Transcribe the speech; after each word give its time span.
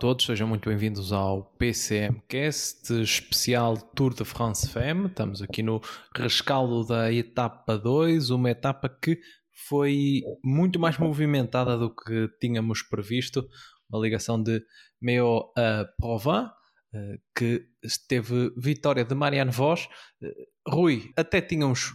Todos, 0.00 0.24
sejam 0.24 0.48
muito 0.48 0.66
bem-vindos 0.66 1.12
ao 1.12 1.44
PCMcast 1.58 3.02
especial 3.02 3.76
Tour 3.76 4.14
de 4.14 4.24
France 4.24 4.66
FM. 4.66 5.08
Estamos 5.10 5.42
aqui 5.42 5.62
no 5.62 5.78
rescaldo 6.16 6.86
da 6.86 7.12
etapa 7.12 7.76
2, 7.76 8.30
uma 8.30 8.50
etapa 8.50 8.88
que 8.88 9.20
foi 9.68 10.22
muito 10.42 10.80
mais 10.80 10.96
movimentada 10.96 11.76
do 11.76 11.94
que 11.94 12.30
tínhamos 12.40 12.82
previsto. 12.82 13.46
Uma 13.90 14.00
ligação 14.00 14.42
de 14.42 14.62
Meo 15.02 15.52
a 15.54 15.84
Provence, 15.98 16.50
eh, 16.94 17.18
que 17.36 17.66
teve 18.08 18.54
vitória 18.56 19.04
de 19.04 19.14
Marianne 19.14 19.50
Vos. 19.50 19.86
Eh, 20.22 20.32
Rui, 20.66 21.12
até 21.14 21.42
tínhamos 21.42 21.92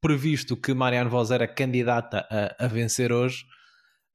previsto 0.00 0.56
que 0.56 0.72
Marianne 0.72 1.10
Vos 1.10 1.32
era 1.32 1.48
candidata 1.48 2.28
a, 2.30 2.64
a 2.64 2.68
vencer 2.68 3.10
hoje. 3.10 3.44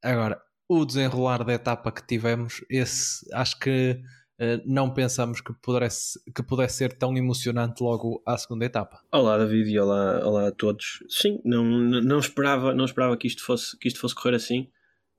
Agora, 0.01 0.41
o 0.69 0.85
desenrolar 0.85 1.43
da 1.43 1.53
etapa 1.53 1.91
que 1.91 2.05
tivemos, 2.05 2.63
esse 2.69 3.25
acho 3.33 3.57
que 3.57 3.99
uh, 4.39 4.61
não 4.67 4.93
pensamos 4.93 5.41
que 5.41 5.51
pudesse, 5.51 6.19
que 6.31 6.43
pudesse 6.43 6.77
ser 6.77 6.93
tão 6.95 7.17
emocionante 7.17 7.81
logo 7.81 8.21
à 8.23 8.37
segunda 8.37 8.65
etapa. 8.65 9.01
Olá 9.11 9.39
David 9.39 9.67
e 9.67 9.79
olá, 9.79 10.23
olá 10.23 10.47
a 10.49 10.51
todos. 10.51 11.03
Sim, 11.09 11.41
não, 11.43 11.65
não, 11.65 12.19
esperava, 12.19 12.71
não 12.75 12.85
esperava 12.85 13.17
que 13.17 13.25
isto, 13.25 13.43
fosse, 13.43 13.75
que 13.79 13.87
isto 13.87 13.99
fosse 13.99 14.13
correr 14.13 14.35
assim, 14.35 14.69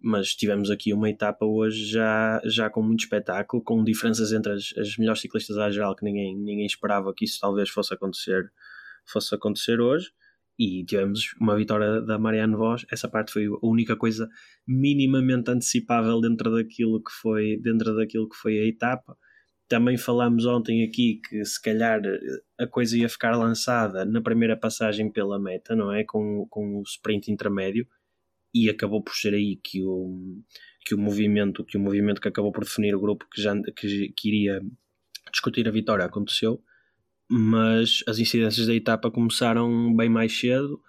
mas 0.01 0.37
tivemos 0.37 0.71
aqui 0.71 0.95
uma 0.95 1.11
etapa 1.11 1.45
hoje 1.45 1.85
já, 1.85 2.41
já 2.45 2.71
com 2.71 2.81
muito 2.81 3.01
espetáculo, 3.01 3.61
com 3.61 3.83
diferenças 3.83 4.33
entre 4.33 4.53
as, 4.53 4.73
as 4.79 4.97
melhores 4.97 5.21
ciclistas 5.21 5.59
à 5.59 5.69
geral 5.69 5.97
que 5.97 6.05
ninguém, 6.05 6.37
ninguém 6.37 6.65
esperava 6.65 7.13
que 7.13 7.25
isso 7.25 7.41
talvez 7.41 7.69
fosse 7.69 7.93
acontecer, 7.93 8.53
fosse 9.05 9.35
acontecer 9.35 9.81
hoje 9.81 10.13
e 10.61 10.85
tivemos 10.85 11.35
uma 11.41 11.57
vitória 11.57 12.03
da 12.03 12.19
Marianne 12.19 12.55
Vos. 12.55 12.85
Essa 12.93 13.09
parte 13.09 13.33
foi 13.33 13.47
a 13.47 13.67
única 13.67 13.97
coisa 13.97 14.29
minimamente 14.69 15.51
antecipável 15.51 16.21
dentro 16.21 16.55
daquilo 16.55 17.03
que 17.03 17.11
foi, 17.11 17.57
dentro 17.63 17.97
daquilo 17.97 18.29
que 18.29 18.37
foi 18.37 18.59
a 18.59 18.67
etapa. 18.67 19.17
Também 19.67 19.97
falámos 19.97 20.45
ontem 20.45 20.85
aqui 20.85 21.19
que 21.27 21.43
se 21.47 21.63
calhar 21.63 22.03
a 22.59 22.67
coisa 22.67 22.99
ia 22.99 23.09
ficar 23.09 23.35
lançada 23.35 24.05
na 24.05 24.21
primeira 24.21 24.55
passagem 24.55 25.11
pela 25.11 25.41
meta, 25.41 25.75
não 25.75 25.95
é? 25.95 26.05
Com, 26.05 26.47
com 26.51 26.81
o 26.81 26.83
sprint 26.83 27.33
intermédio 27.33 27.89
e 28.53 28.69
acabou 28.69 29.03
por 29.03 29.15
ser 29.15 29.33
aí 29.33 29.57
que 29.65 29.83
o, 29.83 30.43
que 30.85 30.95
o 30.95 30.99
movimento 30.99 31.65
que 31.65 31.79
o 31.79 31.81
movimento 31.81 32.21
que 32.21 32.29
acabou 32.29 32.53
por 32.53 32.65
definir 32.65 32.95
o 32.95 33.01
grupo 33.01 33.27
que 33.33 33.41
já 33.41 33.55
que, 33.77 34.13
que 34.15 34.29
iria 34.29 34.61
discutir 35.33 35.67
a 35.69 35.71
vitória 35.71 36.05
aconteceu 36.05 36.61
mas 37.31 38.03
as 38.09 38.19
incidências 38.19 38.67
da 38.67 38.75
etapa 38.75 39.11
começaram 39.11 39.95
bem 39.95 40.09
mais 40.09 40.37
cedo, 40.37 40.81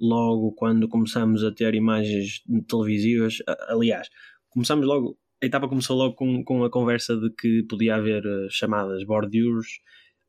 logo 0.00 0.52
quando 0.52 0.88
começamos 0.88 1.44
a 1.44 1.52
ter 1.52 1.74
imagens 1.74 2.42
televisivas. 2.68 3.38
Aliás, 3.68 4.08
começamos 4.50 4.86
logo, 4.86 5.16
a 5.42 5.46
etapa 5.46 5.68
começou 5.68 5.96
logo 5.96 6.14
com, 6.16 6.42
com 6.42 6.64
a 6.64 6.70
conversa 6.70 7.16
de 7.16 7.30
que 7.30 7.62
podia 7.62 7.96
haver 7.96 8.24
eh, 8.26 8.48
chamadas 8.50 9.04
bordures, 9.04 9.78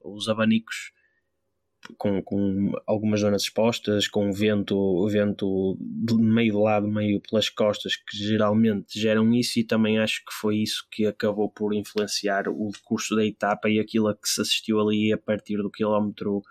os 0.03 0.29
abanicos 0.29 0.91
com, 1.97 2.21
com 2.21 2.71
algumas 2.85 3.19
zonas 3.19 3.43
expostas, 3.43 4.07
com 4.07 4.31
vento, 4.31 5.07
vento 5.07 5.77
de 5.79 6.15
meio 6.15 6.53
de 6.53 6.57
lado, 6.57 6.87
meio 6.87 7.21
pelas 7.21 7.49
costas, 7.49 7.95
que 7.95 8.17
geralmente 8.17 8.99
geram 8.99 9.33
isso, 9.33 9.59
e 9.59 9.63
também 9.63 9.99
acho 9.99 10.23
que 10.25 10.33
foi 10.33 10.57
isso 10.57 10.85
que 10.91 11.05
acabou 11.05 11.49
por 11.49 11.73
influenciar 11.73 12.47
o 12.47 12.71
curso 12.83 13.15
da 13.15 13.25
etapa 13.25 13.69
e 13.69 13.79
aquilo 13.79 14.07
a 14.07 14.15
que 14.15 14.27
se 14.27 14.41
assistiu 14.41 14.79
ali 14.79 15.13
a 15.13 15.17
partir 15.17 15.57
do 15.57 15.71
quilómetro 15.71 16.41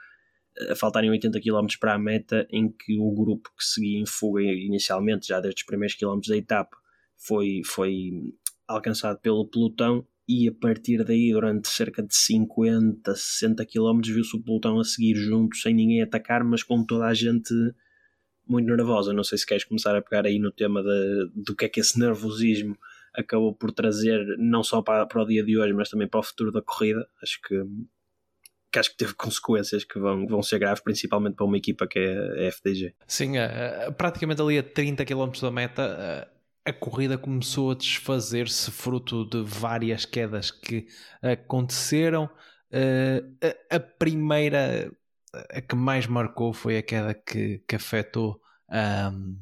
a 0.70 0.76
faltarem 0.76 1.10
80 1.10 1.40
km 1.40 1.66
para 1.80 1.94
a 1.94 1.98
meta, 1.98 2.46
em 2.50 2.70
que 2.70 2.98
o 2.98 3.10
grupo 3.12 3.50
que 3.58 3.64
seguia 3.64 3.98
em 3.98 4.06
fuga 4.06 4.42
inicialmente, 4.42 5.26
já 5.26 5.40
desde 5.40 5.60
os 5.60 5.66
primeiros 5.66 5.96
quilómetros 5.96 6.28
da 6.28 6.36
etapa, 6.36 6.76
foi, 7.16 7.62
foi 7.64 8.10
alcançado 8.68 9.18
pelo 9.18 9.48
pelotão 9.48 10.06
e 10.26 10.48
a 10.48 10.52
partir 10.52 11.04
daí, 11.04 11.32
durante 11.32 11.68
cerca 11.68 12.02
de 12.02 12.14
50, 12.14 13.14
60 13.14 13.64
km, 13.66 14.00
viu-se 14.02 14.36
o 14.36 14.42
pelotão 14.42 14.80
a 14.80 14.84
seguir 14.84 15.16
junto, 15.16 15.56
sem 15.56 15.74
ninguém 15.74 16.02
atacar, 16.02 16.42
mas 16.42 16.62
com 16.62 16.84
toda 16.84 17.06
a 17.06 17.14
gente 17.14 17.52
muito 18.48 18.66
nervosa. 18.66 19.12
Não 19.12 19.22
sei 19.22 19.36
se 19.36 19.46
queres 19.46 19.64
começar 19.64 19.94
a 19.94 20.02
pegar 20.02 20.26
aí 20.26 20.38
no 20.38 20.50
tema 20.50 20.82
de, 20.82 21.30
do 21.34 21.54
que 21.54 21.66
é 21.66 21.68
que 21.68 21.80
esse 21.80 21.98
nervosismo 21.98 22.76
acabou 23.14 23.54
por 23.54 23.70
trazer, 23.70 24.24
não 24.38 24.62
só 24.62 24.82
para, 24.82 25.06
para 25.06 25.22
o 25.22 25.26
dia 25.26 25.44
de 25.44 25.58
hoje, 25.58 25.72
mas 25.72 25.90
também 25.90 26.08
para 26.08 26.20
o 26.20 26.22
futuro 26.22 26.50
da 26.50 26.62
corrida. 26.62 27.06
Acho 27.22 27.40
que, 27.42 27.62
que 28.72 28.78
acho 28.78 28.90
que 28.90 28.96
teve 28.96 29.12
consequências 29.14 29.84
que 29.84 29.98
vão, 29.98 30.26
vão 30.26 30.42
ser 30.42 30.58
graves, 30.58 30.82
principalmente 30.82 31.34
para 31.34 31.44
uma 31.44 31.58
equipa 31.58 31.86
que 31.86 31.98
é 31.98 32.46
a 32.46 32.50
FDG. 32.50 32.94
Sim, 33.06 33.32
uh, 33.36 33.92
praticamente 33.92 34.40
ali 34.40 34.58
a 34.58 34.62
30 34.62 35.04
km 35.04 35.30
da 35.40 35.50
meta. 35.50 36.33
A 36.66 36.72
corrida 36.72 37.18
começou 37.18 37.72
a 37.72 37.74
desfazer-se 37.74 38.70
fruto 38.70 39.28
de 39.28 39.42
várias 39.42 40.04
quedas 40.04 40.50
que 40.50 40.86
aconteceram. 41.22 42.24
Uh, 42.72 43.36
a, 43.70 43.76
a, 43.76 43.80
primeira, 43.80 44.90
a 45.50 45.60
que 45.60 45.76
mais 45.76 46.06
marcou, 46.06 46.52
foi 46.54 46.78
a 46.78 46.82
queda 46.82 47.14
que, 47.14 47.58
que 47.68 47.76
afetou 47.76 48.40
um, 48.70 49.38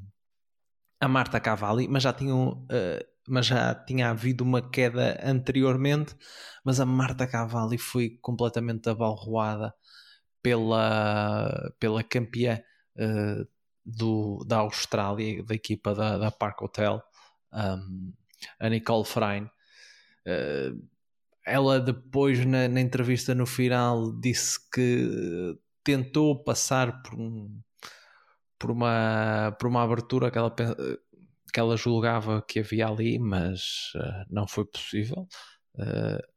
a 1.00 1.09
Marta 1.09 1.38
Cavalli, 1.41 1.88
mas 1.88 2.03
já 2.03 2.12
tinham. 2.12 2.65
Uh, 2.65 3.12
mas 3.28 3.47
já 3.47 3.72
tinha 3.72 4.11
havido 4.11 4.43
uma 4.43 4.61
queda 4.61 5.19
anteriormente, 5.22 6.16
mas 6.65 6.81
a 6.81 6.84
Marta 6.84 7.25
Cavalli 7.25 7.78
foi 7.78 8.19
completamente 8.21 8.88
abalroada 8.88 9.72
pela, 10.43 11.72
pela 11.78 12.03
campeã 12.03 12.61
uh, 12.97 13.47
do, 13.84 14.44
da 14.47 14.59
Austrália, 14.59 15.43
da 15.44 15.55
equipa 15.55 15.94
da, 15.94 16.19
da 16.19 16.31
Park 16.31 16.62
Hotel, 16.62 17.03
um, 17.52 18.12
a 18.60 18.68
Nicole 18.68 19.04
Frein. 19.04 19.44
Uh, 20.26 20.80
ela 21.44 21.80
depois 21.80 22.44
na, 22.46 22.68
na, 22.68 22.80
entrevista 22.80 23.34
no 23.34 23.46
final 23.46 24.12
disse 24.20 24.58
que 24.70 25.58
tentou 25.82 26.42
passar 26.42 27.02
por, 27.02 27.14
um, 27.14 27.60
por, 28.58 28.70
uma, 28.70 29.56
por 29.58 29.66
uma 29.66 29.82
abertura 29.82 30.30
que 30.30 30.38
ela, 30.38 30.54
que 31.52 31.60
ela 31.60 31.76
julgava 31.76 32.42
que 32.42 32.60
havia 32.60 32.86
ali, 32.86 33.18
mas 33.18 33.92
uh, 33.96 34.24
não 34.30 34.46
foi 34.46 34.64
possível. 34.64 35.28
Uh, 35.74 36.32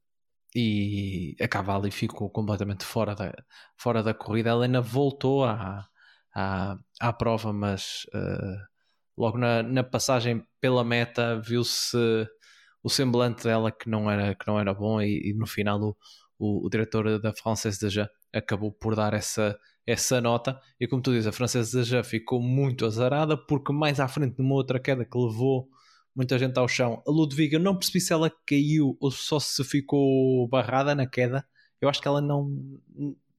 e 0.55 1.35
a 1.41 1.47
Cavalli 1.47 1.91
ficou 1.91 2.29
completamente 2.29 2.85
fora 2.85 3.13
da, 3.13 3.33
fora 3.77 4.01
da 4.01 4.13
corrida. 4.13 4.49
Ela 4.49 4.65
ainda 4.65 4.81
voltou 4.81 5.43
à, 5.43 5.87
à, 6.33 6.77
à 6.99 7.13
prova, 7.13 7.51
mas 7.53 8.05
uh, 8.13 8.74
logo 9.17 9.37
na, 9.37 9.63
na 9.63 9.83
passagem 9.83 10.45
pela 10.59 10.83
meta 10.83 11.39
viu-se 11.39 11.97
o 12.83 12.89
semblante 12.89 13.43
dela 13.43 13.71
que 13.71 13.89
não 13.89 14.09
era, 14.09 14.35
que 14.35 14.45
não 14.47 14.59
era 14.59 14.73
bom 14.73 15.01
e, 15.01 15.31
e 15.31 15.33
no 15.33 15.47
final 15.47 15.81
o, 15.81 15.97
o, 16.37 16.67
o, 16.67 16.69
diretor 16.69 17.19
da 17.19 17.33
Française 17.33 17.79
Déjà 17.79 18.09
acabou 18.33 18.71
por 18.71 18.95
dar 18.95 19.13
essa, 19.13 19.57
essa 19.87 20.21
nota. 20.21 20.59
E 20.79 20.87
como 20.87 21.01
tu 21.01 21.11
dizes, 21.11 21.27
a 21.27 21.31
Française 21.31 21.75
Déjà 21.75 22.03
ficou 22.03 22.41
muito 22.41 22.85
azarada 22.85 23.37
porque 23.37 23.73
mais 23.73 23.99
à 23.99 24.07
frente 24.07 24.37
numa 24.37 24.55
outra 24.55 24.79
queda 24.79 25.05
que 25.05 25.17
levou 25.17 25.67
muita 26.15 26.37
gente 26.37 26.57
ao 26.57 26.67
chão, 26.67 27.03
a 27.05 27.11
Ludwig 27.11 27.55
eu 27.55 27.59
não 27.59 27.75
percebi 27.75 27.99
se 27.99 28.13
ela 28.13 28.31
caiu 28.47 28.95
ou 29.01 29.11
só 29.11 29.39
se 29.39 29.63
ficou 29.63 30.47
barrada 30.47 30.95
na 30.95 31.05
queda. 31.07 31.45
Eu 31.81 31.89
acho 31.89 32.01
que 32.01 32.07
ela 32.07 32.21
não 32.21 32.79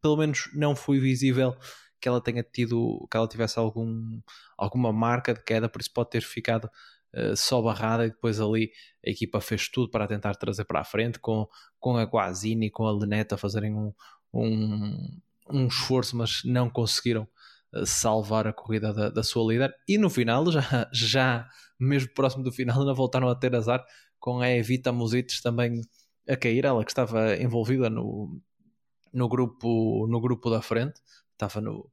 pelo 0.03 0.17
menos 0.17 0.51
não 0.55 0.77
foi 0.77 0.99
visível 1.01 1.57
que 2.01 2.09
ela 2.09 2.21
tenha 2.21 2.43
tido, 2.43 3.07
que 3.11 3.17
ela 3.17 3.29
tivesse 3.29 3.59
algum, 3.59 4.21
alguma 4.57 4.93
marca 4.93 5.35
de 5.35 5.43
queda, 5.43 5.69
por 5.69 5.81
isso 5.81 5.93
pode 5.93 6.11
ter 6.11 6.23
ficado 6.23 6.71
uh, 7.15 7.37
só 7.37 7.61
barrada 7.63 8.07
e 8.07 8.11
depois 8.11 8.41
ali 8.41 8.71
a 9.07 9.11
equipa 9.11 9.41
fez 9.41 9.69
tudo 9.69 9.91
para 9.91 10.07
tentar 10.07 10.35
trazer 10.35 10.65
para 10.65 10.81
a 10.81 10.85
frente 10.85 11.19
com, 11.19 11.49
com 11.79 11.97
a 11.97 12.05
Guazini 12.05 12.67
e 12.67 12.71
com 12.71 12.87
a 12.87 12.93
Leneta 12.93 13.35
a 13.35 13.39
fazerem 13.39 13.75
um, 13.75 13.93
um, 14.33 15.21
um 15.51 15.67
esforço, 15.67 16.17
mas 16.17 16.43
não 16.45 16.69
conseguiram 16.71 17.29
uh, 17.73 17.87
salvar 17.87 18.47
a 18.47 18.53
corrida 18.53 18.93
da, 18.93 19.11
da, 19.11 19.23
sua 19.23 19.53
líder. 19.53 19.75
E 19.89 19.99
no 19.99 20.11
final, 20.11 20.51
já, 20.51 20.89
já 20.93 21.49
mesmo 21.79 22.13
próximo 22.15 22.45
do 22.45 22.53
final, 22.53 22.81
ainda 22.81 22.95
voltaram 22.95 23.29
a 23.29 23.35
ter 23.35 23.55
azar 23.55 23.85
com 24.19 24.41
a 24.41 24.51
Evita 24.51 24.93
Musites 24.93 25.41
também 25.41 25.83
a 26.29 26.37
cair, 26.37 26.65
ela 26.65 26.85
que 26.85 26.91
estava 26.91 27.37
envolvida 27.37 27.89
no, 27.89 28.41
no 29.13 29.29
grupo, 29.29 30.07
no 30.09 30.21
grupo 30.21 30.51
da 30.51 30.61
frente, 30.61 31.01
estava, 31.37 31.61
no, 31.61 31.91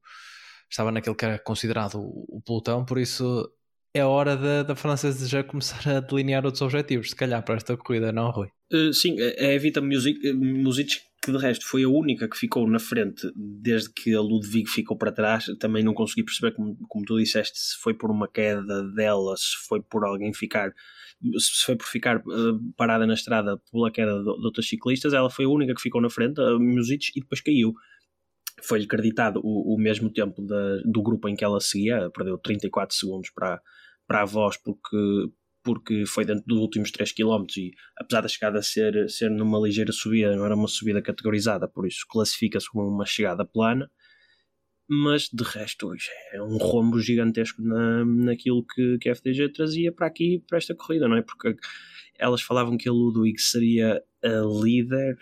estava 0.69 0.91
naquele 0.91 1.15
que 1.15 1.25
era 1.25 1.39
considerado 1.39 1.95
o, 1.99 2.37
o 2.37 2.41
pelotão, 2.41 2.85
por 2.85 2.97
isso 2.97 3.49
é 3.93 4.03
hora 4.03 4.35
da, 4.35 4.63
da 4.63 4.75
francesa 4.75 5.27
já 5.27 5.43
começar 5.43 5.87
a 5.87 5.99
delinear 5.99 6.45
outros 6.45 6.61
objetivos, 6.61 7.11
se 7.11 7.15
calhar 7.15 7.43
para 7.43 7.55
esta 7.55 7.77
corrida, 7.77 8.11
não, 8.11 8.31
Rui? 8.31 8.47
Uh, 8.71 8.91
sim, 8.91 9.15
a 9.21 9.53
Evita 9.53 9.81
Music, 9.81 10.33
Music 10.33 11.01
que 11.23 11.31
de 11.31 11.37
resto 11.37 11.65
foi 11.65 11.83
a 11.83 11.89
única 11.89 12.27
que 12.27 12.37
ficou 12.37 12.69
na 12.69 12.79
frente 12.79 13.31
desde 13.35 13.89
que 13.93 14.13
a 14.13 14.19
Ludwig 14.19 14.67
ficou 14.67 14.97
para 14.97 15.11
trás. 15.11 15.45
Também 15.57 15.81
não 15.81 15.93
consegui 15.93 16.23
perceber, 16.23 16.53
como, 16.53 16.75
como 16.89 17.05
tu 17.05 17.17
disseste, 17.17 17.57
se 17.57 17.77
foi 17.81 17.93
por 17.93 18.11
uma 18.11 18.27
queda 18.27 18.83
dela, 18.91 19.35
se 19.37 19.65
foi 19.65 19.81
por 19.81 20.03
alguém 20.03 20.33
ficar, 20.33 20.73
se 21.37 21.65
foi 21.65 21.77
por 21.77 21.85
ficar 21.85 22.17
uh, 22.17 22.59
parada 22.75 23.07
na 23.07 23.13
estrada 23.13 23.57
pela 23.71 23.89
queda 23.89 24.17
de, 24.17 24.23
de 24.23 24.45
outras 24.45 24.67
ciclistas. 24.67 25.13
Ela 25.13 25.29
foi 25.29 25.45
a 25.45 25.49
única 25.49 25.73
que 25.73 25.81
ficou 25.81 26.01
na 26.01 26.09
frente, 26.09 26.41
a 26.41 26.59
Music, 26.59 27.11
e 27.15 27.21
depois 27.21 27.39
caiu. 27.39 27.73
Foi-lhe 28.63 28.85
acreditado 28.85 29.39
o, 29.43 29.75
o 29.75 29.77
mesmo 29.77 30.11
tempo 30.11 30.41
da, 30.41 30.77
do 30.85 31.01
grupo 31.01 31.27
em 31.27 31.35
que 31.35 31.43
ela 31.43 31.59
seguia, 31.59 32.09
perdeu 32.09 32.37
34 32.37 32.95
segundos 32.95 33.29
para, 33.29 33.61
para 34.07 34.21
a 34.21 34.25
voz, 34.25 34.57
porque 34.57 35.31
porque 35.63 36.05
foi 36.05 36.25
dentro 36.25 36.43
dos 36.45 36.59
últimos 36.59 36.91
3 36.91 37.13
km 37.13 37.45
e 37.57 37.71
apesar 37.97 38.21
da 38.21 38.27
chegada 38.27 38.61
ser, 38.61 39.09
ser 39.09 39.29
numa 39.31 39.57
ligeira 39.57 39.93
subida, 39.93 40.35
não 40.35 40.45
era 40.45 40.55
uma 40.55 40.67
subida 40.67 41.01
categorizada, 41.01 41.67
por 41.69 41.87
isso 41.87 42.05
classifica-se 42.09 42.69
como 42.69 42.85
uma 42.85 43.05
chegada 43.05 43.45
plana, 43.45 43.89
mas 44.89 45.29
de 45.31 45.43
resto 45.43 45.91
é 46.33 46.41
um 46.41 46.57
rombo 46.57 46.99
gigantesco 46.99 47.61
na, 47.61 48.03
naquilo 48.05 48.65
que, 48.65 48.97
que 48.99 49.09
a 49.09 49.15
FDG 49.15 49.53
trazia 49.53 49.91
para 49.91 50.07
aqui, 50.07 50.43
para 50.47 50.57
esta 50.57 50.75
corrida, 50.75 51.07
não 51.07 51.15
é? 51.15 51.21
Porque 51.21 51.55
elas 52.19 52.41
falavam 52.41 52.77
que 52.77 52.89
a 52.89 52.91
Ludwig 52.91 53.39
seria 53.39 54.03
a 54.21 54.63
líder, 54.63 55.17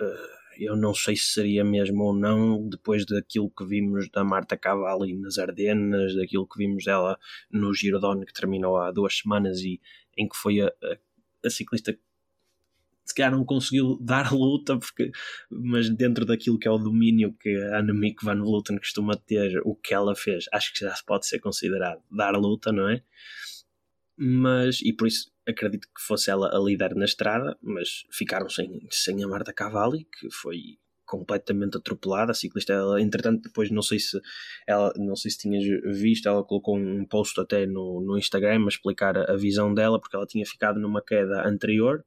uh, 0.00 0.41
eu 0.56 0.76
não 0.76 0.94
sei 0.94 1.16
se 1.16 1.32
seria 1.32 1.64
mesmo 1.64 2.04
ou 2.04 2.14
não, 2.14 2.68
depois 2.68 3.04
daquilo 3.04 3.50
que 3.50 3.64
vimos 3.64 4.08
da 4.10 4.24
Marta 4.24 4.56
Cavalli 4.56 5.14
nas 5.14 5.38
Ardenas, 5.38 6.14
daquilo 6.14 6.46
que 6.46 6.58
vimos 6.58 6.84
dela 6.84 7.18
no 7.50 7.72
Giro 7.74 8.00
que 8.26 8.32
terminou 8.32 8.76
há 8.76 8.90
duas 8.90 9.18
semanas 9.18 9.60
e 9.60 9.80
em 10.16 10.28
que 10.28 10.36
foi 10.36 10.60
a, 10.60 10.66
a, 10.66 11.46
a 11.46 11.50
ciclista 11.50 11.96
se 13.04 13.14
calhar 13.14 13.32
não 13.32 13.44
conseguiu 13.44 13.98
dar 14.00 14.32
luta, 14.32 14.78
porque, 14.78 15.10
mas 15.50 15.90
dentro 15.90 16.24
daquilo 16.24 16.58
que 16.58 16.68
é 16.68 16.70
o 16.70 16.78
domínio 16.78 17.34
que 17.40 17.54
a 17.56 17.78
Annemiek 17.78 18.24
van 18.24 18.40
Vleuten 18.42 18.78
costuma 18.78 19.16
ter, 19.16 19.60
o 19.64 19.74
que 19.74 19.94
ela 19.94 20.14
fez, 20.14 20.46
acho 20.52 20.72
que 20.72 20.80
já 20.80 20.94
se 20.94 21.04
pode 21.04 21.26
ser 21.26 21.40
considerado 21.40 22.00
dar 22.10 22.32
luta, 22.36 22.72
não 22.72 22.88
é? 22.88 23.02
Mas, 24.16 24.80
e 24.82 24.92
por 24.92 25.08
isso 25.08 25.31
acredito 25.46 25.86
que 25.86 26.02
fosse 26.06 26.30
ela 26.30 26.48
a 26.54 26.58
líder 26.58 26.94
na 26.94 27.04
estrada, 27.04 27.56
mas 27.62 28.04
ficaram 28.10 28.48
sem, 28.48 28.86
sem 28.90 29.22
a 29.22 29.28
Marta 29.28 29.52
Cavalli, 29.52 30.06
que 30.18 30.30
foi 30.30 30.78
completamente 31.04 31.76
atropelada. 31.76 32.32
A 32.32 32.34
ciclista, 32.34 32.72
ela, 32.72 33.00
entretanto, 33.00 33.42
depois 33.42 33.70
não 33.70 33.82
sei 33.82 33.98
se 33.98 34.18
ela 34.66 34.92
não 34.96 35.16
sei 35.16 35.30
se 35.30 35.38
tinhas 35.38 35.64
visto, 36.00 36.28
ela 36.28 36.44
colocou 36.44 36.78
um 36.78 37.04
post 37.04 37.38
até 37.40 37.66
no, 37.66 38.00
no 38.00 38.16
Instagram 38.16 38.64
a 38.64 38.68
explicar 38.68 39.18
a, 39.18 39.32
a 39.32 39.36
visão 39.36 39.74
dela, 39.74 40.00
porque 40.00 40.16
ela 40.16 40.26
tinha 40.26 40.46
ficado 40.46 40.80
numa 40.80 41.02
queda 41.02 41.46
anterior 41.46 42.02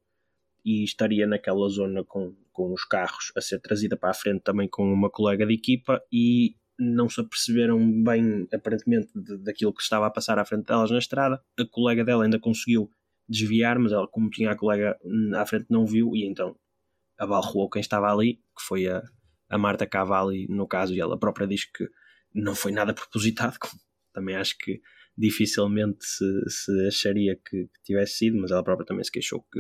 e 0.66 0.84
estaria 0.84 1.28
naquela 1.28 1.70
zona 1.70 2.04
com, 2.04 2.36
com 2.52 2.74
os 2.74 2.84
carros 2.84 3.32
a 3.38 3.42
ser 3.42 3.60
trazida 3.60 3.96
para 3.96 4.10
a 4.10 4.16
frente 4.16 4.42
também 4.42 4.68
com 4.68 4.84
uma 4.92 5.12
colega 5.12 5.46
de 5.46 5.54
equipa 5.54 6.02
e 6.12 6.56
não 6.78 7.08
se 7.08 7.22
aperceberam 7.22 7.80
bem, 8.04 8.48
aparentemente, 8.52 9.08
de, 9.16 9.38
daquilo 9.38 9.74
que 9.74 9.84
estava 9.84 10.08
a 10.08 10.12
passar 10.12 10.40
à 10.40 10.46
frente 10.46 10.66
delas 10.66 10.92
na 10.92 10.98
estrada. 10.98 11.40
A 11.60 11.66
colega 11.70 12.04
dela 12.04 12.24
ainda 12.24 12.40
conseguiu 12.40 12.90
desviar, 13.28 13.80
mas 13.80 13.92
ela, 13.92 14.08
como 14.08 14.30
tinha 14.30 14.52
a 14.52 14.58
colega 14.58 14.98
à 15.36 15.46
frente, 15.46 15.66
não 15.70 15.86
viu 15.86 16.16
e 16.16 16.26
então 16.26 16.56
abalroou 17.18 17.70
quem 17.70 17.80
estava 17.80 18.12
ali, 18.12 18.36
que 18.36 18.64
foi 18.68 18.88
a, 18.88 19.02
a 19.50 19.58
Marta 19.58 19.86
Cavalli, 19.86 20.48
no 20.50 20.68
caso, 20.68 20.94
e 20.94 21.00
ela 21.00 21.18
própria 21.18 21.48
diz 21.48 21.66
que 21.66 21.88
não 22.34 22.54
foi 22.54 22.72
nada 22.72 22.94
propositado, 22.94 23.58
também 24.14 24.36
acho 24.36 24.58
que 24.58 24.82
dificilmente 25.18 26.06
se, 26.06 26.26
se 26.50 26.88
acharia 26.88 27.36
que, 27.36 27.68
que, 27.68 27.84
tivesse 27.84 28.18
sido, 28.18 28.38
mas 28.38 28.52
ela 28.52 28.64
própria 28.64 28.86
também 28.86 29.04
se 29.04 29.12
queixou 29.12 29.42
que 29.52 29.60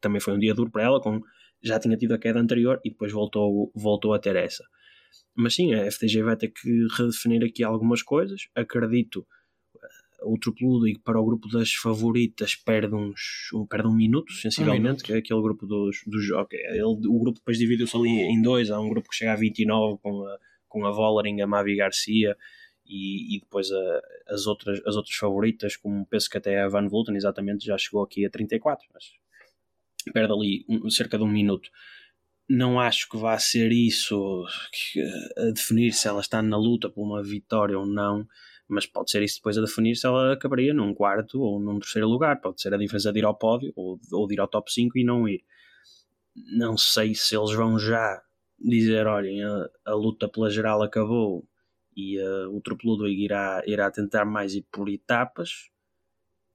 também 0.00 0.20
foi 0.20 0.34
um 0.34 0.38
dia 0.38 0.54
duro 0.54 0.70
para 0.70 0.82
ela, 0.82 1.00
com, 1.00 1.20
já 1.62 1.80
tinha 1.80 1.96
tido 1.96 2.12
a 2.12 2.18
queda 2.18 2.38
anterior 2.38 2.78
e 2.84 2.90
depois 2.90 3.10
voltou, 3.10 3.72
voltou 3.74 4.12
a 4.12 4.18
ter 4.18 4.36
essa. 4.36 4.62
Mas 5.34 5.54
sim, 5.54 5.74
a 5.74 5.90
FTG 5.90 6.22
vai 6.22 6.36
ter 6.36 6.48
que 6.48 6.86
redefinir 6.96 7.42
aqui 7.42 7.64
algumas 7.64 8.02
coisas. 8.02 8.42
Acredito 8.54 9.26
o 10.24 10.38
triplo 10.38 10.86
e 10.88 10.98
para 10.98 11.20
o 11.20 11.24
grupo 11.24 11.48
das 11.48 11.72
favoritas 11.72 12.54
perde 12.54 12.94
uns 12.94 13.50
perde 13.68 13.86
um 13.86 13.94
minuto 13.94 14.32
sensivelmente 14.32 14.80
um 14.80 14.82
minuto. 14.82 15.04
que 15.04 15.12
é 15.12 15.16
aquele 15.16 15.42
grupo 15.42 15.66
dos, 15.66 16.02
dos 16.06 16.30
okay, 16.30 16.60
ele, 16.70 16.82
o 16.82 17.18
grupo 17.18 17.38
depois 17.38 17.58
dividiu-se 17.58 17.96
ali 17.96 18.08
em 18.08 18.40
dois. 18.40 18.70
Há 18.70 18.80
um 18.80 18.88
grupo 18.88 19.08
que 19.08 19.16
chega 19.16 19.32
a 19.32 19.36
29 19.36 19.98
com 20.02 20.26
a, 20.26 20.38
com 20.68 20.86
a 20.86 20.90
Vollering, 20.90 21.40
a 21.40 21.46
Mavi 21.46 21.76
Garcia 21.76 22.36
e, 22.86 23.36
e 23.36 23.40
depois 23.40 23.70
a, 23.70 24.00
as, 24.28 24.46
outras, 24.46 24.80
as 24.86 24.96
outras 24.96 25.16
favoritas 25.16 25.76
como 25.76 26.06
penso 26.06 26.28
que 26.28 26.38
até 26.38 26.60
a 26.60 26.68
Van 26.68 26.88
Vleuten 26.88 27.16
exatamente 27.16 27.64
já 27.64 27.78
chegou 27.78 28.02
aqui 28.02 28.26
a 28.26 28.30
34 28.30 28.86
mas 28.92 29.04
perde 30.12 30.32
ali 30.32 30.64
um, 30.68 30.90
cerca 30.90 31.16
de 31.16 31.24
um 31.24 31.28
minuto. 31.28 31.70
Não 32.46 32.78
acho 32.78 33.08
que 33.08 33.16
vá 33.16 33.38
ser 33.38 33.72
isso 33.72 34.44
a 35.38 35.50
definir 35.50 35.92
se 35.92 36.06
ela 36.06 36.20
está 36.20 36.42
na 36.42 36.58
luta 36.58 36.90
por 36.90 37.02
uma 37.02 37.22
vitória 37.22 37.78
ou 37.78 37.86
não 37.86 38.28
mas 38.68 38.86
pode 38.86 39.10
ser 39.10 39.22
isso 39.22 39.36
depois 39.36 39.58
a 39.58 39.60
definir 39.60 39.96
se 39.96 40.06
ela 40.06 40.32
acabaria 40.32 40.72
num 40.72 40.94
quarto 40.94 41.40
ou 41.40 41.60
num 41.60 41.78
terceiro 41.78 42.08
lugar, 42.08 42.40
pode 42.40 42.60
ser 42.60 42.72
a 42.72 42.78
diferença 42.78 43.12
de 43.12 43.18
ir 43.18 43.24
ao 43.24 43.36
pódio 43.36 43.72
ou, 43.76 44.00
ou 44.12 44.26
de 44.26 44.34
ir 44.34 44.40
ao 44.40 44.48
top 44.48 44.72
5 44.72 44.98
e 44.98 45.04
não 45.04 45.28
ir. 45.28 45.44
Não 46.56 46.76
sei 46.76 47.14
se 47.14 47.36
eles 47.36 47.52
vão 47.52 47.78
já 47.78 48.22
dizer: 48.58 49.06
olhem, 49.06 49.42
a, 49.44 49.68
a 49.86 49.94
luta 49.94 50.28
pela 50.28 50.50
geral 50.50 50.82
acabou 50.82 51.46
e 51.96 52.18
uh, 52.18 52.50
o 52.54 52.60
Truplo 52.60 53.06
irá, 53.06 53.62
irá 53.66 53.90
tentar 53.90 54.24
mais 54.24 54.54
ir 54.54 54.66
por 54.72 54.88
etapas. 54.88 55.70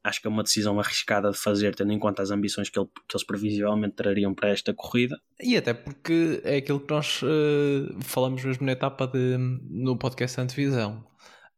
Acho 0.01 0.21
que 0.21 0.27
é 0.27 0.29
uma 0.29 0.43
decisão 0.43 0.79
arriscada 0.79 1.29
de 1.29 1.37
fazer, 1.37 1.75
tendo 1.75 1.91
em 1.91 1.99
conta 1.99 2.21
as 2.21 2.31
ambições 2.31 2.69
que, 2.69 2.79
ele, 2.79 2.87
que 2.87 3.15
eles 3.15 3.25
previsivelmente 3.25 3.95
trariam 3.95 4.33
para 4.33 4.49
esta 4.49 4.73
corrida. 4.73 5.19
E 5.41 5.57
até 5.57 5.73
porque 5.73 6.41
é 6.43 6.57
aquilo 6.57 6.79
que 6.79 6.91
nós 6.91 7.21
uh, 7.21 8.01
falamos 8.01 8.43
mesmo 8.43 8.65
na 8.65 8.71
etapa 8.71 9.05
de, 9.05 9.37
no 9.37 9.97
podcast 9.97 10.39
Antevisão 10.39 11.05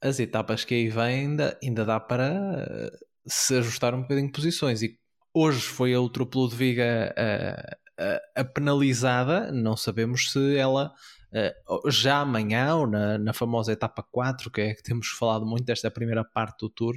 as 0.02 0.20
etapas 0.20 0.66
que 0.66 0.74
aí 0.74 0.90
vêm 0.90 1.20
ainda, 1.22 1.58
ainda 1.62 1.86
dá 1.86 2.00
para 2.00 2.32
uh, 2.32 2.98
se 3.28 3.56
ajustar 3.58 3.94
um 3.94 4.02
bocadinho 4.02 4.32
posições. 4.32 4.82
E 4.82 4.98
hoje 5.34 5.62
foi 5.62 5.94
a 5.94 6.00
Ultraplo 6.00 6.50
de 6.50 6.56
Viga 6.56 7.14
a, 7.16 8.04
a, 8.04 8.42
a, 8.42 8.44
penalizada, 8.44 9.52
não 9.52 9.78
sabemos 9.78 10.32
se 10.32 10.58
ela 10.58 10.94
uh, 11.68 11.90
já 11.92 12.18
amanhã 12.20 12.76
ou 12.76 12.88
na, 12.88 13.18
na 13.18 13.34
famosa 13.34 13.72
etapa 13.72 14.04
4, 14.12 14.50
que 14.50 14.62
é 14.62 14.74
que 14.74 14.84
temos 14.84 15.08
falado 15.10 15.46
muito 15.46 15.66
desta 15.66 15.92
primeira 15.92 16.24
parte 16.24 16.60
do 16.60 16.70
Tour, 16.70 16.96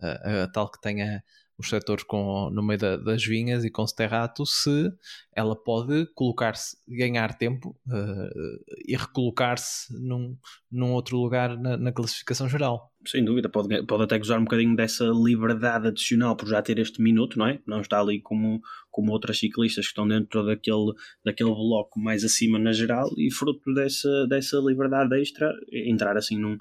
a 0.00 0.48
tal 0.48 0.70
que 0.70 0.78
tenha 0.80 1.24
os 1.56 1.68
setores 1.68 2.04
com, 2.04 2.50
no 2.50 2.62
meio 2.62 2.78
da, 2.78 2.96
das 2.96 3.24
vinhas 3.24 3.64
e 3.64 3.70
com 3.70 3.86
Sterrato, 3.86 4.44
se 4.44 4.90
ela 5.34 5.54
pode 5.54 6.06
colocar-se, 6.14 6.76
ganhar 6.88 7.36
tempo 7.36 7.76
uh, 7.86 8.64
e 8.86 8.96
recolocar-se 8.96 9.92
num, 10.00 10.36
num 10.70 10.92
outro 10.92 11.16
lugar 11.16 11.56
na, 11.56 11.76
na, 11.76 11.92
classificação 11.92 12.48
geral. 12.48 12.92
Sem 13.06 13.24
dúvida, 13.24 13.48
pode, 13.48 13.84
pode 13.86 14.02
até 14.02 14.18
gozar 14.18 14.38
um 14.38 14.44
bocadinho 14.44 14.74
dessa 14.74 15.04
liberdade 15.04 15.88
adicional 15.88 16.36
por 16.36 16.48
já 16.48 16.60
ter 16.60 16.78
este 16.78 17.00
minuto, 17.00 17.38
não 17.38 17.46
é? 17.46 17.60
Não 17.66 17.80
está 17.80 18.00
ali 18.00 18.20
como, 18.20 18.60
como 18.90 19.12
outras 19.12 19.38
ciclistas 19.38 19.84
que 19.84 19.90
estão 19.90 20.08
dentro 20.08 20.44
daquele, 20.44 20.92
daquele 21.24 21.50
bloco 21.50 22.00
mais 22.00 22.24
acima 22.24 22.58
na 22.58 22.72
geral 22.72 23.08
e 23.16 23.32
fruto 23.32 23.72
dessa, 23.74 24.26
dessa 24.26 24.56
liberdade 24.58 25.20
extra, 25.20 25.52
entrar 25.72 26.16
assim 26.16 26.38
num 26.38 26.58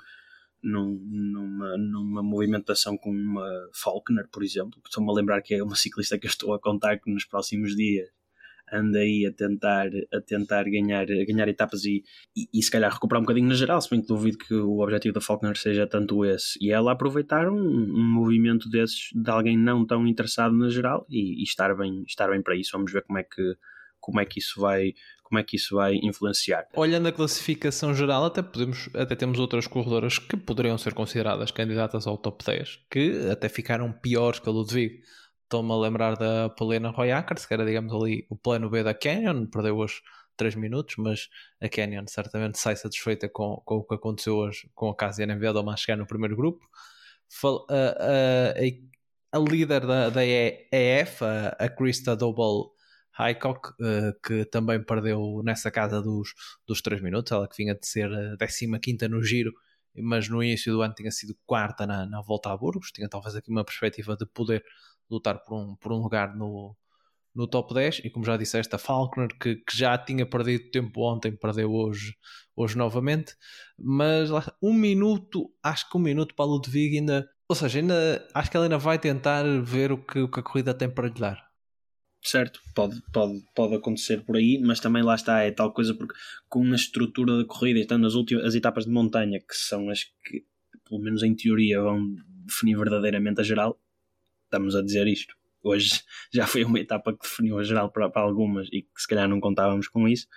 num, 0.64 1.00
numa, 1.10 1.78
numa 1.78 2.24
movimentação 2.24 2.98
com 2.98 3.12
uma 3.12 3.48
Faulkner, 3.74 4.28
por 4.32 4.44
exemplo. 4.44 4.82
Estou-me 4.86 5.10
a 5.10 5.14
lembrar 5.14 5.42
que 5.42 5.56
é 5.56 5.64
uma 5.64 5.76
ciclista 5.76 6.18
que 6.18 6.26
eu 6.26 6.30
estou 6.30 6.54
a 6.54 6.60
contar 6.60 6.98
que 7.00 7.12
nos 7.12 7.26
próximos 7.26 7.76
dias 7.76 8.10
anda 8.72 9.00
aí 9.00 9.26
a 9.26 9.32
tentar, 9.32 9.88
a 10.12 10.22
tentar 10.22 10.64
ganhar, 10.64 11.06
ganhar 11.06 11.48
etapas 11.48 11.86
e, 11.86 12.04
e, 12.36 12.48
e, 12.52 12.64
se 12.64 12.72
calhar 12.72 12.92
recuperar 12.92 13.22
um 13.22 13.26
bocadinho 13.26 13.48
na 13.48 13.54
geral, 13.54 13.80
se 13.80 13.90
bem 13.90 14.02
que 14.02 14.08
duvido 14.08 14.38
que 14.38 14.54
o 14.56 14.80
objetivo 14.80 15.14
da 15.14 15.22
Faulkner 15.22 15.56
seja 15.58 15.86
tanto 15.86 16.26
esse. 16.26 16.58
E 16.60 16.72
ela 16.72 16.92
aproveitar 16.92 17.48
um, 17.50 17.56
um 17.56 18.04
movimento 18.04 18.70
desses 18.70 19.10
de 19.14 19.30
alguém 19.30 19.58
não 19.58 19.86
tão 19.86 20.08
interessado 20.08 20.56
na 20.56 20.70
geral 20.70 21.06
e, 21.10 21.42
e, 21.42 21.44
estar, 21.44 21.76
bem, 21.76 22.04
estar 22.08 22.30
bem 22.30 22.42
para 22.42 22.56
isso. 22.56 22.72
Vamos 22.74 22.92
ver 22.92 23.04
como 23.04 23.20
é 23.20 23.24
que, 23.24 23.56
como 24.00 24.20
é 24.20 24.26
que 24.26 24.40
isso 24.40 24.60
vai 24.60 24.94
como 25.34 25.40
é 25.40 25.44
que 25.44 25.56
isso 25.56 25.76
vai 25.76 25.96
influenciar. 25.96 26.68
Olhando 26.76 27.08
a 27.08 27.12
classificação 27.12 27.96
geral, 27.96 28.26
até, 28.26 28.44
podemos, 28.44 28.88
até 28.94 29.16
temos 29.16 29.40
outras 29.40 29.66
corredoras 29.66 30.20
que 30.20 30.38
poderiam 30.38 30.78
ser 30.78 30.94
consideradas 30.94 31.50
candidatas 31.50 32.06
ao 32.06 32.20
top 32.20 32.46
10, 32.46 32.82
que 32.88 33.30
até 33.32 33.50
ficaram 33.50 33.92
piores 33.92 34.40
que 34.40 34.48
a 34.48 34.52
Ludwig. 34.52 35.02
Estou-me 35.42 35.72
a 35.72 35.76
lembrar 35.76 36.16
da 36.16 36.50
Polena 36.50 36.92
Royakers, 36.92 37.48
que 37.48 37.54
era, 37.54 37.66
digamos, 37.66 37.92
ali 37.94 38.28
o 38.30 38.36
plano 38.36 38.70
B 38.70 38.84
da 38.84 38.94
Canyon, 38.94 39.48
perdeu 39.48 39.78
hoje 39.78 39.96
3 40.38 40.54
minutos, 40.54 40.96
mas 40.98 41.30
a 41.60 41.68
Canyon 41.68 42.06
certamente 42.08 42.60
sai 42.60 42.76
satisfeita 42.76 43.28
com, 43.28 43.60
com 43.66 43.78
o 43.78 43.84
que 43.84 43.96
aconteceu 43.96 44.36
hoje 44.36 44.70
com 44.76 44.90
a 44.90 44.96
Casiana 44.96 45.36
Vedoma 45.36 45.74
a 45.74 45.78
chegar 45.78 45.98
no 45.98 46.06
primeiro 46.06 46.36
grupo. 46.36 46.64
A, 47.44 47.48
a, 47.48 49.36
a, 49.36 49.38
a 49.38 49.40
líder 49.40 49.86
da, 49.88 50.10
da 50.10 50.24
EF, 50.24 51.24
a, 51.24 51.56
a 51.60 51.70
Krista 51.70 52.16
Double 52.16 52.73
Highcock, 53.14 53.70
uh, 53.70 54.14
que 54.26 54.46
também 54.46 54.84
perdeu 54.84 55.42
nessa 55.44 55.70
casa 55.70 56.02
dos, 56.02 56.34
dos 56.68 56.82
3 56.82 57.02
minutos, 57.02 57.32
ela 57.32 57.48
que 57.48 57.56
vinha 57.56 57.76
de 57.76 57.88
ser 57.88 58.12
a 58.12 58.38
15 58.80 59.08
no 59.08 59.24
giro, 59.24 59.54
mas 59.96 60.28
no 60.28 60.44
início 60.44 60.74
do 60.74 60.82
ano 60.82 60.94
tinha 60.94 61.12
sido 61.12 61.38
quarta 61.46 61.86
na, 61.86 62.06
na 62.06 62.22
volta 62.22 62.52
a 62.52 62.58
Burgos, 62.58 62.92
tinha 62.92 63.08
talvez 63.08 63.36
aqui 63.36 63.52
uma 63.52 63.64
perspectiva 63.64 64.18
de 64.18 64.26
poder 64.26 64.64
lutar 65.10 65.44
por 65.44 65.56
um, 65.56 65.76
por 65.76 65.92
um 65.92 65.98
lugar 65.98 66.36
no, 66.36 66.76
no 67.36 67.48
top 67.48 67.74
10 67.74 68.02
e 68.04 68.10
como 68.10 68.26
já 68.26 68.36
disseste 68.38 68.76
a 68.76 68.80
Falconer 68.80 69.30
que, 69.40 69.58
que 69.58 69.78
já 69.78 69.98
tinha 69.98 70.26
perdido 70.26 70.72
tempo 70.72 71.02
ontem 71.02 71.32
perdeu 71.36 71.72
hoje, 71.72 72.16
hoje 72.56 72.76
novamente. 72.78 73.36
Mas 73.78 74.30
lá, 74.32 74.44
um 74.62 74.74
minuto 74.74 75.54
acho 75.62 75.90
que 75.90 75.98
um 75.98 76.02
minuto 76.02 76.34
para 76.36 76.46
a 76.46 76.48
Ludwig 76.48 76.98
ainda 76.98 77.30
ou 77.48 77.56
seja, 77.56 77.80
ainda, 77.80 78.28
acho 78.34 78.50
que 78.50 78.58
ela 78.58 78.66
ainda 78.66 78.78
vai 78.78 78.98
tentar 78.98 79.44
ver 79.62 79.92
o 79.92 79.98
que, 79.98 80.20
o 80.20 80.30
que 80.32 80.40
a 80.40 80.44
corrida 80.44 80.74
tem 80.74 80.90
para 80.90 81.08
lhe 81.08 81.14
dar 81.14 81.53
certo, 82.24 82.60
pode, 82.74 83.02
pode, 83.12 83.44
pode 83.54 83.76
acontecer 83.76 84.22
por 84.24 84.38
aí, 84.38 84.60
mas 84.60 84.80
também 84.80 85.04
lá 85.04 85.16
está, 85.16 85.42
é 85.42 85.52
tal 85.52 85.74
coisa 85.74 85.94
porque 85.94 86.16
com 86.50 86.64
a 86.72 86.76
estrutura 86.76 87.38
da 87.38 87.46
corrida, 87.46 87.80
estando 87.80 88.08
as 88.08 88.16
últimas 88.16 88.46
as 88.46 88.56
etapas 88.56 88.86
de 88.86 88.92
montanha, 88.92 89.40
que 89.40 89.56
são 89.56 89.90
as 89.90 90.04
que, 90.04 90.46
pelo 90.88 91.02
menos 91.02 91.22
em 91.24 91.36
teoria, 91.36 91.82
vão 91.82 92.16
definir 92.46 92.78
verdadeiramente 92.78 93.42
a 93.42 93.44
geral, 93.44 93.80
estamos 94.46 94.76
a 94.76 94.82
dizer 94.82 95.08
isto. 95.08 95.36
Hoje 95.62 96.02
já 96.34 96.48
foi 96.48 96.64
uma 96.64 96.80
etapa 96.80 97.14
que 97.14 97.24
definiu 97.24 97.60
a 97.60 97.64
geral 97.64 97.92
para, 97.92 98.10
para 98.10 98.22
algumas 98.22 98.68
e 98.72 98.84
que 98.84 99.02
se 99.02 99.08
calhar 99.08 99.28
não 99.28 99.40
contávamos 99.40 99.88
com 99.88 100.08
isso, 100.08 100.28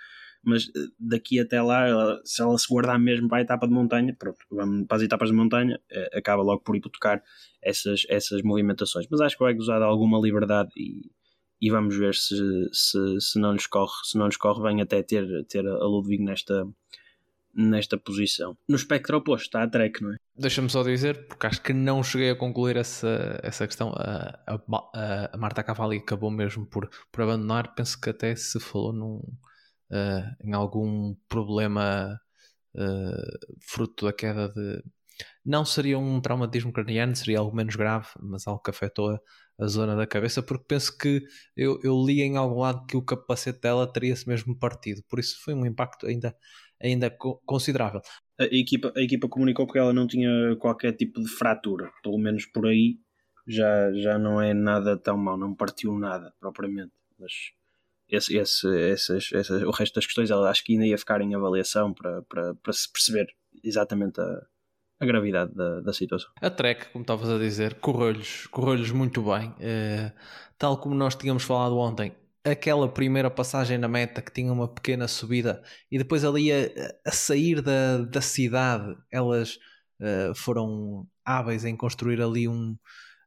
mas 0.43 0.63
eh, 0.75 0.87
daqui 0.99 1.39
até 1.39 1.61
lá, 1.61 1.85
se 2.23 2.41
ela 2.41 2.57
se 2.57 2.67
guardar 2.69 2.99
mesmo 2.99 3.27
para 3.27 3.39
a 3.39 3.41
etapa 3.41 3.67
de 3.67 3.73
montanha, 3.73 4.15
pronto, 4.17 4.39
vamos 4.51 4.87
para 4.87 4.97
as 4.97 5.03
etapas 5.03 5.29
de 5.29 5.35
montanha, 5.35 5.79
eh, 5.89 6.17
acaba 6.17 6.41
logo 6.43 6.61
por 6.63 6.75
hipotecar 6.75 7.23
essas, 7.61 8.05
essas 8.09 8.41
movimentações. 8.41 9.07
Mas 9.09 9.21
acho 9.21 9.37
que 9.37 9.43
vai 9.43 9.53
gozar 9.53 9.79
de 9.79 9.85
alguma 9.85 10.19
liberdade 10.19 10.69
e, 10.77 11.11
e 11.61 11.69
vamos 11.69 11.95
ver 11.97 12.13
se, 12.15 12.35
se, 12.71 13.19
se, 13.19 13.39
não 13.39 13.53
lhes 13.53 13.67
corre, 13.67 13.91
se 14.03 14.17
não 14.17 14.27
lhes 14.27 14.37
corre 14.37 14.63
bem 14.63 14.81
até 14.81 15.01
ter, 15.01 15.45
ter 15.47 15.65
a 15.67 15.85
Ludwig 15.85 16.23
nesta, 16.23 16.67
nesta 17.57 17.97
posição. 17.97 18.55
No 18.69 18.75
espectro 18.75 19.17
oposto 19.17 19.45
está 19.45 19.63
a 19.63 19.67
Trek, 19.67 20.01
não 20.01 20.13
é? 20.13 20.17
Deixa-me 20.35 20.69
só 20.69 20.83
dizer, 20.83 21.27
porque 21.27 21.47
acho 21.47 21.61
que 21.61 21.73
não 21.73 22.03
cheguei 22.03 22.29
a 22.29 22.35
concluir 22.35 22.77
essa, 22.77 23.39
essa 23.41 23.65
questão. 23.65 23.91
A, 23.95 24.39
a, 24.45 25.29
a 25.33 25.37
Marta 25.37 25.63
Cavalli 25.63 25.97
acabou 25.97 26.29
mesmo 26.29 26.65
por, 26.67 26.87
por 27.11 27.23
abandonar. 27.23 27.73
Penso 27.73 27.99
que 27.99 28.11
até 28.11 28.35
se 28.35 28.59
falou 28.59 28.93
num, 28.93 29.15
uh, 29.91 30.35
em 30.43 30.53
algum 30.53 31.15
problema 31.27 32.19
uh, 32.75 33.57
fruto 33.59 34.05
da 34.05 34.13
queda 34.13 34.49
de. 34.49 34.83
Não 35.45 35.63
seria 35.65 35.97
um 35.97 36.19
traumatismo 36.21 36.71
craniano, 36.71 37.15
seria 37.15 37.39
algo 37.39 37.55
menos 37.55 37.75
grave, 37.75 38.07
mas 38.19 38.47
algo 38.47 38.61
que 38.61 38.69
afetou 38.69 39.09
a, 39.09 39.19
a 39.59 39.67
zona 39.67 39.95
da 39.95 40.05
cabeça, 40.05 40.43
porque 40.43 40.65
penso 40.67 40.97
que 40.97 41.23
eu, 41.55 41.79
eu 41.83 42.03
li 42.05 42.21
em 42.21 42.37
algum 42.37 42.59
lado 42.59 42.85
que 42.85 42.97
o 42.97 43.01
capacete 43.01 43.61
dela 43.61 43.91
teria-se 43.91 44.27
mesmo 44.27 44.57
partido, 44.57 45.01
por 45.09 45.19
isso 45.19 45.41
foi 45.43 45.53
um 45.53 45.65
impacto 45.65 46.05
ainda, 46.05 46.35
ainda 46.81 47.09
considerável. 47.45 48.01
A 48.39 48.45
equipa, 48.45 48.93
a 48.95 49.01
equipa 49.01 49.27
comunicou 49.27 49.67
que 49.67 49.79
ela 49.79 49.93
não 49.93 50.05
tinha 50.05 50.55
qualquer 50.57 50.93
tipo 50.93 51.21
de 51.21 51.27
fratura, 51.27 51.91
pelo 52.03 52.17
menos 52.17 52.45
por 52.45 52.67
aí 52.67 52.99
já, 53.47 53.91
já 53.93 54.19
não 54.19 54.41
é 54.41 54.53
nada 54.53 54.97
tão 54.97 55.17
mal, 55.17 55.37
não 55.37 55.55
partiu 55.55 55.97
nada 55.97 56.33
propriamente, 56.39 56.91
mas 57.17 57.31
esse, 58.09 58.37
esse, 58.37 58.67
esses, 58.67 59.31
esses, 59.31 59.63
o 59.63 59.71
resto 59.71 59.95
das 59.95 60.05
questões 60.05 60.29
ela 60.29 60.49
acho 60.49 60.63
que 60.63 60.73
ainda 60.73 60.85
ia 60.85 60.97
ficar 60.97 61.21
em 61.21 61.35
avaliação 61.35 61.93
para, 61.93 62.21
para, 62.23 62.55
para 62.55 62.73
se 62.73 62.91
perceber 62.91 63.27
exatamente 63.63 64.19
a, 64.19 64.45
a 64.99 65.05
gravidade 65.05 65.53
da, 65.53 65.81
da 65.81 65.93
situação. 65.93 66.29
A 66.41 66.49
Trek, 66.49 66.87
como 66.91 67.03
estavas 67.03 67.29
a 67.29 67.37
dizer, 67.37 67.75
correu-lhes 67.75 68.47
correu 68.47 68.95
muito 68.95 69.21
bem. 69.21 69.49
Uh, 69.49 70.11
tal 70.57 70.77
como 70.77 70.95
nós 70.95 71.15
tínhamos 71.15 71.43
falado 71.43 71.77
ontem, 71.77 72.15
aquela 72.43 72.89
primeira 72.89 73.29
passagem 73.29 73.77
na 73.77 73.87
meta 73.87 74.21
que 74.21 74.31
tinha 74.31 74.51
uma 74.51 74.67
pequena 74.67 75.07
subida 75.07 75.61
e 75.91 75.97
depois 75.97 76.25
ali 76.25 76.51
a, 76.51 76.55
a 77.05 77.11
sair 77.11 77.61
da, 77.61 77.99
da 77.99 78.21
cidade, 78.21 78.95
elas 79.11 79.57
uh, 80.01 80.33
foram 80.35 81.07
hábeis 81.23 81.63
em 81.65 81.75
construir 81.75 82.21
ali 82.21 82.47
um. 82.47 82.77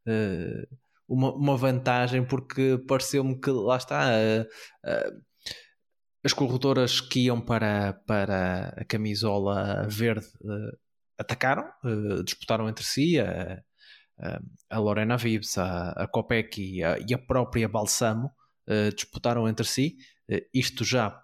Uh, 0.06 0.80
uma, 1.06 1.34
uma 1.34 1.56
vantagem 1.56 2.24
porque 2.24 2.80
pareceu-me 2.86 3.34
que 3.40 3.50
lá 3.50 3.76
está 3.76 4.12
as 6.22 6.32
corredoras 6.32 7.00
que 7.00 7.24
iam 7.24 7.40
para, 7.40 7.94
para 8.06 8.68
a 8.76 8.84
camisola 8.84 9.88
verde 9.88 10.28
atacaram, 11.20 11.70
uh, 11.84 12.24
disputaram 12.24 12.68
entre 12.68 12.84
si 12.84 13.20
a, 13.20 13.62
a, 14.70 14.78
Lorena 14.78 15.18
Vives, 15.18 15.58
a, 15.58 15.90
a 15.90 16.06
Copec 16.06 16.60
e 16.60 16.82
a, 16.82 16.98
e 16.98 17.12
a 17.12 17.18
própria 17.18 17.68
Balsamo 17.68 18.30
uh, 18.66 18.94
disputaram 18.94 19.46
entre 19.46 19.66
si. 19.66 19.98
Uh, 20.30 20.40
isto 20.52 20.82
já 20.82 21.22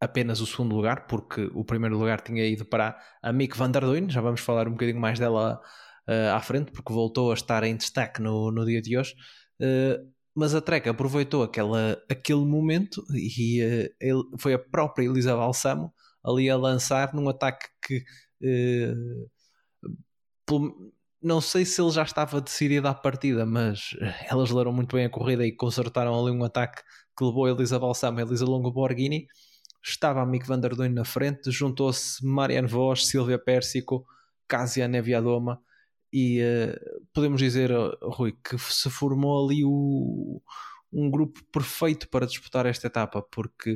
apenas 0.00 0.40
o 0.40 0.46
segundo 0.46 0.76
lugar, 0.76 1.06
porque 1.08 1.50
o 1.52 1.64
primeiro 1.64 1.98
lugar 1.98 2.20
tinha 2.20 2.46
ido 2.46 2.64
para 2.64 2.96
a 3.20 3.32
Mick 3.32 3.58
van 3.58 3.70
der 3.70 3.82
Duyn, 3.82 4.08
já 4.08 4.20
vamos 4.20 4.40
falar 4.40 4.66
um 4.66 4.72
bocadinho 4.72 5.00
mais 5.00 5.18
dela 5.18 5.60
à 6.34 6.40
frente, 6.40 6.72
porque 6.72 6.92
voltou 6.92 7.30
a 7.30 7.34
estar 7.34 7.62
em 7.62 7.76
destaque 7.76 8.20
no, 8.20 8.50
no 8.50 8.64
dia 8.64 8.80
de 8.82 8.98
hoje. 8.98 9.14
mas 10.34 10.54
a 10.54 10.60
Trek 10.60 10.88
aproveitou 10.88 11.42
aquela, 11.42 12.02
aquele 12.10 12.46
momento 12.46 13.04
e 13.14 13.60
ele, 14.00 14.22
foi 14.38 14.54
a 14.54 14.58
própria 14.58 15.04
Elisa 15.04 15.36
Balsamo 15.36 15.92
ali 16.24 16.48
a 16.50 16.56
lançar 16.56 17.14
num 17.14 17.28
ataque 17.28 17.66
que 17.86 18.02
Uh, 18.02 18.29
não 21.22 21.40
sei 21.40 21.64
se 21.64 21.80
ele 21.80 21.90
já 21.90 22.02
estava 22.02 22.40
decidido 22.40 22.88
à 22.88 22.94
partida, 22.94 23.44
mas 23.44 23.96
elas 24.28 24.50
leram 24.50 24.72
muito 24.72 24.96
bem 24.96 25.04
a 25.04 25.10
corrida 25.10 25.46
e 25.46 25.52
consertaram 25.52 26.18
ali 26.18 26.30
um 26.30 26.44
ataque 26.44 26.82
que 27.16 27.24
levou 27.24 27.44
a 27.44 27.50
Elisa 27.50 27.78
Balsamo 27.78 28.18
e 28.18 28.22
a 28.22 28.26
Elisa 28.26 28.44
Longo 28.44 28.72
Borghini. 28.72 29.26
Estava 29.82 30.22
a 30.22 30.26
Mick 30.26 30.46
van 30.46 30.60
der 30.60 30.74
Duyn 30.74 30.92
na 30.92 31.04
frente, 31.04 31.50
juntou-se 31.50 32.24
Marianne 32.24 32.68
Vos, 32.68 33.06
Silvia 33.06 33.38
Pérsico, 33.38 34.06
Casia 34.46 34.88
Neviadoma 34.88 35.60
e 36.12 36.40
uh, 36.42 37.06
podemos 37.12 37.40
dizer, 37.40 37.70
Rui, 38.02 38.32
que 38.32 38.58
se 38.58 38.90
formou 38.90 39.46
ali 39.46 39.64
o, 39.64 40.42
um 40.92 41.10
grupo 41.10 41.42
perfeito 41.52 42.08
para 42.08 42.26
disputar 42.26 42.66
esta 42.66 42.88
etapa, 42.88 43.22
porque 43.22 43.74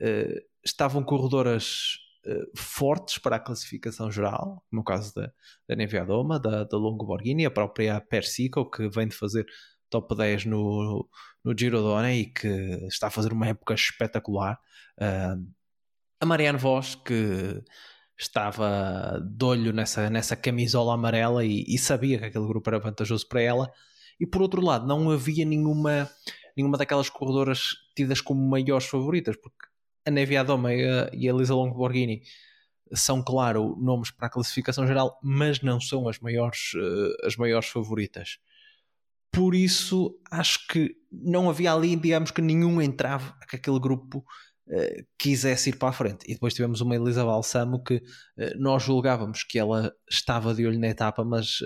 uh, 0.00 0.40
estavam 0.64 1.04
corredoras 1.04 1.98
fortes 2.56 3.18
para 3.18 3.36
a 3.36 3.40
classificação 3.40 4.10
geral, 4.10 4.64
como 4.70 4.82
o 4.82 4.84
caso 4.84 5.14
da, 5.14 5.30
da 5.68 5.76
Neviadoma, 5.76 6.38
da, 6.38 6.64
da 6.64 6.76
Longo 6.76 7.04
Borghini, 7.04 7.44
a 7.44 7.50
própria 7.50 8.00
Persico, 8.00 8.70
que 8.70 8.88
vem 8.88 9.08
de 9.08 9.14
fazer 9.14 9.46
top 9.90 10.16
10 10.16 10.46
no, 10.46 11.08
no 11.44 11.54
Giro 11.56 11.80
Dona 11.80 12.12
e 12.12 12.26
que 12.26 12.48
está 12.88 13.08
a 13.08 13.10
fazer 13.10 13.32
uma 13.32 13.46
época 13.48 13.74
espetacular. 13.74 14.58
Uh, 14.98 15.46
a 16.20 16.26
Marianne 16.26 16.58
Vos, 16.58 16.94
que 16.94 17.62
estava 18.18 19.20
de 19.20 19.44
olho 19.44 19.72
nessa, 19.72 20.08
nessa 20.08 20.36
camisola 20.36 20.94
amarela 20.94 21.44
e, 21.44 21.64
e, 21.66 21.78
sabia 21.78 22.18
que 22.18 22.24
aquele 22.26 22.46
grupo 22.46 22.68
era 22.70 22.78
vantajoso 22.78 23.28
para 23.28 23.42
ela. 23.42 23.70
E 24.18 24.26
por 24.26 24.42
outro 24.42 24.62
lado, 24.62 24.86
não 24.86 25.10
havia 25.10 25.44
nenhuma, 25.44 26.08
nenhuma 26.56 26.78
daquelas 26.78 27.10
corredoras 27.10 27.74
tidas 27.96 28.20
como 28.20 28.40
maiores 28.48 28.86
favoritas, 28.86 29.36
porque 29.36 29.66
a 30.06 30.10
Nevia 30.10 30.40
Adoma 30.40 30.72
e 30.74 30.84
a, 30.86 31.10
e 31.12 31.28
a 31.28 31.32
Lisa 31.32 31.54
Long 31.54 31.72
Borghini 31.72 32.22
são, 32.92 33.22
claro, 33.22 33.76
nomes 33.80 34.10
para 34.10 34.26
a 34.26 34.30
classificação 34.30 34.86
geral, 34.86 35.18
mas 35.22 35.60
não 35.62 35.80
são 35.80 36.08
as 36.08 36.18
maiores, 36.18 36.72
uh, 36.74 37.26
as 37.26 37.36
maiores 37.36 37.68
favoritas. 37.68 38.38
Por 39.32 39.54
isso, 39.54 40.16
acho 40.30 40.66
que 40.68 40.94
não 41.10 41.50
havia 41.50 41.72
ali, 41.72 41.96
digamos 41.96 42.30
que 42.30 42.42
nenhum 42.42 42.80
entrave 42.80 43.32
a 43.40 43.46
que 43.46 43.56
aquele 43.56 43.80
grupo 43.80 44.18
uh, 44.18 45.06
quisesse 45.18 45.70
ir 45.70 45.76
para 45.76 45.88
a 45.88 45.92
frente. 45.92 46.24
E 46.28 46.34
depois 46.34 46.54
tivemos 46.54 46.80
uma 46.80 46.94
Elisa 46.94 47.24
Balsamo 47.24 47.82
que 47.82 47.96
uh, 47.96 48.02
nós 48.58 48.82
julgávamos 48.82 49.42
que 49.42 49.58
ela 49.58 49.92
estava 50.08 50.54
de 50.54 50.66
olho 50.66 50.78
na 50.78 50.88
etapa, 50.88 51.24
mas 51.24 51.58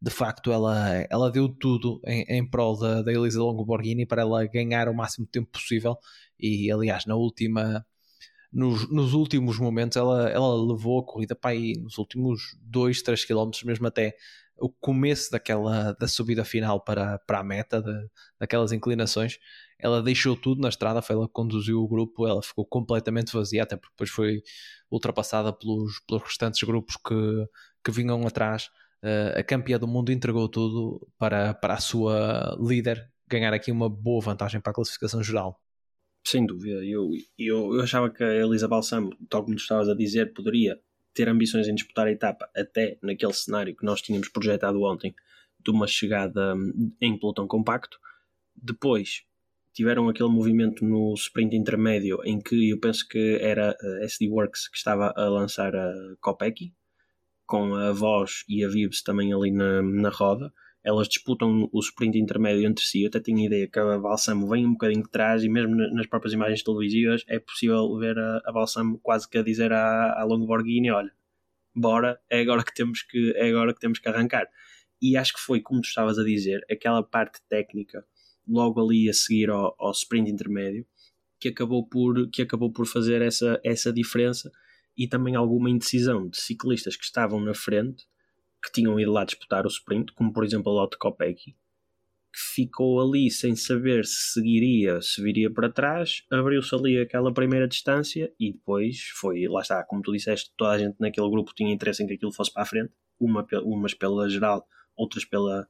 de 0.00 0.10
facto 0.10 0.52
ela, 0.52 1.06
ela 1.10 1.30
deu 1.30 1.48
tudo 1.48 2.00
em, 2.06 2.24
em 2.28 2.48
prol 2.48 2.78
da, 2.78 3.02
da 3.02 3.12
Elisa 3.12 3.40
Longo 3.40 3.64
Borghini 3.64 4.06
para 4.06 4.22
ela 4.22 4.46
ganhar 4.46 4.88
o 4.88 4.94
máximo 4.94 5.26
tempo 5.26 5.50
possível 5.50 5.98
e 6.38 6.70
aliás 6.70 7.06
na 7.06 7.14
última 7.14 7.84
nos, 8.52 8.90
nos 8.90 9.12
últimos 9.12 9.58
momentos 9.58 9.96
ela, 9.96 10.28
ela 10.30 10.54
levou 10.54 11.00
a 11.00 11.04
corrida 11.04 11.34
para 11.34 11.50
aí 11.50 11.74
nos 11.78 11.98
últimos 11.98 12.56
2, 12.62 13.02
3 13.02 13.24
km 13.24 13.50
mesmo 13.64 13.86
até 13.86 14.16
o 14.58 14.70
começo 14.70 15.30
daquela 15.30 15.92
da 15.92 16.08
subida 16.08 16.44
final 16.44 16.80
para, 16.80 17.18
para 17.18 17.40
a 17.40 17.44
meta 17.44 17.82
de, 17.82 18.08
daquelas 18.38 18.72
inclinações 18.72 19.38
ela 19.78 20.02
deixou 20.02 20.36
tudo 20.36 20.60
na 20.60 20.68
estrada, 20.68 21.02
foi 21.02 21.16
ela 21.16 21.26
que 21.26 21.32
conduziu 21.32 21.82
o 21.82 21.88
grupo, 21.88 22.26
ela 22.26 22.42
ficou 22.42 22.64
completamente 22.64 23.32
vazia, 23.32 23.62
até 23.62 23.76
porque 23.76 23.92
depois 23.92 24.10
foi 24.10 24.42
ultrapassada 24.90 25.52
pelos, 25.52 26.00
pelos 26.06 26.22
restantes 26.22 26.62
grupos 26.62 26.96
que, 26.96 27.48
que 27.84 27.90
vinham 27.90 28.26
atrás. 28.26 28.70
Uh, 29.02 29.38
a 29.38 29.42
campeã 29.42 29.78
do 29.78 29.86
mundo 29.86 30.10
entregou 30.10 30.48
tudo 30.48 31.06
para, 31.18 31.52
para 31.54 31.74
a 31.74 31.80
sua 31.80 32.56
líder 32.58 33.10
ganhar 33.28 33.52
aqui 33.52 33.70
uma 33.70 33.88
boa 33.88 34.22
vantagem 34.22 34.60
para 34.60 34.70
a 34.70 34.74
classificação 34.74 35.22
geral. 35.22 35.60
Sem 36.26 36.44
dúvida, 36.44 36.84
eu, 36.84 37.12
eu, 37.38 37.72
eu 37.76 37.80
achava 37.82 38.10
que 38.10 38.24
a 38.24 38.34
Elisa 38.34 38.66
Balsamo, 38.66 39.16
tal 39.30 39.44
como 39.44 39.54
tu 39.54 39.60
estavas 39.60 39.88
a 39.88 39.94
dizer, 39.94 40.34
poderia 40.34 40.76
ter 41.14 41.28
ambições 41.28 41.68
em 41.68 41.74
disputar 41.76 42.08
a 42.08 42.10
etapa, 42.10 42.50
até 42.56 42.98
naquele 43.00 43.32
cenário 43.32 43.76
que 43.76 43.84
nós 43.84 44.02
tínhamos 44.02 44.28
projetado 44.28 44.82
ontem, 44.82 45.14
de 45.64 45.70
uma 45.70 45.86
chegada 45.86 46.56
hum, 46.56 46.92
em 47.00 47.16
pelotão 47.16 47.46
compacto. 47.46 48.00
Depois 48.56 49.22
tiveram 49.72 50.08
aquele 50.08 50.28
movimento 50.28 50.84
no 50.84 51.14
sprint 51.14 51.54
intermédio 51.54 52.18
em 52.24 52.40
que 52.40 52.70
eu 52.70 52.80
penso 52.80 53.06
que 53.06 53.38
era 53.40 53.76
a 53.80 54.04
SD 54.04 54.28
Works 54.28 54.66
que 54.66 54.78
estava 54.78 55.14
a 55.16 55.28
lançar 55.28 55.76
a 55.76 55.92
Kopecky, 56.20 56.74
com 57.46 57.72
a 57.76 57.92
Voz 57.92 58.42
e 58.48 58.64
a 58.64 58.68
Vibes 58.68 59.00
também 59.00 59.32
ali 59.32 59.52
na, 59.52 59.80
na 59.80 60.08
roda. 60.08 60.52
Elas 60.86 61.08
disputam 61.08 61.68
o 61.72 61.80
sprint 61.80 62.16
intermédio 62.16 62.64
entre 62.64 62.84
si. 62.84 63.02
Eu 63.02 63.08
até 63.08 63.18
tinha 63.18 63.44
ideia 63.44 63.66
que 63.66 63.76
a 63.76 63.98
Balsamo 63.98 64.48
vem 64.48 64.64
um 64.64 64.70
bocadinho 64.70 65.02
de 65.02 65.10
trás 65.10 65.42
e 65.42 65.48
mesmo 65.48 65.74
nas 65.74 66.06
próprias 66.06 66.32
imagens 66.32 66.62
televisivas 66.62 67.24
é 67.26 67.40
possível 67.40 67.98
ver 67.98 68.16
a, 68.16 68.40
a 68.44 68.52
Balsamo 68.52 68.96
quase 69.02 69.28
que 69.28 69.36
a 69.36 69.42
dizer 69.42 69.72
à, 69.72 70.12
à 70.12 70.22
Longborghini, 70.22 70.92
olha, 70.92 71.10
bora, 71.74 72.20
é 72.30 72.40
agora 72.40 72.62
que 72.62 72.72
temos 72.72 73.02
que 73.02 73.32
é 73.34 73.48
agora 73.48 73.74
que 73.74 73.80
temos 73.80 73.98
que 73.98 74.08
arrancar. 74.08 74.46
E 75.02 75.16
acho 75.16 75.34
que 75.34 75.40
foi, 75.40 75.60
como 75.60 75.80
tu 75.80 75.88
estavas 75.88 76.20
a 76.20 76.24
dizer, 76.24 76.64
aquela 76.70 77.02
parte 77.02 77.40
técnica 77.48 78.06
logo 78.46 78.80
ali 78.80 79.08
a 79.10 79.12
seguir 79.12 79.50
ao, 79.50 79.74
ao 79.80 79.90
sprint 79.90 80.30
intermédio 80.30 80.86
que 81.40 81.48
acabou 81.48 81.84
por, 81.84 82.30
que 82.30 82.42
acabou 82.42 82.72
por 82.72 82.86
fazer 82.86 83.20
essa, 83.22 83.60
essa 83.64 83.92
diferença 83.92 84.52
e 84.96 85.08
também 85.08 85.34
alguma 85.34 85.68
indecisão 85.68 86.28
de 86.28 86.40
ciclistas 86.40 86.96
que 86.96 87.04
estavam 87.04 87.40
na 87.40 87.54
frente 87.54 88.04
que 88.66 88.72
tinham 88.72 88.98
ido 88.98 89.12
lá 89.12 89.24
disputar 89.24 89.64
o 89.64 89.68
sprint, 89.68 90.12
como 90.12 90.32
por 90.32 90.44
exemplo 90.44 90.72
a 90.72 90.74
Lotte 90.74 90.98
Kopecky, 90.98 91.52
que 91.52 92.54
ficou 92.54 93.00
ali 93.00 93.30
sem 93.30 93.54
saber 93.54 94.04
se 94.04 94.32
seguiria, 94.32 95.00
se 95.00 95.22
viria 95.22 95.50
para 95.50 95.70
trás, 95.70 96.24
abriu-se 96.30 96.74
ali 96.74 96.98
aquela 96.98 97.32
primeira 97.32 97.68
distância 97.68 98.32
e 98.38 98.52
depois 98.52 99.08
foi, 99.14 99.46
lá 99.46 99.60
está, 99.60 99.84
como 99.84 100.02
tu 100.02 100.12
disseste, 100.12 100.52
toda 100.56 100.72
a 100.72 100.78
gente 100.78 100.96
naquele 100.98 101.30
grupo 101.30 101.54
tinha 101.54 101.72
interesse 101.72 102.02
em 102.02 102.06
que 102.06 102.14
aquilo 102.14 102.32
fosse 102.32 102.52
para 102.52 102.64
a 102.64 102.66
frente, 102.66 102.92
uma, 103.18 103.46
umas 103.62 103.94
pela 103.94 104.28
geral, 104.28 104.66
outras 104.96 105.24
pela, 105.24 105.68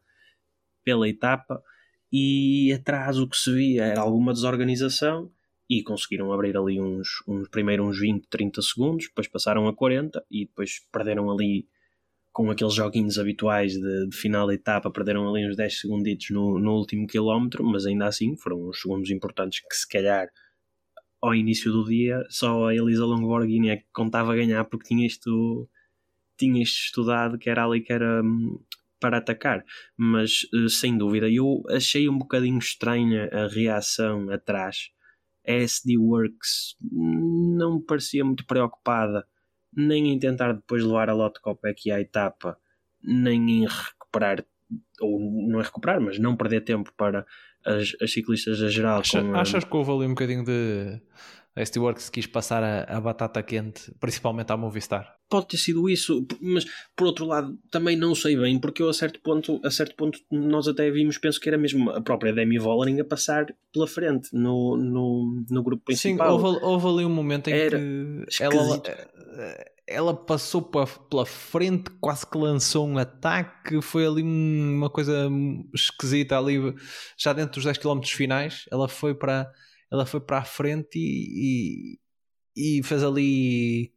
pela 0.83 1.09
etapa, 1.09 1.63
e 2.11 2.73
atrás 2.73 3.19
o 3.19 3.29
que 3.29 3.37
se 3.37 3.53
via 3.53 3.85
era 3.85 4.01
alguma 4.01 4.33
desorganização 4.33 5.31
e 5.69 5.83
conseguiram 5.83 6.33
abrir 6.33 6.57
ali 6.57 6.81
uns, 6.81 7.23
uns 7.29 7.49
primeiro 7.49 7.85
uns 7.85 7.99
20, 8.01 8.27
30 8.29 8.63
segundos, 8.63 9.07
depois 9.07 9.29
passaram 9.29 9.69
a 9.69 9.75
40 9.75 10.25
e 10.31 10.47
depois 10.47 10.81
perderam 10.91 11.31
ali 11.31 11.69
com 12.37 12.51
aqueles 12.51 12.75
joguinhos 12.75 13.19
habituais 13.19 13.73
de, 13.73 14.09
de, 14.09 14.15
final 14.15 14.47
da 14.47 14.53
etapa, 14.53 14.91
perderam 14.91 15.27
ali 15.27 15.49
uns 15.49 15.57
10 15.57 15.81
segunditos 15.81 16.29
no, 16.29 16.59
no 16.59 16.75
último 16.75 17.07
quilómetro, 17.07 17.65
mas 17.65 17.87
ainda 17.87 18.07
assim 18.07 18.37
foram 18.37 18.69
uns 18.69 18.79
segundos 18.79 19.11
importantes 19.11 19.61
que 19.61 19.75
se 19.75 19.89
calhar 19.89 20.29
ao 21.19 21.35
início 21.35 21.73
do 21.73 21.87
dia 21.87 22.23
só 22.29 22.67
a 22.67 22.75
Elisa 22.75 23.07
Longoborghini 23.07 23.71
é 23.71 23.79
que 23.79 23.87
contava 23.91 24.37
ganhar 24.37 24.63
porque 24.67 24.87
tinha 24.87 25.07
isto, 25.07 25.67
tinha 26.37 26.63
isto 26.63 26.77
estudado 26.85 27.39
que 27.39 27.49
era 27.49 27.65
ali 27.65 27.81
que 27.81 27.91
era 27.91 28.23
hum, 28.23 28.63
para 29.01 29.17
atacar, 29.17 29.65
mas 29.97 30.41
eh, 30.53 30.69
sem 30.69 30.99
dúvida 30.99 31.31
eu 31.31 31.63
achei 31.71 32.07
um 32.07 32.19
bocadinho 32.19 32.59
estranha 32.59 33.31
a 33.33 33.47
reação 33.47 34.31
atrás. 34.31 34.91
A 35.49 35.53
SD 35.53 35.97
Works 35.97 36.77
não 36.83 37.77
me 37.77 37.83
parecia 37.83 38.23
muito 38.23 38.45
preocupada 38.45 39.27
nem 39.77 40.13
em 40.13 40.19
tentar 40.19 40.53
depois 40.53 40.83
levar 40.83 41.11
a 41.11 41.15
Lotte 41.15 41.41
Kopecky 41.41 41.91
à 41.91 42.01
etapa, 42.01 42.59
nem 43.03 43.63
em 43.63 43.67
recuperar, 43.67 44.45
ou 45.01 45.21
não 45.21 45.61
é 45.61 45.63
recuperar, 45.63 46.01
mas 46.01 46.19
não 46.19 46.37
perder 46.37 46.63
tempo 46.63 46.93
para 46.97 47.27
as, 47.65 47.95
as 48.01 48.11
ciclistas 48.11 48.63
a 48.63 48.69
geral. 48.69 49.01
Acha, 49.01 49.21
a... 49.21 49.41
Achas 49.41 49.65
que 49.65 49.77
houve 49.77 49.91
ali 49.91 50.07
um 50.07 50.15
bocadinho 50.15 50.45
de. 50.45 51.01
A 51.57 51.65
ST 51.65 51.79
Works 51.79 52.11
quis 52.11 52.27
passar 52.27 52.63
a, 52.63 52.83
a, 52.83 53.01
batata 53.01 53.43
quente, 53.43 53.91
principalmente 53.99 54.53
à 54.53 54.57
Movistar? 54.59 55.17
Pode 55.27 55.49
ter 55.49 55.57
sido 55.57 55.89
isso, 55.89 56.27
mas 56.39 56.67
por 56.95 57.07
outro 57.07 57.25
lado 57.25 57.59
também 57.71 57.97
não 57.97 58.15
sei 58.15 58.37
bem, 58.37 58.59
porque 58.59 58.83
eu 58.83 58.91
a 58.91 58.93
certo 58.93 59.19
ponto, 59.21 59.59
a 59.65 59.71
certo 59.71 59.97
ponto 59.97 60.19
nós 60.31 60.69
até 60.69 60.91
vimos, 60.91 61.17
penso 61.17 61.41
que 61.41 61.49
era 61.49 61.57
mesmo 61.57 61.91
a 61.91 62.03
própria 62.03 62.33
Demi 62.33 62.59
Vollering 62.59 63.01
a 63.01 63.05
passar 63.05 63.47
pela 63.73 63.87
frente 63.87 64.29
no, 64.35 64.77
no, 64.77 65.45
no 65.49 65.63
grupo 65.63 65.83
principal. 65.83 66.39
Sim, 66.39 66.45
houve, 66.45 66.63
houve 66.63 66.89
ali 66.89 67.07
um 67.07 67.15
momento 67.15 67.49
em 67.49 67.55
era 67.55 67.79
que 67.79 68.43
ela, 68.43 68.83
ela 69.87 70.15
passou 70.15 70.61
pela 70.63 71.25
frente, 71.25 71.91
quase 72.01 72.27
que 72.27 72.37
lançou 72.37 72.87
um 72.87 72.99
ataque, 72.99 73.81
foi 73.81 74.07
ali 74.07 74.23
uma 74.23 74.91
coisa 74.91 75.31
esquisita 75.75 76.37
ali, 76.37 76.75
já 77.17 77.33
dentro 77.33 77.55
dos 77.55 77.65
10 77.65 77.79
km 77.79 78.03
finais, 78.05 78.67
ela 78.71 78.89
foi 78.89 79.15
para 79.15 79.51
ela 79.91 80.07
foi 80.07 80.21
para 80.21 80.39
a 80.39 80.45
frente 80.45 80.99
e, 80.99 81.99
e, 82.57 82.79
e 82.79 82.83
fez 82.83 83.03
ali 83.03 83.93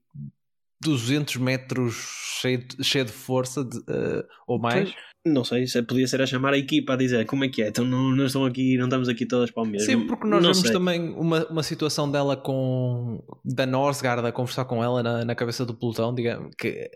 200 0.81 1.37
metros 1.37 1.95
cheio 2.41 2.65
de, 2.65 2.83
cheio 2.83 3.05
de 3.05 3.11
força 3.11 3.63
de, 3.63 3.77
uh, 3.77 4.23
ou 4.47 4.59
mais. 4.59 4.91
Pois 4.91 5.09
não 5.25 5.43
sei, 5.43 5.67
se 5.67 5.81
podia 5.83 6.07
ser 6.07 6.21
a 6.21 6.25
chamar 6.25 6.53
a 6.53 6.57
equipa 6.57 6.93
a 6.93 6.95
dizer 6.95 7.25
como 7.25 7.43
é 7.43 7.49
que 7.49 7.61
é, 7.61 7.67
então 7.67 7.83
não, 7.83 8.09
não 8.09 8.25
estão 8.25 8.45
aqui, 8.45 8.77
não 8.77 8.85
estamos 8.85 9.09
aqui 9.09 9.25
todas 9.25 9.51
para 9.51 9.63
o 9.63 9.65
mesmo. 9.65 9.85
Sim, 9.85 10.07
porque 10.07 10.25
nós 10.25 10.41
não 10.41 10.53
vemos 10.53 10.59
sei. 10.59 10.71
também 10.71 11.09
uma, 11.11 11.45
uma 11.47 11.63
situação 11.63 12.09
dela 12.09 12.37
com 12.37 13.21
da 13.43 13.65
Norsgaard 13.65 14.25
a 14.25 14.31
conversar 14.31 14.65
com 14.65 14.81
ela 14.81 15.03
na, 15.03 15.25
na 15.25 15.35
cabeça 15.35 15.65
do 15.65 15.73
pelotão, 15.73 16.15
digamos, 16.15 16.55
que 16.57 16.89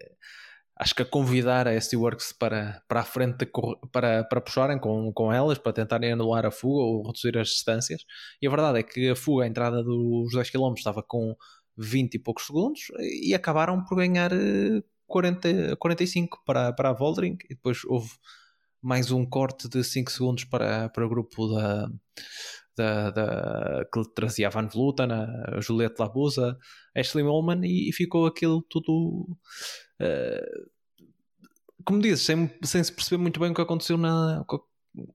acho 0.75 0.95
que 0.95 1.03
a 1.03 1.05
convidar 1.05 1.67
a 1.67 1.79
ST 1.79 1.95
Works 1.95 2.33
para, 2.33 2.81
para 2.87 3.01
a 3.01 3.03
frente 3.03 3.47
para, 3.91 4.23
para 4.23 4.41
puxarem 4.41 4.79
com, 4.79 5.11
com 5.13 5.31
elas, 5.31 5.57
para 5.57 5.73
tentarem 5.73 6.13
anular 6.13 6.45
a 6.45 6.51
fuga 6.51 6.83
ou 6.83 7.07
reduzir 7.07 7.37
as 7.37 7.49
distâncias. 7.49 8.03
E 8.41 8.47
a 8.47 8.49
verdade 8.49 8.79
é 8.79 8.83
que 8.83 9.09
a 9.09 9.15
fuga, 9.15 9.43
a 9.43 9.47
entrada 9.47 9.83
dos 9.83 10.33
10 10.33 10.49
km 10.49 10.73
estava 10.75 11.03
com 11.03 11.35
20 11.77 12.15
e 12.15 12.19
poucos 12.19 12.45
segundos 12.45 12.81
e 12.99 13.33
acabaram 13.33 13.83
por 13.83 13.97
ganhar 13.97 14.31
40, 15.07 15.75
45 15.77 16.43
para, 16.45 16.73
para 16.73 16.89
a 16.89 16.93
Voldring 16.93 17.37
e 17.45 17.55
depois 17.55 17.83
houve 17.85 18.09
mais 18.81 19.11
um 19.11 19.25
corte 19.25 19.69
de 19.69 19.83
5 19.83 20.11
segundos 20.11 20.43
para, 20.43 20.89
para 20.89 21.05
o 21.05 21.09
grupo 21.09 21.47
da, 21.47 21.89
da, 22.75 23.11
da, 23.11 23.85
que 23.93 24.01
trazia 24.13 24.47
a 24.47 24.49
Van 24.49 24.67
Vluten, 24.67 25.11
a 25.11 25.59
Juliette 25.61 25.99
Labusa, 25.99 26.57
Ashley 26.95 27.23
Molman 27.23 27.61
e, 27.63 27.89
e, 27.89 27.93
ficou 27.93 28.25
aquilo 28.25 28.61
tudo 28.69 29.37
uh, 30.03 30.69
como 31.85 32.01
dizes, 32.01 32.25
sem, 32.25 32.49
sem 32.63 32.83
se 32.83 32.91
perceber 32.91 33.21
muito 33.21 33.39
bem 33.39 33.51
o 33.51 33.53
que 33.53 33.61
aconteceu 33.61 33.97
na 33.97 34.45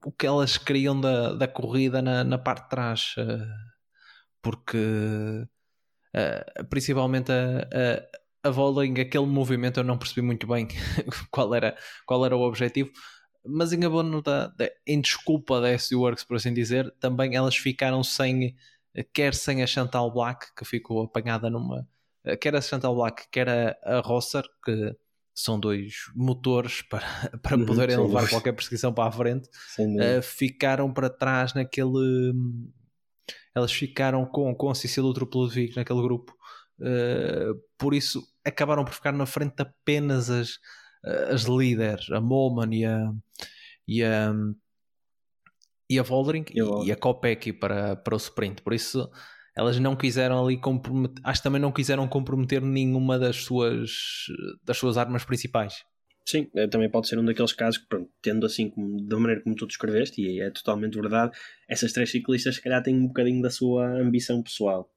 o 0.03 0.11
que 0.11 0.27
elas 0.27 0.57
queriam 0.57 0.99
da, 0.99 1.33
da 1.33 1.47
corrida 1.47 2.01
na, 2.01 2.23
na 2.23 2.37
parte 2.37 2.63
de 2.63 2.69
trás 2.69 3.15
uh, 3.17 3.47
porque 4.41 4.77
uh, 4.77 6.65
principalmente 6.69 7.31
a, 7.31 7.61
a 7.61 8.19
a 8.43 8.49
Voling, 8.49 8.99
aquele 8.99 9.25
movimento 9.25 9.79
eu 9.79 9.83
não 9.83 9.97
percebi 9.97 10.21
muito 10.21 10.47
bem 10.47 10.67
qual 11.31 11.53
era, 11.53 11.75
qual 12.05 12.25
era 12.25 12.35
o 12.35 12.41
objetivo, 12.41 12.91
mas 13.45 13.73
em 13.73 13.83
abono 13.83 14.21
da, 14.21 14.47
da 14.47 14.69
em 14.85 15.01
desculpa 15.01 15.59
da 15.61 15.77
SU 15.77 15.99
Works, 15.99 16.23
por 16.23 16.37
assim 16.37 16.53
dizer, 16.53 16.93
também 16.99 17.35
elas 17.35 17.55
ficaram 17.55 18.03
sem, 18.03 18.55
quer 19.13 19.33
sem 19.33 19.63
a 19.63 19.67
Chantal 19.67 20.11
Black, 20.11 20.53
que 20.55 20.65
ficou 20.65 21.03
apanhada 21.03 21.49
numa, 21.49 21.87
quer 22.39 22.55
a 22.55 22.61
Chantal 22.61 22.95
Black, 22.95 23.27
quer 23.31 23.49
a, 23.49 23.77
a 23.83 23.99
Rosser, 24.01 24.43
que 24.63 24.95
são 25.33 25.59
dois 25.59 25.93
motores 26.15 26.81
para, 26.89 27.05
para 27.41 27.57
uhum, 27.57 27.65
poderem 27.65 27.97
levar 27.97 28.29
qualquer 28.29 28.53
perseguição 28.53 28.93
para 28.93 29.09
a 29.09 29.11
frente, 29.11 29.49
uh, 29.79 30.21
ficaram 30.21 30.91
para 30.91 31.09
trás 31.09 31.53
naquele. 31.53 32.33
Elas 33.55 33.71
ficaram 33.71 34.25
com, 34.25 34.53
com 34.55 34.69
a 34.69 34.75
Cecília 34.75 35.13
Truplovic 35.13 35.75
naquele 35.75 36.01
grupo 36.01 36.39
Uh, 36.79 37.59
por 37.77 37.93
isso 37.93 38.25
acabaram 38.45 38.85
por 38.85 38.93
ficar 38.93 39.11
na 39.11 39.25
frente 39.25 39.61
apenas 39.61 40.29
as, 40.29 40.59
as 41.29 41.43
líderes, 41.43 42.09
a 42.09 42.21
Molman 42.21 42.73
e 42.73 42.85
a, 42.85 43.11
e 43.85 44.03
a, 44.03 44.33
e 45.89 45.99
a 45.99 46.03
Voldering 46.03 46.45
e, 46.53 46.61
a, 46.61 46.85
e 46.85 46.91
a 46.91 46.95
Kopecky 46.95 47.51
para, 47.51 47.97
para 47.97 48.13
o 48.13 48.17
sprint. 48.17 48.61
Por 48.61 48.73
isso 48.73 49.09
elas 49.55 49.79
não 49.79 49.95
quiseram 49.95 50.43
ali 50.43 50.57
comprometer, 50.57 51.21
acho 51.23 51.39
que 51.41 51.43
também 51.43 51.61
não 51.61 51.71
quiseram 51.71 52.07
comprometer 52.07 52.61
nenhuma 52.61 53.17
das 53.17 53.37
suas, 53.37 53.91
das 54.63 54.77
suas 54.77 54.97
armas 54.97 55.23
principais. 55.23 55.83
Sim, 56.25 56.47
eh, 56.55 56.67
também 56.67 56.89
pode 56.89 57.07
ser 57.07 57.17
um 57.17 57.25
daqueles 57.25 57.53
casos 57.53 57.79
que, 57.79 57.87
pronto, 57.87 58.09
tendo 58.21 58.45
assim 58.45 58.69
como, 58.69 59.01
da 59.07 59.17
maneira 59.17 59.41
como 59.41 59.55
tu 59.55 59.65
descreveste, 59.65 60.21
e 60.21 60.41
é 60.41 60.51
totalmente 60.51 60.93
verdade, 60.93 61.35
essas 61.67 61.91
três 61.91 62.11
ciclistas 62.11 62.55
se 62.55 62.61
calhar 62.61 62.83
têm 62.83 62.95
um 62.95 63.07
bocadinho 63.07 63.41
da 63.41 63.49
sua 63.49 63.85
ambição 63.99 64.41
pessoal 64.43 64.89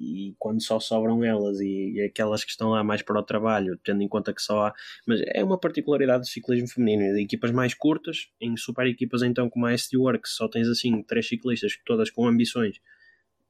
e 0.00 0.34
quando 0.38 0.62
só 0.62 0.80
sobram 0.80 1.22
elas 1.22 1.60
e, 1.60 1.92
e, 1.94 2.02
aquelas 2.02 2.42
que 2.42 2.50
estão 2.50 2.70
lá 2.70 2.82
mais 2.82 3.02
para 3.02 3.20
o 3.20 3.22
trabalho, 3.22 3.78
tendo 3.84 4.02
em 4.02 4.08
conta 4.08 4.32
que 4.32 4.40
só 4.40 4.68
há. 4.68 4.74
Mas 5.06 5.20
é 5.26 5.44
uma 5.44 5.58
particularidade 5.58 6.22
do 6.22 6.26
ciclismo 6.26 6.66
feminino, 6.68 7.14
de 7.14 7.22
equipas 7.22 7.50
mais 7.50 7.74
curtas, 7.74 8.28
em 8.40 8.56
super 8.56 8.86
equipas 8.86 9.22
então 9.22 9.50
como 9.50 9.66
a 9.66 9.76
ST 9.76 9.96
Works, 9.96 10.32
só 10.32 10.48
tens 10.48 10.68
assim 10.68 11.02
três 11.02 11.28
ciclistas, 11.28 11.78
todas 11.84 12.10
com 12.10 12.26
ambições 12.26 12.80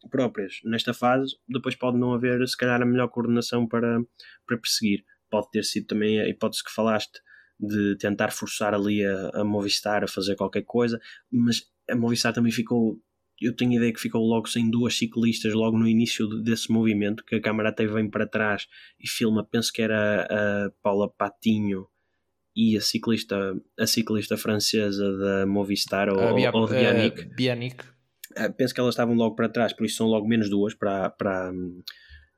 próprias 0.09 0.61
nesta 0.65 0.95
fase, 0.95 1.37
depois 1.49 1.75
pode 1.75 1.99
não 1.99 2.15
haver 2.15 2.47
se 2.49 2.57
calhar 2.57 2.81
a 2.81 2.87
melhor 2.87 3.09
coordenação 3.09 3.67
para, 3.67 4.01
para 4.47 4.59
perseguir. 4.59 5.05
Pode 5.29 5.51
ter 5.51 5.65
sido 5.65 5.87
também 5.87 6.21
a 6.21 6.29
hipótese 6.29 6.65
que 6.65 6.73
falaste 6.73 7.21
de 7.59 7.97
tentar 7.99 8.33
forçar 8.33 8.73
ali 8.73 9.05
a, 9.05 9.31
a 9.35 9.45
Movistar 9.45 10.03
a 10.03 10.09
fazer 10.09 10.35
qualquer 10.35 10.63
coisa, 10.63 10.99
mas 11.31 11.63
a 11.89 11.95
Movistar 11.95 12.33
também 12.33 12.53
ficou 12.53 12.99
eu 13.41 13.57
tenho 13.57 13.73
a 13.73 13.77
ideia 13.77 13.93
que 13.93 14.01
ficou 14.01 14.23
logo 14.23 14.47
sem 14.49 14.71
duas 14.71 14.99
ciclistas 14.99 15.55
logo 15.55 15.79
no 15.79 15.89
início 15.89 16.29
desse 16.43 16.71
movimento, 16.71 17.25
que 17.25 17.37
a 17.37 17.41
câmara 17.41 17.71
até 17.71 17.87
vem 17.87 18.09
para 18.09 18.27
trás 18.27 18.67
e 19.01 19.09
filma, 19.09 19.43
penso 19.43 19.73
que 19.73 19.81
era 19.81 20.25
a 20.25 20.71
Paula 20.83 21.09
Patinho 21.09 21.87
e 22.55 22.77
a 22.77 22.81
ciclista, 22.81 23.57
a 23.79 23.87
ciclista 23.87 24.37
francesa 24.37 25.11
da 25.17 25.47
Movistar 25.47 26.11
ou, 26.11 26.35
Bia, 26.35 26.51
ou 26.53 26.67
de 26.67 26.75
Bianic. 26.75 27.23
Uh, 27.23 27.35
Bianic. 27.35 27.85
Uh, 28.39 28.53
penso 28.57 28.75
que 28.75 28.81
elas 28.81 28.95
estavam 28.95 29.15
logo 29.15 29.35
para 29.35 29.49
trás, 29.49 29.73
por 29.73 29.85
isso 29.85 29.97
são 29.97 30.07
logo 30.07 30.27
menos 30.27 30.49
duas 30.49 30.75
para, 30.75 31.11
para, 31.11 31.53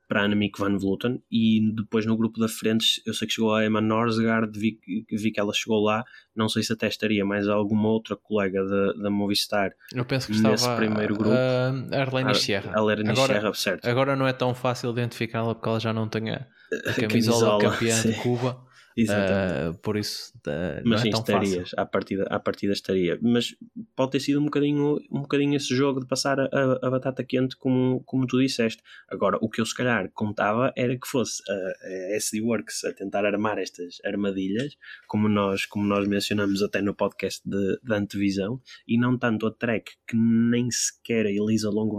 para 0.07 0.21
a 0.21 0.25
Annemiek 0.25 0.59
van 0.59 0.77
Vleuten. 0.77 1.21
E 1.31 1.71
depois 1.75 2.05
no 2.05 2.17
grupo 2.17 2.39
da 2.39 2.47
frente 2.47 3.01
eu 3.05 3.13
sei 3.13 3.27
que 3.27 3.33
chegou 3.33 3.53
a 3.53 3.65
Emma 3.65 3.81
Norsgaard 3.81 4.57
vi, 4.57 4.79
vi 5.11 5.31
que 5.31 5.39
ela 5.39 5.53
chegou 5.53 5.83
lá. 5.83 6.03
Não 6.35 6.49
sei 6.49 6.63
se 6.63 6.73
até 6.73 6.87
estaria 6.87 7.23
mais 7.23 7.47
alguma 7.47 7.89
outra 7.89 8.15
colega 8.15 8.63
da, 8.65 8.93
da 8.93 9.09
Movistar 9.09 9.71
eu 9.93 10.05
penso 10.05 10.27
que 10.27 10.33
nesse 10.33 10.55
estava 10.55 10.77
primeiro 10.77 11.15
grupo. 11.15 11.35
a 11.35 11.99
Arlene 11.99 12.35
Sierra. 12.35 12.71
a 12.73 12.79
Arlene 12.79 13.09
agora, 13.09 13.33
Sierra, 13.33 13.53
certo. 13.53 13.87
agora 13.87 14.15
não 14.15 14.27
é 14.27 14.33
tão 14.33 14.53
fácil 14.53 14.91
identificá-la 14.91 15.53
porque 15.55 15.69
ela 15.69 15.79
já 15.79 15.93
não 15.93 16.07
tem 16.07 16.31
a, 16.31 16.47
a 16.87 16.93
camisola, 16.99 17.07
camisola, 17.07 17.59
campeã 17.59 17.95
sim. 17.95 18.11
de 18.11 18.17
Cuba. 18.19 18.72
Uh, 18.97 19.77
por 19.79 19.97
isso 19.97 20.33
uh, 20.47 20.81
mas 20.85 20.85
não 20.85 20.97
sim, 20.99 21.07
é 21.07 21.11
tão 21.11 21.19
estarias, 21.21 21.69
fácil. 21.69 21.79
à 21.79 21.85
partida, 21.85 22.23
à 22.29 22.39
partida 22.39 22.73
estaria. 22.73 23.19
Mas 23.21 23.55
pode 23.95 24.11
ter 24.11 24.19
sido 24.19 24.39
um 24.39 24.45
bocadinho, 24.45 24.99
um 25.11 25.21
bocadinho 25.21 25.55
esse 25.55 25.75
jogo 25.75 25.99
de 25.99 26.07
passar 26.07 26.39
a, 26.39 26.47
a, 26.81 26.89
batata 26.89 27.23
quente, 27.23 27.55
como, 27.57 28.01
como 28.05 28.27
tu 28.27 28.39
disseste. 28.39 28.83
Agora, 29.09 29.37
o 29.41 29.49
que 29.49 29.61
eu 29.61 29.65
se 29.65 29.75
calhar 29.75 30.09
contava 30.13 30.71
era 30.75 30.97
que 30.97 31.07
fosse 31.07 31.41
a, 31.49 31.53
a 31.53 32.15
SD 32.17 32.41
Works 32.41 32.83
a 32.85 32.93
tentar 32.93 33.25
armar 33.25 33.57
estas 33.57 33.97
armadilhas, 34.05 34.77
como 35.07 35.27
nós, 35.27 35.65
como 35.65 35.85
nós 35.85 36.07
mencionamos 36.07 36.61
até 36.61 36.81
no 36.81 36.93
podcast 36.93 37.41
de, 37.47 37.79
de 37.83 37.93
antevisão, 37.93 38.61
e 38.87 38.97
não 38.97 39.17
tanto 39.17 39.47
a 39.47 39.51
Trek, 39.51 39.91
que 40.07 40.15
nem 40.15 40.69
sequer 40.69 41.25
a 41.25 41.31
Elisa 41.31 41.69
Longo 41.69 41.97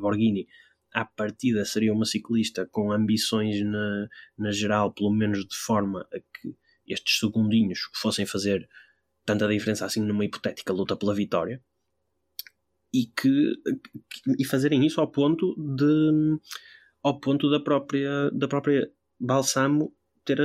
Borghini 0.00 0.46
à 0.92 1.04
partida 1.04 1.64
seria 1.64 1.92
uma 1.92 2.04
ciclista 2.04 2.66
com 2.66 2.92
ambições 2.92 3.64
na, 3.64 4.08
na 4.36 4.52
geral, 4.52 4.92
pelo 4.92 5.12
menos 5.12 5.46
de 5.46 5.56
forma 5.56 6.06
a 6.12 6.18
que 6.18 6.54
estes 6.86 7.18
segundinhos 7.18 7.88
fossem 7.94 8.26
fazer 8.26 8.68
tanta 9.24 9.48
diferença 9.48 9.86
assim 9.86 10.00
numa 10.00 10.24
hipotética 10.24 10.72
luta 10.72 10.96
pela 10.96 11.14
vitória 11.14 11.62
e 12.92 13.06
que 13.06 13.52
e 14.38 14.44
fazerem 14.44 14.84
isso 14.84 15.00
ao 15.00 15.08
ponto 15.08 15.54
de 15.56 16.38
ao 17.02 17.18
ponto 17.18 17.50
da 17.50 17.60
própria 17.60 18.30
da 18.32 18.46
própria 18.46 18.90
Balsamo 19.18 19.94
ter 20.24 20.40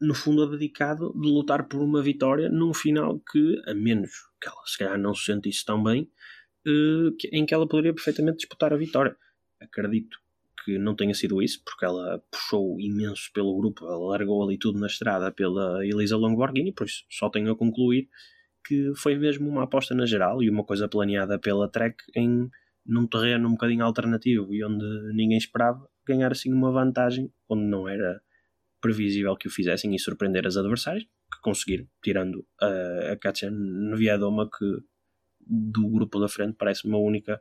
no 0.00 0.14
fundo 0.14 0.42
abdicado 0.42 1.12
de 1.14 1.28
lutar 1.28 1.68
por 1.68 1.80
uma 1.80 2.02
vitória 2.02 2.48
num 2.48 2.74
final 2.74 3.20
que 3.20 3.62
a 3.66 3.72
menos 3.72 4.10
que 4.40 4.48
ela 4.48 4.66
se 4.66 4.76
calhar 4.76 4.98
não 4.98 5.14
se 5.14 5.24
sentisse 5.24 5.64
tão 5.64 5.82
bem 5.82 6.10
em 7.32 7.46
que 7.46 7.54
ela 7.54 7.66
poderia 7.66 7.94
perfeitamente 7.94 8.38
disputar 8.38 8.72
a 8.72 8.76
vitória 8.76 9.16
acredito 9.62 10.18
que 10.64 10.78
não 10.78 10.94
tenha 10.94 11.14
sido 11.14 11.42
isso, 11.42 11.60
porque 11.64 11.84
ela 11.84 12.22
puxou 12.30 12.78
imenso 12.78 13.30
pelo 13.34 13.56
grupo, 13.56 13.84
ela 13.84 14.10
largou 14.10 14.42
ali 14.44 14.58
tudo 14.58 14.78
na 14.78 14.86
estrada 14.86 15.30
pela 15.32 15.84
Elisa 15.84 16.16
Longborghini, 16.16 16.72
por 16.72 16.86
isso 16.86 17.04
só 17.10 17.28
tenho 17.28 17.50
a 17.50 17.56
concluir 17.56 18.08
que 18.64 18.92
foi 18.96 19.16
mesmo 19.16 19.48
uma 19.48 19.64
aposta 19.64 19.94
na 19.94 20.06
geral 20.06 20.42
e 20.42 20.48
uma 20.48 20.64
coisa 20.64 20.88
planeada 20.88 21.38
pela 21.38 21.68
Trek 21.68 21.96
em 22.14 22.48
num 22.84 23.06
terreno 23.06 23.48
um 23.48 23.52
bocadinho 23.52 23.84
alternativo 23.84 24.52
e 24.54 24.64
onde 24.64 24.84
ninguém 25.14 25.38
esperava 25.38 25.88
ganhar 26.06 26.32
assim 26.32 26.52
uma 26.52 26.72
vantagem 26.72 27.32
onde 27.48 27.64
não 27.64 27.88
era 27.88 28.20
previsível 28.80 29.36
que 29.36 29.46
o 29.46 29.50
fizessem 29.50 29.94
e 29.94 29.98
surpreender 29.98 30.46
as 30.46 30.56
adversárias, 30.56 31.04
que 31.04 31.40
conseguiram, 31.40 31.86
tirando 32.02 32.44
a, 32.60 33.12
a 33.12 33.16
Katja 33.16 33.50
Neviadoma 33.50 34.50
que 34.50 34.64
do 35.40 35.88
grupo 35.88 36.18
da 36.18 36.28
frente 36.28 36.56
parece 36.58 36.86
uma 36.86 36.98
única 36.98 37.40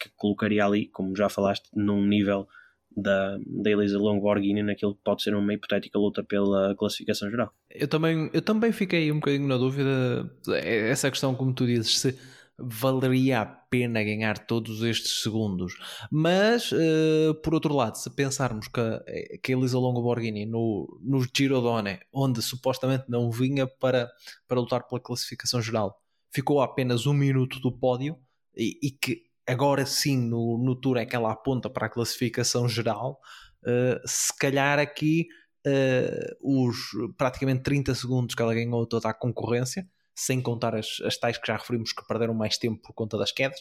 que 0.00 0.10
colocaria 0.16 0.64
ali, 0.64 0.86
como 0.86 1.14
já 1.14 1.28
falaste, 1.28 1.68
num 1.74 2.06
nível 2.06 2.48
da, 2.96 3.38
da 3.38 3.70
Elisa 3.70 3.98
Longborghini 3.98 4.62
naquilo 4.62 4.94
que 4.94 5.02
pode 5.04 5.22
ser 5.22 5.34
uma 5.34 5.54
hipotética 5.54 5.98
luta 5.98 6.24
pela 6.24 6.74
classificação 6.74 7.30
geral. 7.30 7.52
Eu 7.70 7.86
também, 7.86 8.30
eu 8.32 8.42
também 8.42 8.72
fiquei 8.72 9.12
um 9.12 9.16
bocadinho 9.16 9.46
na 9.46 9.56
dúvida, 9.56 10.30
essa 10.48 11.10
questão, 11.10 11.34
como 11.34 11.54
tu 11.54 11.66
dizes, 11.66 11.98
se 11.98 12.18
valeria 12.58 13.40
a 13.40 13.46
pena 13.46 14.02
ganhar 14.02 14.38
todos 14.38 14.82
estes 14.82 15.22
segundos. 15.22 15.74
Mas, 16.10 16.70
uh, 16.72 17.34
por 17.42 17.54
outro 17.54 17.74
lado, 17.74 17.96
se 17.96 18.10
pensarmos 18.10 18.68
que, 18.68 18.80
a, 18.80 19.02
que 19.42 19.52
a 19.52 19.56
Elisa 19.56 19.78
Longoborghini 19.78 20.44
no, 20.44 21.00
no 21.02 21.24
Girodone, 21.34 22.00
onde 22.12 22.42
supostamente 22.42 23.04
não 23.08 23.30
vinha 23.30 23.66
para, 23.66 24.10
para 24.46 24.60
lutar 24.60 24.86
pela 24.86 25.00
classificação 25.00 25.62
geral, 25.62 25.98
ficou 26.32 26.60
a 26.60 26.64
apenas 26.64 27.06
um 27.06 27.14
minuto 27.14 27.60
do 27.60 27.72
pódio 27.72 28.16
e, 28.54 28.78
e 28.82 28.90
que 28.90 29.29
agora 29.50 29.84
sim 29.86 30.16
no, 30.16 30.58
no 30.58 30.74
Tour 30.74 30.96
é 30.96 31.06
que 31.06 31.16
ela 31.16 31.32
aponta 31.32 31.68
para 31.68 31.86
a 31.86 31.90
classificação 31.90 32.68
geral, 32.68 33.20
uh, 33.64 34.00
se 34.06 34.36
calhar 34.38 34.78
aqui 34.78 35.26
uh, 35.66 36.66
os 36.68 36.76
praticamente 37.16 37.62
30 37.62 37.94
segundos 37.94 38.34
que 38.34 38.42
ela 38.42 38.54
ganhou 38.54 38.86
toda 38.86 39.08
a 39.08 39.14
concorrência, 39.14 39.88
sem 40.14 40.40
contar 40.40 40.74
as, 40.74 41.00
as 41.04 41.16
tais 41.16 41.38
que 41.38 41.46
já 41.46 41.56
referimos 41.56 41.92
que 41.92 42.06
perderam 42.06 42.34
mais 42.34 42.58
tempo 42.58 42.80
por 42.82 42.92
conta 42.94 43.18
das 43.18 43.32
quedas, 43.32 43.60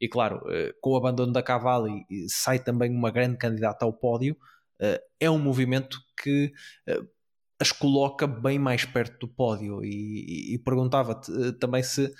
e 0.00 0.08
claro, 0.08 0.38
uh, 0.38 0.72
com 0.80 0.90
o 0.90 0.96
abandono 0.96 1.32
da 1.32 1.42
Cavalli 1.42 2.04
sai 2.28 2.58
também 2.58 2.90
uma 2.90 3.10
grande 3.10 3.36
candidata 3.36 3.84
ao 3.84 3.92
pódio, 3.92 4.36
é 5.20 5.30
um 5.30 5.38
movimento 5.38 5.98
que 6.22 6.50
as 7.60 7.70
coloca 7.70 8.26
bem 8.26 8.58
mais 8.58 8.82
perto 8.86 9.26
do 9.26 9.28
pódio. 9.28 9.84
E, 9.84 9.90
e, 9.90 10.54
e 10.54 10.58
perguntava-te 10.58 11.30
também 11.58 11.82
se 11.82 12.10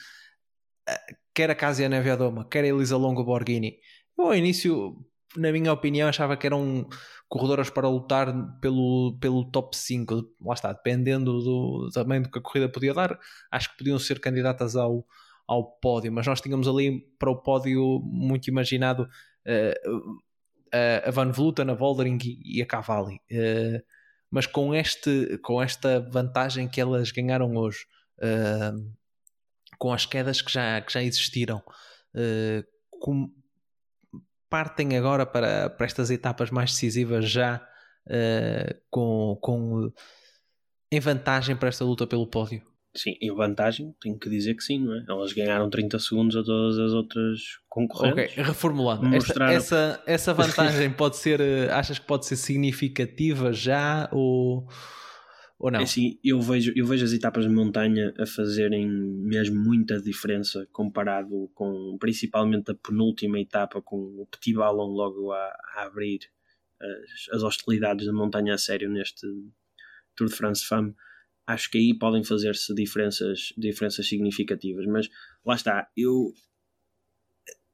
quer 1.34 1.50
a 1.50 1.54
Casia 1.54 1.88
Neviadoma, 1.88 2.46
quer 2.48 2.64
a 2.64 2.68
Elisa 2.68 2.96
Longo 2.96 3.24
Borghini. 3.24 3.78
Eu 4.16 4.26
ao 4.26 4.34
início, 4.34 4.96
na 5.36 5.52
minha 5.52 5.72
opinião, 5.72 6.08
achava 6.08 6.36
que 6.36 6.46
eram 6.46 6.88
corredoras 7.28 7.70
para 7.70 7.88
lutar 7.88 8.26
pelo, 8.60 9.16
pelo 9.20 9.50
top 9.50 9.76
5. 9.76 10.14
Lá 10.40 10.54
está, 10.54 10.72
dependendo 10.72 11.40
do, 11.40 11.90
também 11.92 12.20
do 12.20 12.30
que 12.30 12.38
a 12.38 12.42
corrida 12.42 12.68
podia 12.68 12.92
dar, 12.92 13.18
acho 13.50 13.70
que 13.70 13.78
podiam 13.78 13.98
ser 13.98 14.20
candidatas 14.20 14.76
ao, 14.76 15.06
ao 15.46 15.64
pódio, 15.64 16.12
mas 16.12 16.26
nós 16.26 16.40
tínhamos 16.40 16.68
ali 16.68 17.00
para 17.18 17.30
o 17.30 17.36
pódio 17.36 18.00
muito 18.04 18.48
imaginado 18.48 19.08
uh, 19.46 20.18
a 21.06 21.10
Van 21.10 21.32
Vleuten, 21.32 21.70
a 21.70 21.74
Voldering 21.74 22.18
e 22.44 22.62
a 22.62 22.66
Cavalli. 22.66 23.16
Uh, 23.30 23.82
mas 24.30 24.46
com, 24.46 24.74
este, 24.74 25.38
com 25.38 25.60
esta 25.60 26.00
vantagem 26.00 26.68
que 26.68 26.80
elas 26.80 27.10
ganharam 27.10 27.56
hoje, 27.56 27.84
uh, 28.18 28.99
com 29.80 29.92
as 29.92 30.06
quedas 30.06 30.40
que 30.40 30.52
já, 30.52 30.80
que 30.80 30.92
já 30.92 31.02
existiram, 31.02 31.60
com, 33.00 33.32
partem 34.50 34.96
agora 34.98 35.24
para, 35.24 35.70
para 35.70 35.86
estas 35.86 36.10
etapas 36.10 36.50
mais 36.50 36.72
decisivas 36.72 37.30
já 37.30 37.64
uh, 38.06 38.74
com, 38.90 39.38
com 39.40 39.92
em 40.92 41.00
vantagem 41.00 41.56
para 41.56 41.68
esta 41.68 41.84
luta 41.84 42.06
pelo 42.06 42.26
pódio? 42.26 42.60
Sim, 42.92 43.16
em 43.22 43.32
vantagem, 43.32 43.94
tenho 44.00 44.18
que 44.18 44.28
dizer 44.28 44.56
que 44.56 44.64
sim, 44.64 44.80
não 44.80 44.92
é? 44.96 45.04
Elas 45.08 45.32
ganharam 45.32 45.70
30 45.70 45.96
segundos 46.00 46.36
a 46.36 46.42
todas 46.42 46.76
as 46.76 46.92
outras 46.92 47.38
concorrentes. 47.68 48.32
Ok, 48.32 48.42
reformulando. 48.42 49.14
Esta, 49.14 49.44
essa, 49.44 50.02
essa 50.04 50.34
vantagem 50.34 50.90
pode 50.90 51.16
ser, 51.16 51.40
eh, 51.40 51.70
achas 51.70 52.00
que 52.00 52.06
pode 52.06 52.26
ser 52.26 52.34
significativa 52.34 53.52
já 53.52 54.08
ou 54.10 54.66
ou 55.60 55.70
não? 55.70 55.78
É 55.78 55.82
assim, 55.82 56.18
eu 56.24 56.40
vejo, 56.40 56.72
eu 56.74 56.86
vejo 56.86 57.04
as 57.04 57.12
etapas 57.12 57.44
de 57.44 57.50
montanha 57.50 58.14
a 58.18 58.24
fazerem 58.24 58.88
mesmo 58.88 59.62
muita 59.62 60.00
diferença 60.00 60.66
comparado 60.72 61.50
com 61.54 61.98
principalmente 62.00 62.70
a 62.70 62.74
penúltima 62.74 63.38
etapa 63.38 63.82
com 63.82 63.96
o 63.96 64.26
Petit 64.26 64.54
Ballon 64.54 64.90
logo 64.90 65.30
a, 65.32 65.54
a 65.74 65.82
abrir 65.84 66.20
as, 66.80 67.36
as, 67.36 67.42
hostilidades 67.42 68.06
da 68.06 68.12
montanha 68.12 68.54
a 68.54 68.58
sério 68.58 68.88
neste 68.88 69.26
Tour 70.16 70.28
de 70.28 70.34
France 70.34 70.64
Femme. 70.66 70.94
Acho 71.46 71.70
que 71.70 71.76
aí 71.76 71.92
podem 71.92 72.24
fazer-se 72.24 72.74
diferenças, 72.74 73.52
diferenças 73.58 74.08
significativas, 74.08 74.86
mas 74.86 75.10
lá 75.44 75.54
está, 75.56 75.90
eu 75.94 76.32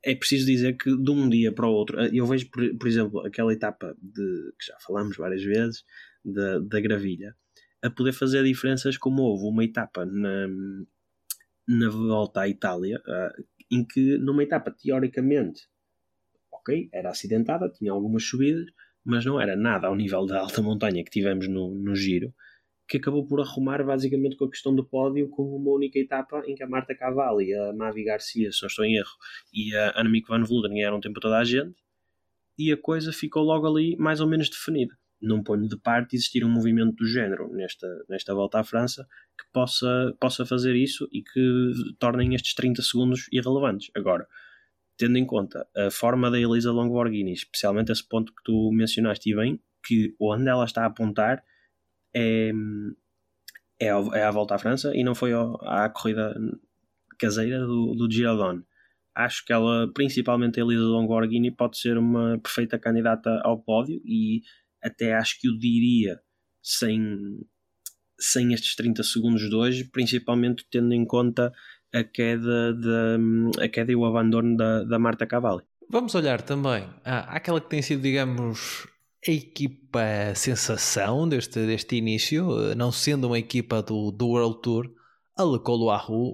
é 0.04 0.14
preciso 0.14 0.46
dizer 0.46 0.76
que 0.76 0.96
de 0.96 1.10
um 1.10 1.28
dia 1.28 1.52
para 1.52 1.68
o 1.68 1.72
outro, 1.72 2.00
eu 2.12 2.26
vejo, 2.26 2.50
por, 2.50 2.78
por 2.78 2.88
exemplo, 2.88 3.20
aquela 3.24 3.52
etapa 3.52 3.96
de 4.02 4.52
que 4.58 4.66
já 4.66 4.76
falamos 4.80 5.16
várias 5.16 5.44
vezes 5.44 5.84
da, 6.24 6.58
da 6.58 6.80
gravilha, 6.80 7.36
a 7.86 7.90
poder 7.90 8.12
fazer 8.12 8.42
diferenças 8.44 8.98
como 8.98 9.22
houve 9.22 9.44
uma 9.44 9.64
etapa 9.64 10.04
na, 10.04 10.48
na 11.68 11.88
volta 11.88 12.42
à 12.42 12.48
Itália 12.48 13.00
em 13.70 13.84
que 13.84 14.18
numa 14.18 14.42
etapa 14.42 14.70
teoricamente 14.70 15.62
ok, 16.52 16.88
era 16.92 17.10
acidentada, 17.10 17.70
tinha 17.70 17.92
algumas 17.92 18.24
subidas 18.24 18.66
mas 19.04 19.24
não 19.24 19.40
era 19.40 19.54
nada 19.54 19.86
ao 19.86 19.94
nível 19.94 20.26
da 20.26 20.40
alta 20.40 20.60
montanha 20.60 21.04
que 21.04 21.10
tivemos 21.10 21.48
no, 21.48 21.74
no 21.74 21.94
giro 21.94 22.34
que 22.88 22.98
acabou 22.98 23.26
por 23.26 23.40
arrumar 23.40 23.84
basicamente 23.84 24.36
com 24.36 24.44
a 24.44 24.50
questão 24.50 24.74
do 24.74 24.84
pódio 24.84 25.28
com 25.28 25.42
uma 25.56 25.72
única 25.72 25.98
etapa 25.98 26.42
em 26.46 26.54
que 26.54 26.62
a 26.62 26.68
Marta 26.68 26.94
Cavalli, 26.94 27.52
a 27.52 27.72
Mavi 27.72 28.04
Garcia, 28.04 28.52
se 28.52 28.62
não 28.62 28.68
estou 28.68 28.84
em 28.84 28.96
erro, 28.96 29.10
e 29.52 29.74
a 29.74 30.00
Annemiek 30.00 30.28
van 30.28 30.44
Vleuten 30.44 30.74
ganharam 30.74 31.00
tempo 31.00 31.18
toda 31.20 31.38
a 31.38 31.44
gente 31.44 31.74
e 32.58 32.72
a 32.72 32.76
coisa 32.76 33.12
ficou 33.12 33.42
logo 33.42 33.66
ali 33.66 33.96
mais 33.96 34.20
ou 34.20 34.28
menos 34.28 34.48
definida 34.48 34.96
não 35.20 35.42
ponho 35.42 35.68
de 35.68 35.76
parte 35.76 36.16
existir 36.16 36.44
um 36.44 36.50
movimento 36.50 36.96
do 36.96 37.06
género 37.06 37.48
nesta, 37.52 37.86
nesta 38.08 38.34
volta 38.34 38.60
à 38.60 38.64
França 38.64 39.06
que 39.38 39.44
possa, 39.52 40.14
possa 40.20 40.44
fazer 40.44 40.74
isso 40.74 41.08
e 41.12 41.22
que 41.22 41.72
tornem 41.98 42.34
estes 42.34 42.54
30 42.54 42.82
segundos 42.82 43.26
irrelevantes. 43.32 43.90
Agora, 43.94 44.26
tendo 44.96 45.18
em 45.18 45.26
conta 45.26 45.66
a 45.76 45.90
forma 45.90 46.30
da 46.30 46.38
Elisa 46.38 46.72
Longborghini, 46.72 47.32
especialmente 47.32 47.92
esse 47.92 48.06
ponto 48.06 48.32
que 48.34 48.42
tu 48.44 48.70
mencionaste 48.72 49.30
e 49.30 49.34
bem, 49.34 49.60
que 49.84 50.14
onde 50.20 50.48
ela 50.48 50.64
está 50.64 50.82
a 50.82 50.86
apontar 50.86 51.42
é, 52.14 52.50
é, 53.80 53.88
é 53.88 54.22
à 54.22 54.30
volta 54.30 54.54
à 54.54 54.58
França 54.58 54.92
e 54.94 55.04
não 55.04 55.14
foi 55.14 55.32
à 55.34 55.88
corrida 55.90 56.34
caseira 57.18 57.60
do, 57.60 57.94
do 57.94 58.10
Girodone. 58.10 58.64
acho 59.14 59.44
que 59.44 59.52
ela, 59.52 59.90
principalmente 59.92 60.60
a 60.60 60.64
Elisa 60.64 60.82
Longoborghini, 60.82 61.50
pode 61.50 61.78
ser 61.78 61.96
uma 61.96 62.38
perfeita 62.38 62.78
candidata 62.78 63.40
ao 63.44 63.58
pódio 63.58 64.00
e 64.04 64.42
até 64.86 65.14
acho 65.14 65.40
que 65.40 65.48
o 65.48 65.58
diria 65.58 66.18
sem, 66.62 67.00
sem 68.18 68.52
estes 68.52 68.74
30 68.76 69.02
segundos 69.02 69.48
de 69.48 69.54
hoje, 69.54 69.84
principalmente 69.84 70.66
tendo 70.70 70.92
em 70.94 71.04
conta 71.04 71.52
a 71.92 72.04
queda, 72.04 72.74
de, 72.74 73.62
a 73.62 73.68
queda 73.68 73.92
e 73.92 73.96
o 73.96 74.04
abandono 74.04 74.56
da, 74.56 74.84
da 74.84 74.98
Marta 74.98 75.26
Cavalli. 75.26 75.62
Vamos 75.88 76.14
olhar 76.14 76.42
também 76.42 76.88
à, 77.04 77.36
àquela 77.36 77.60
que 77.60 77.70
tem 77.70 77.80
sido, 77.80 78.02
digamos, 78.02 78.86
a 79.26 79.30
equipa 79.30 80.34
sensação 80.34 81.28
deste, 81.28 81.64
deste 81.66 81.96
início, 81.96 82.74
não 82.76 82.90
sendo 82.90 83.28
uma 83.28 83.38
equipa 83.38 83.82
do, 83.82 84.10
do 84.10 84.28
World 84.28 84.60
Tour, 84.62 84.90
a 85.36 85.44
Le 85.44 85.60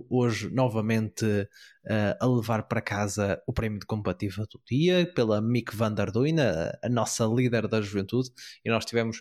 hoje 0.08 0.48
novamente 0.50 1.24
uh, 1.24 2.16
a 2.20 2.26
levar 2.26 2.68
para 2.68 2.80
casa 2.80 3.42
o 3.46 3.52
prémio 3.52 3.80
de 3.80 3.86
compatível 3.86 4.46
do 4.46 4.60
dia 4.64 5.12
pela 5.12 5.40
Mick 5.40 5.74
van 5.74 5.92
der 5.92 6.12
Duyn, 6.12 6.38
a, 6.38 6.78
a, 6.80 6.88
nossa 6.88 7.26
líder 7.26 7.66
da 7.66 7.82
juventude, 7.82 8.30
e 8.64 8.70
nós 8.70 8.84
tivemos 8.84 9.20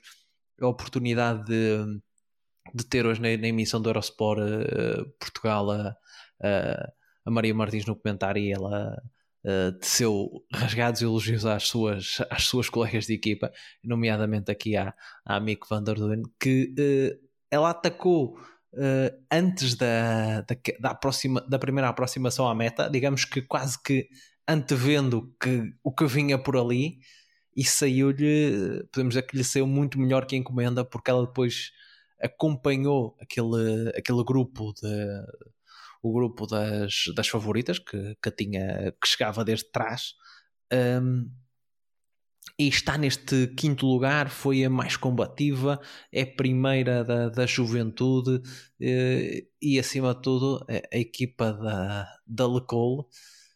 a 0.61 0.67
oportunidade 0.67 1.45
de, 1.45 1.99
de 2.75 2.85
ter 2.85 3.07
hoje 3.07 3.19
na, 3.19 3.35
na 3.35 3.47
emissão 3.47 3.81
do 3.81 3.89
Eurosport 3.89 4.39
uh, 4.39 5.09
Portugal 5.19 5.71
a, 5.71 5.97
a, 7.25 7.31
Maria 7.31 7.55
Martins 7.55 7.85
no 7.87 7.95
comentário 7.95 8.39
e 8.39 8.51
ela 8.51 9.01
uh, 9.45 9.71
teceu 9.79 10.29
rasgados 10.53 11.01
elogios 11.01 11.43
às 11.43 11.67
suas, 11.67 12.17
às 12.29 12.43
suas 12.43 12.69
colegas 12.69 13.07
de 13.07 13.15
equipa, 13.15 13.51
nomeadamente 13.83 14.51
aqui 14.51 14.75
à, 14.77 14.93
à 15.25 15.39
Mick 15.39 15.67
van 15.67 15.83
der 15.83 15.95
Duyn, 15.95 16.21
que 16.39 16.71
uh, 16.77 17.31
ela 17.49 17.71
atacou 17.71 18.37
uh, 18.73 19.25
antes 19.31 19.75
da, 19.75 20.41
da, 20.41 20.55
da, 20.79 20.89
aproxima, 20.91 21.41
da 21.41 21.59
primeira 21.59 21.89
aproximação 21.89 22.47
à 22.47 22.55
meta, 22.55 22.89
digamos 22.89 23.25
que 23.25 23.41
quase 23.41 23.81
que 23.81 24.09
antevendo 24.47 25.33
que, 25.39 25.73
o 25.83 25.93
que 25.93 26.05
vinha 26.05 26.37
por 26.37 26.57
ali, 26.57 26.99
e 27.55 27.63
saiu-lhe, 27.63 28.83
podemos 28.91 29.13
dizer 29.13 29.23
que 29.23 29.37
lhe 29.37 29.43
saiu 29.43 29.67
muito 29.67 29.99
melhor 29.99 30.25
que 30.25 30.35
a 30.35 30.37
encomenda, 30.37 30.85
porque 30.85 31.11
ela 31.11 31.25
depois 31.25 31.71
acompanhou 32.21 33.15
aquele, 33.19 33.89
aquele 33.97 34.23
grupo 34.23 34.73
de 34.73 35.25
o 36.03 36.11
grupo 36.11 36.47
das, 36.47 37.05
das 37.15 37.27
favoritas 37.27 37.77
que, 37.77 38.15
que 38.21 38.31
tinha 38.31 38.91
que 38.99 39.07
chegava 39.07 39.45
desde 39.45 39.71
trás 39.71 40.15
um, 40.73 41.29
e 42.61 42.67
está 42.67 42.95
neste 42.95 43.47
quinto 43.57 43.87
lugar, 43.87 44.29
foi 44.29 44.63
a 44.63 44.69
mais 44.69 44.95
combativa, 44.95 45.81
é 46.11 46.23
primeira 46.23 47.03
da, 47.03 47.27
da 47.27 47.47
juventude 47.47 48.39
eh, 48.79 49.47
e 49.59 49.79
acima 49.79 50.13
de 50.13 50.21
tudo 50.21 50.63
a, 50.69 50.95
equipa 50.95 51.53
da, 51.53 52.07
da 52.27 52.47
Lecole 52.47 53.05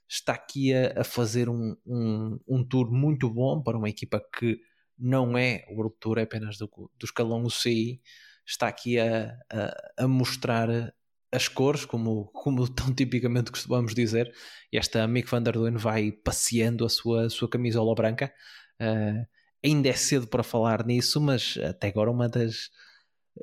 está 0.10 0.34
aqui 0.34 0.74
a, 0.74 1.02
a 1.02 1.04
fazer 1.04 1.50
um, 1.50 1.76
um, 1.86 2.40
um, 2.48 2.64
tour 2.68 2.92
muito 2.92 3.30
bom 3.30 3.62
para 3.62 3.78
uma 3.78 3.90
equipa 3.90 4.20
que 4.40 4.60
não 4.98 5.38
é 5.38 5.66
o 5.70 5.88
tour, 5.92 6.18
é 6.18 6.24
apenas 6.24 6.58
do, 6.58 6.68
do 6.68 7.06
escalão 7.06 7.44
UCI, 7.44 8.02
está 8.44 8.68
aqui 8.68 8.98
a, 8.98 9.38
a, 9.52 10.04
a 10.06 10.08
mostrar 10.08 10.68
as 11.32 11.48
cores, 11.48 11.86
como, 11.86 12.26
como 12.34 12.68
tão 12.74 12.92
tipicamente 12.92 13.52
costumamos 13.52 13.94
dizer, 13.94 14.34
esta 14.72 15.08
Mick 15.08 15.30
van 15.30 15.44
der 15.44 15.54
Duyn 15.54 15.78
vai 15.78 16.12
passeando 16.12 16.86
a 16.86 16.90
sua, 16.90 17.30
sua 17.30 17.48
camisola 17.48 17.94
branca, 17.94 18.34
Uh, 18.82 19.26
ainda 19.64 19.90
é 19.90 19.94
cedo 19.94 20.28
para 20.28 20.44
falar 20.44 20.86
nisso, 20.86 21.20
mas 21.20 21.58
até 21.58 21.88
agora 21.88 22.12
uma 22.12 22.30
das 22.30 22.70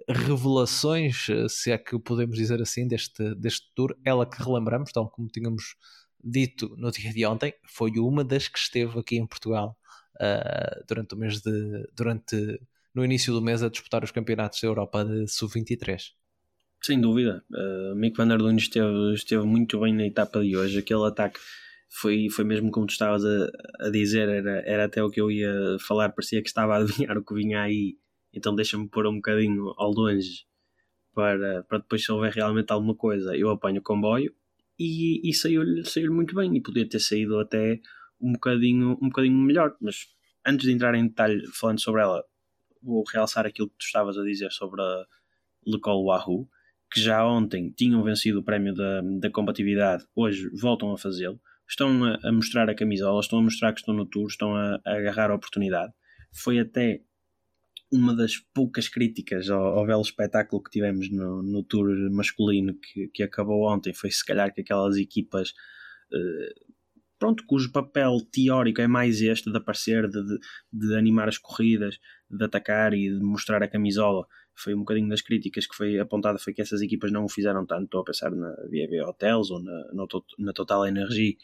revelações, 0.09 1.27
se 1.49 1.71
é 1.71 1.77
que 1.77 1.99
podemos 1.99 2.37
dizer 2.37 2.63
assim, 2.63 2.89
deste, 2.89 3.35
deste 3.35 3.71
tour, 3.75 3.95
ela 4.05 4.25
que 4.25 4.43
relembramos, 4.43 4.91
tal 4.91 5.11
como 5.11 5.29
tínhamos 5.29 5.77
dito 6.23 6.75
no 6.79 6.91
dia 6.91 7.13
de 7.13 7.27
ontem, 7.27 7.53
foi 7.65 7.93
uma 7.99 8.25
das 8.25 8.49
que 8.49 8.59
esteve 8.59 8.99
aqui 8.99 9.17
em 9.17 9.27
Portugal 9.27 9.77
uh, 10.17 10.85
durante 10.87 11.15
o 11.15 11.19
mês 11.19 11.41
de. 11.41 11.89
durante 11.95 12.61
no 12.95 13.05
início 13.05 13.33
do 13.33 13.41
mês 13.41 13.63
a 13.63 13.71
disputar 13.71 14.05
os 14.05 14.11
campeonatos 14.11 14.61
da 14.61 14.69
Europa 14.69 15.05
de 15.05 15.27
Sub-23. 15.27 16.13
Sem 16.83 17.01
dúvida, 17.01 17.43
uh, 17.51 17.95
Mick 17.95 18.17
van 18.17 18.29
der 18.29 18.39
Lund 18.39 18.61
esteve, 18.61 19.15
esteve 19.15 19.45
muito 19.45 19.81
bem 19.81 19.95
na 19.95 20.07
etapa 20.07 20.43
de 20.43 20.57
hoje. 20.57 20.79
Aquele 20.79 21.07
ataque 21.07 21.39
foi, 22.01 22.29
foi 22.31 22.45
mesmo 22.45 22.71
como 22.71 22.87
tu 22.87 22.93
estavas 22.93 23.25
a, 23.25 23.51
a 23.81 23.91
dizer, 23.91 24.29
era, 24.29 24.63
era 24.67 24.85
até 24.85 25.03
o 25.03 25.11
que 25.11 25.21
eu 25.21 25.31
ia 25.31 25.53
falar, 25.81 26.09
parecia 26.11 26.43
que 26.43 26.49
estava 26.49 26.75
a 26.75 26.79
adivinhar 26.83 27.17
o 27.19 27.25
que 27.25 27.35
vinha 27.35 27.63
aí, 27.63 27.97
então 28.33 28.55
deixa-me 28.55 28.89
pôr 28.89 29.07
um 29.07 29.17
bocadinho 29.17 29.75
ao 29.77 29.93
longe 29.93 30.47
para, 31.15 31.63
para 31.65 31.79
depois 31.79 32.05
se 32.05 32.11
houver 32.11 32.33
realmente 32.33 32.73
alguma 32.73 32.95
coisa, 32.95 33.37
eu 33.37 33.51
apanho 33.51 33.81
o 33.81 33.83
comboio 33.83 34.35
e, 34.79 35.29
e 35.29 35.35
saiu-lhe 35.35 35.85
saiu 35.85 36.13
muito 36.13 36.35
bem. 36.35 36.57
E 36.57 36.61
podia 36.61 36.89
ter 36.89 36.99
saído 36.99 37.39
até 37.39 37.79
um 38.21 38.33
bocadinho, 38.33 38.93
um 39.03 39.09
bocadinho 39.09 39.37
melhor, 39.39 39.77
mas 39.81 40.07
antes 40.47 40.67
de 40.67 40.73
entrar 40.73 40.95
em 40.95 41.07
detalhe 41.07 41.47
falando 41.49 41.81
sobre 41.81 42.03
ela, 42.03 42.25
vou 42.83 43.05
realçar 43.13 43.47
aquilo 43.47 43.69
que 43.69 43.77
tu 43.79 43.85
estavas 43.85 44.17
a 44.17 44.25
dizer 44.25 44.51
sobre 44.51 44.81
a 44.81 45.05
Le 45.67 45.79
Col 45.79 46.05
Wahoo, 46.05 46.49
que 46.91 47.01
já 47.01 47.25
ontem 47.27 47.71
tinham 47.71 48.03
vencido 48.03 48.41
o 48.41 48.43
prémio 48.43 48.75
da, 48.75 49.03
da 49.21 49.31
combatividade, 49.31 50.05
hoje 50.15 50.49
voltam 50.55 50.93
a 50.93 50.99
fazê-lo 50.99 51.41
estão 51.69 52.05
a, 52.05 52.33
mostrar 52.33 52.69
a 52.69 52.75
camisola, 52.75 53.21
estão 53.21 53.39
a 53.39 53.43
mostrar 53.43 53.73
que 53.73 53.81
estão 53.81 53.95
no 53.95 54.07
tour, 54.07 54.29
estão 54.29 54.55
a, 54.55 54.81
a 54.85 54.97
agarrar 54.97 55.31
a 55.31 55.35
oportunidade. 55.35 55.93
Foi 56.33 56.59
até 56.59 57.03
uma 57.93 58.17
das 58.17 58.39
poucas 58.55 58.89
críticas 58.89 59.51
ao, 59.51 59.79
ao 59.79 59.87
belo 59.87 60.01
espetáculo 60.01 60.63
que 60.63 60.71
tivemos 60.71 61.11
no, 61.11 61.43
no 61.43 61.63
tour 61.63 61.89
masculino 62.11 62.75
que, 62.75 63.09
que 63.09 63.23
acabou 63.23 63.71
ontem. 63.71 63.93
Foi 63.93 64.11
se 64.11 64.25
calhar 64.25 64.53
que 64.53 64.63
aquelas 64.63 64.97
equipas. 64.97 65.51
Uh, 66.11 66.73
pronto, 67.19 67.45
cujo 67.47 67.71
papel 67.71 68.19
teórico 68.33 68.81
é 68.81 68.87
mais 68.87 69.21
este 69.21 69.51
de 69.51 69.57
aparecer, 69.59 70.09
de, 70.09 70.25
de, 70.25 70.39
de, 70.73 70.97
animar 70.97 71.29
as 71.29 71.39
corridas, 71.39 71.99
de 72.29 72.45
atacar 72.45 72.95
e 72.95 73.11
de 73.11 73.21
mostrar 73.23 73.63
a 73.63 73.69
camisola. 73.69 74.27
Foi 74.55 74.75
um 74.75 74.81
bocadinho 74.81 75.09
das 75.09 75.23
críticas 75.23 75.67
que 75.67 75.75
foi 75.75 75.99
apontada, 75.99 76.39
foi 76.39 76.53
que 76.53 76.63
essas 76.63 76.83
equipas 76.83 77.11
não 77.11 77.25
o 77.25 77.29
fizeram 77.29 77.67
tanto. 77.67 77.85
Estou 77.85 78.01
a 78.01 78.05
pensar 78.05 78.31
na 78.31 78.51
VB 78.67 79.03
Hotels 79.03 79.51
ou 79.51 79.63
na, 79.63 80.07
na 80.39 80.53
Total 80.53 80.87
Energy, 80.87 81.39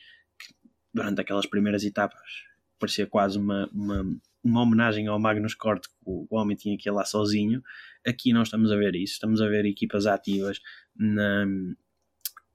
durante 0.92 1.21
aquelas 1.21 1.47
primeiras 1.47 1.85
etapas 1.85 2.49
parecia 2.79 3.07
quase 3.07 3.38
uma, 3.38 3.68
uma, 3.73 4.16
uma 4.42 4.62
homenagem 4.62 5.07
ao 5.09 5.18
Magnus 5.18 5.55
Cort, 5.55 5.87
que 5.87 5.94
o 6.05 6.27
homem 6.31 6.57
tinha 6.57 6.77
que 6.79 6.88
ir 6.88 6.92
lá 6.92 7.05
sozinho. 7.05 7.62
Aqui 8.07 8.33
não 8.33 8.42
estamos 8.42 8.71
a 8.71 8.77
ver 8.77 8.94
isso, 8.94 9.14
estamos 9.14 9.40
a 9.40 9.49
ver 9.49 9.66
equipas 9.66 10.07
ativas 10.07 10.61
na, 10.97 11.44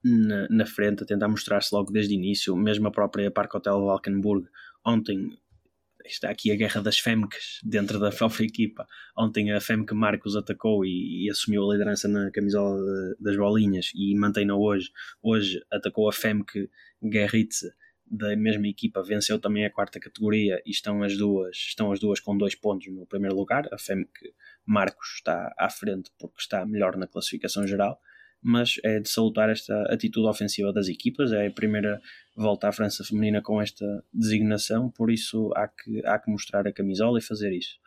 na, 0.04 0.48
na 0.50 0.66
frente, 0.66 1.04
a 1.04 1.06
tentar 1.06 1.28
mostrar-se 1.28 1.74
logo 1.76 1.92
desde 1.92 2.14
o 2.14 2.18
início. 2.18 2.56
Mesmo 2.56 2.88
a 2.88 2.92
própria 2.92 3.30
Parque 3.30 3.58
Hotel 3.58 3.80
Valkenburg, 3.86 4.48
ontem 4.86 5.38
está 6.06 6.30
aqui 6.30 6.52
a 6.52 6.56
guerra 6.56 6.82
das 6.82 7.00
FEMCs 7.00 7.60
dentro 7.64 8.00
da 8.00 8.12
própria 8.12 8.46
equipa. 8.46 8.88
Ontem 9.18 9.52
a 9.52 9.60
FEMC 9.60 9.94
Marcos 9.94 10.36
atacou 10.36 10.86
e, 10.86 11.26
e 11.26 11.30
assumiu 11.30 11.70
a 11.70 11.74
liderança 11.74 12.08
na 12.08 12.32
camisola 12.32 12.78
de, 12.78 13.24
das 13.24 13.38
bolinhas 13.38 13.92
e 13.96 14.16
mantém-na 14.16 14.56
hoje. 14.56 14.92
Hoje 15.22 15.64
atacou 15.72 16.10
a 16.10 16.14
FEMC 16.14 16.70
Guerritze 17.02 17.72
da 18.14 18.36
mesma 18.36 18.68
equipa 18.68 19.02
venceu 19.02 19.40
também 19.40 19.66
a 19.66 19.72
quarta 19.72 20.00
categoria 20.00 20.62
e 20.66 20.70
estão 20.70 21.02
as 21.02 21.18
duas, 21.18 21.58
estão 21.58 21.92
as 21.92 22.00
duas 22.00 22.20
com 22.20 22.38
dois 22.38 22.54
pontos 22.54 22.94
no 22.94 23.08
primeiro 23.08 23.36
lugar. 23.36 23.68
A 23.74 23.78
FEMC 23.78 24.36
Marcos 24.64 25.16
está 25.16 25.54
à 25.58 25.68
frente 25.70 26.12
porque 26.20 26.40
está 26.40 26.64
melhor 26.64 26.96
na 26.96 27.08
classificação 27.08 27.66
geral, 27.66 28.00
mas 28.44 28.76
é 28.84 29.00
de 29.00 29.10
salutar 29.10 29.50
esta 29.50 29.74
atitude 29.84 30.28
ofensiva 30.28 30.74
das 30.74 30.88
equipas. 30.88 31.32
É 31.32 31.48
a 31.48 31.52
primeira 31.52 32.02
volta 32.36 32.68
à 32.68 32.72
França 32.72 33.04
feminina 33.04 33.42
com 33.42 33.62
esta 33.62 33.86
designação, 34.14 34.90
por 34.90 35.10
isso 35.10 35.52
há 35.56 35.68
que, 35.68 36.06
há 36.06 36.20
que 36.20 36.30
mostrar 36.30 36.68
a 36.68 36.74
camisola 36.74 37.20
e 37.20 37.22
fazer 37.22 37.54
isso. 37.54 37.78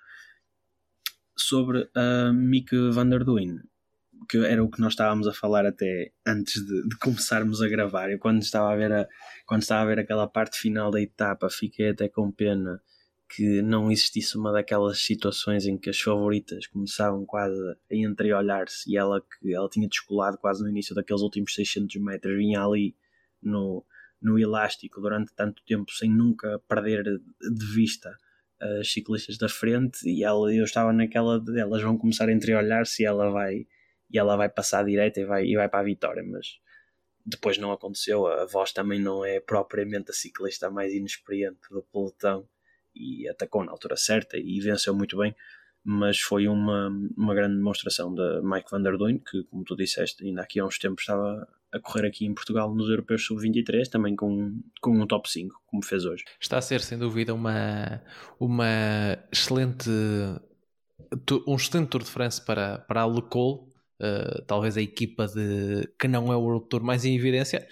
Sobre 1.36 1.88
a 1.94 2.32
Mick 2.32 2.74
van 2.92 3.08
der 3.08 3.22
Duyn, 3.22 3.58
que 4.28 4.38
era 4.38 4.64
o 4.64 4.70
que 4.70 4.80
nós 4.80 4.94
estávamos 4.94 5.28
a 5.28 5.34
falar 5.34 5.66
até 5.66 6.12
antes 6.26 6.64
de, 6.64 6.88
de, 6.88 6.96
começarmos 6.98 7.60
a 7.60 7.68
gravar. 7.68 8.10
Eu 8.10 8.18
quando 8.18 8.40
estava 8.40 8.72
a 8.72 8.76
ver 8.76 8.92
a, 8.92 9.06
quando 9.46 9.62
estava 9.62 9.82
a 9.82 9.86
ver 9.86 9.98
aquela 9.98 10.26
parte 10.26 10.58
final 10.58 10.90
da 10.90 11.00
etapa, 11.00 11.50
fiquei 11.50 11.90
até 11.90 12.08
com 12.08 12.32
pena 12.32 12.80
que 13.28 13.60
não 13.60 13.90
existisse 13.90 14.36
uma 14.36 14.52
daquelas 14.52 15.00
situações 15.00 15.66
em 15.66 15.76
que 15.76 15.90
as 15.90 16.00
favoritas 16.00 16.66
começavam 16.66 17.24
quase 17.26 17.60
a 17.90 17.94
entreolhar-se 17.94 18.90
e 18.90 18.96
ela 18.96 19.20
que 19.20 19.54
ela 19.54 19.68
tinha 19.68 19.88
descolado 19.88 20.38
quase 20.38 20.62
no 20.62 20.68
início 20.68 20.94
daqueles 20.94 21.22
últimos 21.22 21.54
600 21.54 21.96
metros, 21.96 22.36
vinha 22.36 22.62
ali 22.62 22.96
no, 23.42 23.84
no 24.22 24.38
elástico 24.38 25.00
durante 25.00 25.34
tanto 25.34 25.62
tempo 25.64 25.90
sem 25.92 26.10
nunca 26.10 26.60
perder 26.68 27.02
de 27.04 27.66
vista 27.74 28.16
as 28.60 28.90
ciclistas 28.90 29.36
da 29.36 29.48
frente 29.48 30.08
e 30.08 30.24
ela, 30.24 30.54
eu 30.54 30.64
estava 30.64 30.92
naquela 30.92 31.38
de 31.38 31.58
elas 31.58 31.82
vão 31.82 31.98
começar 31.98 32.28
a 32.28 32.32
entreolhar-se 32.32 33.02
e 33.02 33.06
ela 33.06 33.30
vai 33.30 33.66
e 34.10 34.18
ela 34.18 34.36
vai 34.36 34.48
passar 34.48 34.84
direita 34.84 35.20
e 35.20 35.24
vai, 35.24 35.44
e 35.44 35.56
vai 35.56 35.68
para 35.68 35.80
a 35.80 35.84
vitória, 35.84 36.22
mas 36.22 36.60
depois 37.24 37.58
não 37.58 37.72
aconteceu. 37.72 38.24
A 38.26 38.46
voz 38.46 38.72
também 38.72 39.00
não 39.00 39.24
é 39.24 39.40
propriamente 39.40 40.12
a 40.12 40.14
ciclista 40.14 40.70
mais 40.70 40.92
inexperiente 40.92 41.58
do 41.70 41.82
pelotão 41.82 42.48
e 42.96 43.28
atacou 43.28 43.64
na 43.64 43.72
altura 43.72 43.96
certa 43.96 44.36
e 44.36 44.60
venceu 44.60 44.94
muito 44.94 45.16
bem. 45.16 45.34
Mas 45.84 46.18
foi 46.18 46.48
uma, 46.48 46.88
uma 47.16 47.34
grande 47.34 47.56
demonstração 47.56 48.12
da 48.12 48.42
Mike 48.42 48.68
Van 48.70 48.82
Der 48.82 48.96
Duyn, 48.96 49.18
que, 49.18 49.44
como 49.44 49.62
tu 49.62 49.76
disseste, 49.76 50.24
ainda 50.24 50.42
aqui 50.42 50.58
há 50.58 50.64
uns 50.64 50.78
tempos 50.78 51.02
estava 51.02 51.46
a 51.72 51.78
correr 51.78 52.08
aqui 52.08 52.26
em 52.26 52.34
Portugal 52.34 52.74
nos 52.74 52.88
Europeus 52.88 53.24
Sub-23, 53.24 53.88
também 53.88 54.16
com, 54.16 54.60
com 54.80 54.98
um 54.98 55.06
top 55.06 55.30
5, 55.30 55.62
como 55.66 55.84
fez 55.84 56.04
hoje. 56.04 56.24
Está 56.40 56.58
a 56.58 56.62
ser, 56.62 56.80
sem 56.80 56.98
dúvida, 56.98 57.32
uma, 57.32 58.02
uma 58.40 58.66
excelente 59.30 59.90
um 61.46 61.54
excelente 61.54 61.88
Tour 61.88 62.02
de 62.02 62.10
France 62.10 62.44
para, 62.44 62.78
para 62.78 63.02
a 63.02 63.06
Le 63.06 63.22
Col, 63.22 63.72
uh, 64.00 64.42
talvez 64.46 64.76
a 64.76 64.82
equipa 64.82 65.26
de, 65.26 65.88
que 65.98 66.08
não 66.08 66.32
é 66.32 66.36
o 66.36 66.40
World 66.40 66.68
Tour 66.68 66.82
mais 66.82 67.04
em 67.04 67.14
evidência, 67.14 67.66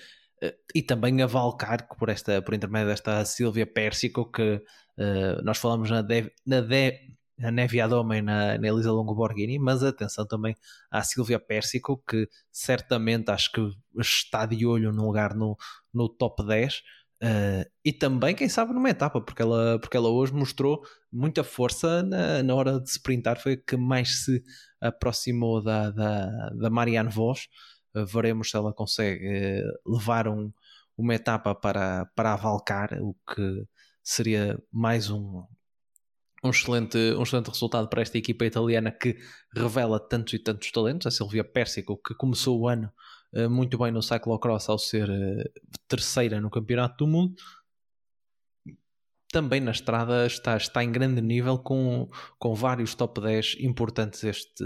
e 0.74 0.82
também 0.82 1.22
a 1.22 1.26
Valcar, 1.26 1.86
por, 1.98 2.08
esta, 2.08 2.42
por 2.42 2.54
intermédio 2.54 2.88
desta 2.88 3.24
Silvia 3.24 3.66
Pérsico, 3.66 4.30
que 4.30 4.54
uh, 4.98 5.42
nós 5.44 5.58
falamos 5.58 5.90
na, 5.90 6.02
na, 6.46 6.60
de, 6.60 7.00
na 7.38 7.50
Nevia 7.50 7.88
Doma 7.88 8.16
e 8.16 8.22
na, 8.22 8.58
na 8.58 8.68
Elisa 8.68 8.92
Longo 8.92 9.14
Borghini, 9.14 9.58
mas 9.58 9.82
atenção 9.82 10.26
também 10.26 10.54
à 10.90 11.02
Silvia 11.02 11.38
Pérsico, 11.38 12.02
que 12.08 12.28
certamente 12.52 13.30
acho 13.30 13.52
que 13.52 13.60
está 13.98 14.46
de 14.46 14.66
olho 14.66 14.92
num 14.92 15.06
lugar 15.06 15.34
no, 15.34 15.56
no 15.92 16.08
top 16.08 16.46
10. 16.46 16.82
Uh, 17.22 17.64
e 17.84 17.92
também, 17.92 18.34
quem 18.34 18.48
sabe, 18.48 18.74
numa 18.74 18.90
etapa, 18.90 19.20
porque 19.20 19.40
ela, 19.40 19.78
porque 19.78 19.96
ela 19.96 20.08
hoje 20.10 20.34
mostrou 20.34 20.82
muita 21.10 21.42
força 21.42 22.02
na, 22.02 22.42
na 22.42 22.54
hora 22.54 22.80
de 22.80 22.90
sprintar, 22.90 23.40
foi 23.40 23.54
a 23.54 23.56
que 23.56 23.76
mais 23.76 24.24
se 24.24 24.42
aproximou 24.80 25.62
da, 25.62 25.90
da, 25.90 26.50
da 26.50 26.70
Marianne 26.70 27.08
Vos. 27.08 27.48
Uh, 27.94 28.04
veremos 28.06 28.50
se 28.50 28.56
ela 28.56 28.72
consegue 28.72 29.26
uh, 29.26 29.92
levar 29.92 30.28
um, 30.28 30.52
uma 30.96 31.14
etapa 31.14 31.54
para, 31.54 32.06
para 32.14 32.32
avalcar, 32.32 32.98
o 33.02 33.14
que 33.34 33.66
seria 34.02 34.58
mais 34.72 35.10
um, 35.10 35.44
um, 36.42 36.50
excelente, 36.50 36.98
um 37.16 37.22
excelente 37.22 37.48
resultado 37.48 37.88
para 37.88 38.02
esta 38.02 38.18
equipa 38.18 38.44
italiana 38.44 38.92
que 38.92 39.16
revela 39.54 39.98
tantos 39.98 40.34
e 40.34 40.38
tantos 40.38 40.70
talentos. 40.70 41.06
A 41.06 41.10
Silvia 41.10 41.44
Pérsico, 41.44 41.96
que 41.96 42.14
começou 42.14 42.60
o 42.60 42.68
ano 42.68 42.92
eh, 43.34 43.48
muito 43.48 43.76
bem 43.78 43.90
no 43.90 44.02
cyclocross 44.02 44.68
ao 44.68 44.78
ser 44.78 45.08
terceira 45.88 46.40
no 46.40 46.50
campeonato 46.50 47.04
do 47.04 47.10
mundo. 47.10 47.34
Também 49.32 49.60
na 49.60 49.72
estrada 49.72 50.26
está, 50.26 50.56
está 50.56 50.84
em 50.84 50.92
grande 50.92 51.20
nível 51.20 51.58
com, 51.58 52.08
com 52.38 52.54
vários 52.54 52.94
top 52.94 53.20
10 53.20 53.56
importantes 53.60 54.22
este, 54.22 54.64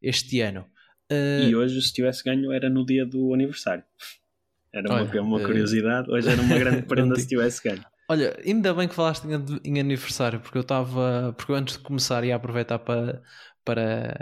este 0.00 0.40
ano. 0.40 0.66
Uh, 1.10 1.48
e 1.48 1.56
hoje, 1.56 1.80
se 1.82 1.92
tivesse 1.92 2.24
ganho, 2.24 2.52
era 2.52 2.70
no 2.70 2.84
dia 2.84 3.04
do 3.04 3.32
aniversário. 3.34 3.84
Era 4.72 4.88
uma, 4.88 5.02
olha, 5.02 5.22
uma 5.22 5.40
curiosidade. 5.40 6.10
Hoje 6.10 6.28
era 6.28 6.40
uma 6.40 6.58
grande 6.58 6.82
prenda 6.88 7.14
se 7.16 7.28
tivesse 7.28 7.62
ganho. 7.62 7.84
Olha, 8.08 8.36
ainda 8.44 8.74
bem 8.74 8.88
que 8.88 8.94
falaste 8.94 9.24
em, 9.24 9.60
em 9.64 9.80
aniversário, 9.80 10.40
porque 10.40 10.58
eu 10.58 10.62
estava. 10.62 11.32
Porque 11.36 11.52
eu 11.52 11.56
antes 11.56 11.76
de 11.76 11.82
começar 11.82 12.24
ia 12.24 12.36
aproveitar 12.36 12.78
para, 12.78 13.22
para 13.64 14.14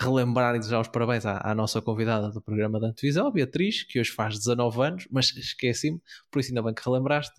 relembrar 0.00 0.54
e 0.54 0.58
desejar 0.58 0.80
os 0.80 0.88
parabéns 0.88 1.26
à, 1.26 1.40
à, 1.42 1.54
nossa 1.54 1.82
convidada 1.82 2.30
do 2.30 2.40
programa 2.40 2.80
da 2.80 2.88
Antevisão, 2.88 3.30
Beatriz, 3.30 3.82
que 3.82 4.00
hoje 4.00 4.10
faz 4.10 4.38
19 4.38 4.82
anos, 4.82 5.08
mas 5.10 5.36
esqueci-me, 5.36 6.00
por 6.30 6.40
isso 6.40 6.50
ainda 6.50 6.62
bem 6.62 6.72
que 6.72 6.82
relembraste. 6.84 7.38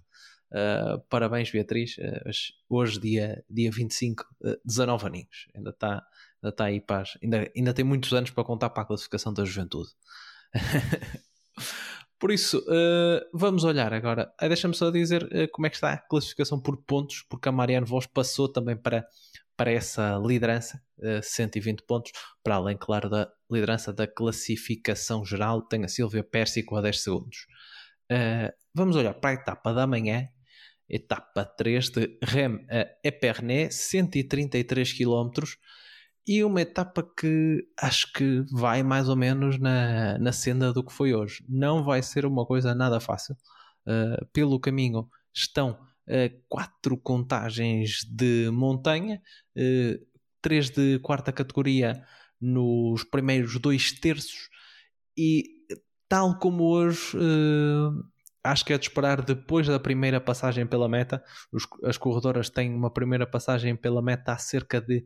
Uh, 0.52 1.00
parabéns, 1.10 1.50
Beatriz. 1.50 1.98
Uh, 1.98 2.30
hoje, 2.70 3.00
dia, 3.00 3.44
dia 3.50 3.72
25, 3.72 4.24
uh, 4.42 4.56
19 4.64 5.08
aninhos. 5.08 5.48
Ainda 5.56 5.72
está 5.72 6.06
ainda 6.44 6.52
tá 6.52 6.66
aí. 6.66 6.84
Ainda, 7.22 7.52
ainda 7.56 7.74
tem 7.74 7.86
muitos 7.86 8.14
anos 8.14 8.30
para 8.30 8.44
contar 8.44 8.70
para 8.70 8.84
a 8.84 8.86
classificação 8.86 9.34
da 9.34 9.46
juventude. 9.46 9.90
por 12.20 12.32
isso, 12.32 12.60
uh, 12.60 13.30
vamos 13.34 13.64
olhar 13.64 13.94
agora. 13.94 14.34
Deixa-me 14.42 14.76
só 14.76 14.92
dizer 14.92 15.24
uh, 15.24 15.50
como 15.52 15.66
é 15.66 15.70
que 15.70 15.78
está 15.78 15.94
a 15.94 15.98
classificação 15.98 16.60
por 16.60 16.78
pontos, 16.84 17.24
porque 17.30 17.48
a 17.48 17.52
Mariano 17.52 17.86
Vos 17.86 18.06
passou 18.06 18.52
também 18.52 18.76
para 18.76 19.06
para 19.56 19.72
essa 19.72 20.18
liderança, 20.18 20.82
120 21.22 21.80
eh, 21.80 21.84
pontos, 21.88 22.12
para 22.44 22.56
além, 22.56 22.76
claro, 22.76 23.08
da 23.08 23.32
liderança 23.52 23.94
da 23.94 24.08
classificação 24.08 25.24
geral, 25.24 25.62
tem 25.62 25.86
a 25.86 25.88
Silvia 25.88 26.24
Pérsico 26.24 26.76
a 26.76 26.82
10 26.82 27.04
segundos. 27.04 27.46
Uh, 28.12 28.52
vamos 28.74 28.96
olhar 28.96 29.14
para 29.14 29.30
a 29.30 29.34
etapa 29.34 29.72
da 29.72 29.86
manhã, 29.86 30.28
etapa 30.90 31.46
3 31.46 31.90
de 31.90 32.18
Rem 32.24 32.66
a 32.70 32.88
Epernay, 33.04 33.70
133 33.72 34.94
km, 34.94 35.30
e 36.28 36.44
uma 36.44 36.62
etapa 36.62 37.04
que 37.04 37.68
acho 37.80 38.12
que 38.14 38.44
vai 38.52 38.82
mais 38.84 39.10
ou 39.10 39.16
menos 39.16 39.60
na, 39.60 40.18
na 40.18 40.32
senda 40.32 40.72
do 40.72 40.84
que 40.84 40.94
foi 40.94 41.14
hoje. 41.14 41.44
Não 41.50 41.84
vai 41.84 42.02
ser 42.02 42.26
uma 42.26 42.46
coisa 42.46 42.74
nada 42.74 43.00
fácil. 43.00 43.36
Uh, 43.86 44.26
pelo 44.32 44.60
caminho 44.60 45.10
estão 45.34 45.78
quatro 46.50 46.98
contagens 46.98 48.04
de 48.10 48.50
montanha, 48.52 49.22
uh, 49.58 50.06
três 50.42 50.70
de 50.70 51.00
quarta 51.00 51.32
categoria 51.32 52.06
nos 52.40 53.06
primeiros 53.06 53.58
dois 53.58 53.94
terços 53.94 54.50
e 55.18 55.46
tal 56.10 56.38
como 56.38 56.66
hoje 56.66 57.18
uh, 57.18 58.04
acho 58.44 58.66
que 58.66 58.74
é 58.74 58.78
de 58.78 58.86
esperar 58.86 59.22
depois 59.22 59.66
da 59.68 59.80
primeira 59.80 60.20
passagem 60.20 60.68
pela 60.68 60.90
meta 60.90 61.24
os, 61.52 61.66
as 61.86 61.98
corredoras 61.98 62.50
têm 62.50 62.76
uma 62.76 62.92
primeira 62.92 63.26
passagem 63.26 63.76
pela 63.78 64.02
meta 64.02 64.34
a 64.34 64.38
cerca 64.38 64.82
de 64.82 65.06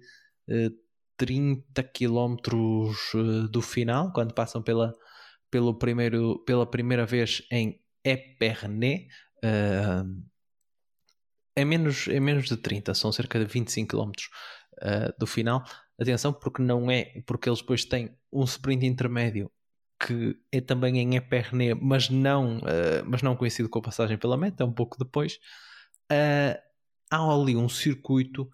uh, 0.49 0.87
30 1.17 1.84
km 1.84 2.36
uh, 2.53 3.47
do 3.49 3.62
final 3.62 4.13
quando 4.13 4.34
passam 4.34 4.62
pela, 4.62 4.93
pelo 5.49 5.73
primeiro, 5.77 6.43
pela 6.45 6.65
primeira 6.65 7.06
vez 7.06 7.43
em 7.51 7.82
Epernay 8.03 9.08
uh, 9.43 10.23
é 11.56 11.65
menos, 11.65 12.08
é 12.08 12.19
menos 12.19 12.47
de 12.47 12.56
30, 12.56 12.93
são 12.93 13.12
cerca 13.12 13.39
de 13.39 13.45
25 13.45 13.97
km 13.97 14.12
uh, 14.84 15.19
do 15.19 15.25
final. 15.25 15.63
Atenção, 15.99 16.32
porque 16.32 16.62
não 16.62 16.91
é, 16.91 17.23
porque 17.25 17.49
eles 17.49 17.60
depois 17.60 17.84
têm 17.84 18.15
um 18.32 18.43
sprint 18.43 18.86
intermédio 18.86 19.51
que 19.99 20.39
é 20.51 20.62
também 20.62 20.99
em 20.99 21.15
Epernay, 21.15 21.73
mas 21.73 22.08
não, 22.08 22.60
uh, 22.60 23.03
mas 23.06 23.23
não 23.23 23.36
coincide 23.36 23.67
com 23.67 23.80
a 23.80 23.82
passagem 23.82 24.15
pela 24.15 24.38
meta, 24.38 24.63
é 24.63 24.65
um 24.65 24.73
pouco 24.73 24.97
depois. 24.97 25.39
Há 27.10 27.34
ali 27.34 27.56
um 27.56 27.67
circuito 27.67 28.49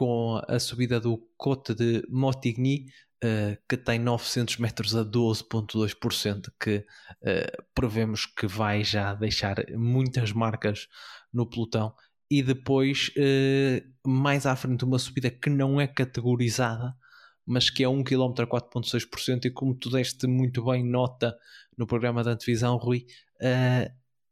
com 0.00 0.40
a 0.48 0.58
subida 0.58 0.98
do 0.98 1.18
Côte 1.36 1.74
de 1.74 2.02
Montigny, 2.08 2.86
uh, 3.22 3.54
que 3.68 3.76
tem 3.76 3.98
900 3.98 4.56
metros 4.56 4.96
a 4.96 5.04
12,2%, 5.04 6.50
que 6.58 6.78
uh, 6.78 7.62
prevemos 7.74 8.24
que 8.24 8.46
vai 8.46 8.82
já 8.82 9.12
deixar 9.12 9.56
muitas 9.76 10.32
marcas 10.32 10.88
no 11.30 11.46
pelotão. 11.46 11.94
E 12.30 12.42
depois 12.42 13.10
uh, 13.10 14.08
mais 14.08 14.46
à 14.46 14.56
frente 14.56 14.86
uma 14.86 14.98
subida 14.98 15.30
que 15.30 15.50
não 15.50 15.78
é 15.78 15.86
categorizada, 15.86 16.96
mas 17.44 17.68
que 17.68 17.84
é 17.84 17.88
1 17.88 18.02
km 18.02 18.32
a 18.38 18.46
4.6% 18.46 19.44
e 19.44 19.50
como 19.50 19.74
tu 19.74 19.90
deste 19.90 20.26
muito 20.26 20.64
bem 20.64 20.82
nota 20.82 21.36
no 21.76 21.86
programa 21.86 22.24
da 22.24 22.30
antevisão, 22.30 22.78
Rui, 22.78 23.04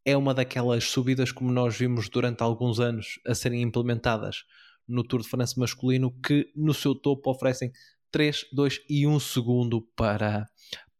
é 0.02 0.16
uma 0.16 0.32
daquelas 0.32 0.84
subidas 0.84 1.30
como 1.30 1.52
nós 1.52 1.76
vimos 1.76 2.08
durante 2.08 2.42
alguns 2.42 2.80
anos 2.80 3.20
a 3.26 3.34
serem 3.34 3.60
implementadas 3.60 4.44
no 4.88 5.04
Tour 5.04 5.22
de 5.22 5.28
France 5.28 5.58
masculino 5.58 6.10
que 6.22 6.50
no 6.56 6.72
seu 6.72 6.94
topo 6.94 7.30
oferecem 7.30 7.70
3, 8.10 8.46
2 8.52 8.80
e 8.88 9.06
1 9.06 9.20
segundo 9.20 9.82
para, 9.94 10.48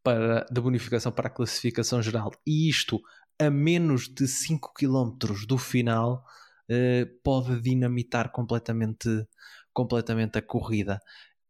para, 0.03 0.45
de 0.51 0.61
bonificação 0.61 1.11
para 1.11 1.27
a 1.27 1.31
classificação 1.31 2.01
geral. 2.01 2.31
E 2.45 2.69
isto 2.69 3.01
a 3.39 3.49
menos 3.49 4.07
de 4.07 4.27
5 4.27 4.73
km 4.73 5.17
do 5.47 5.57
final 5.57 6.23
uh, 6.69 7.19
pode 7.23 7.61
dinamitar 7.61 8.31
completamente, 8.31 9.09
completamente 9.73 10.37
a 10.37 10.41
corrida. 10.41 10.99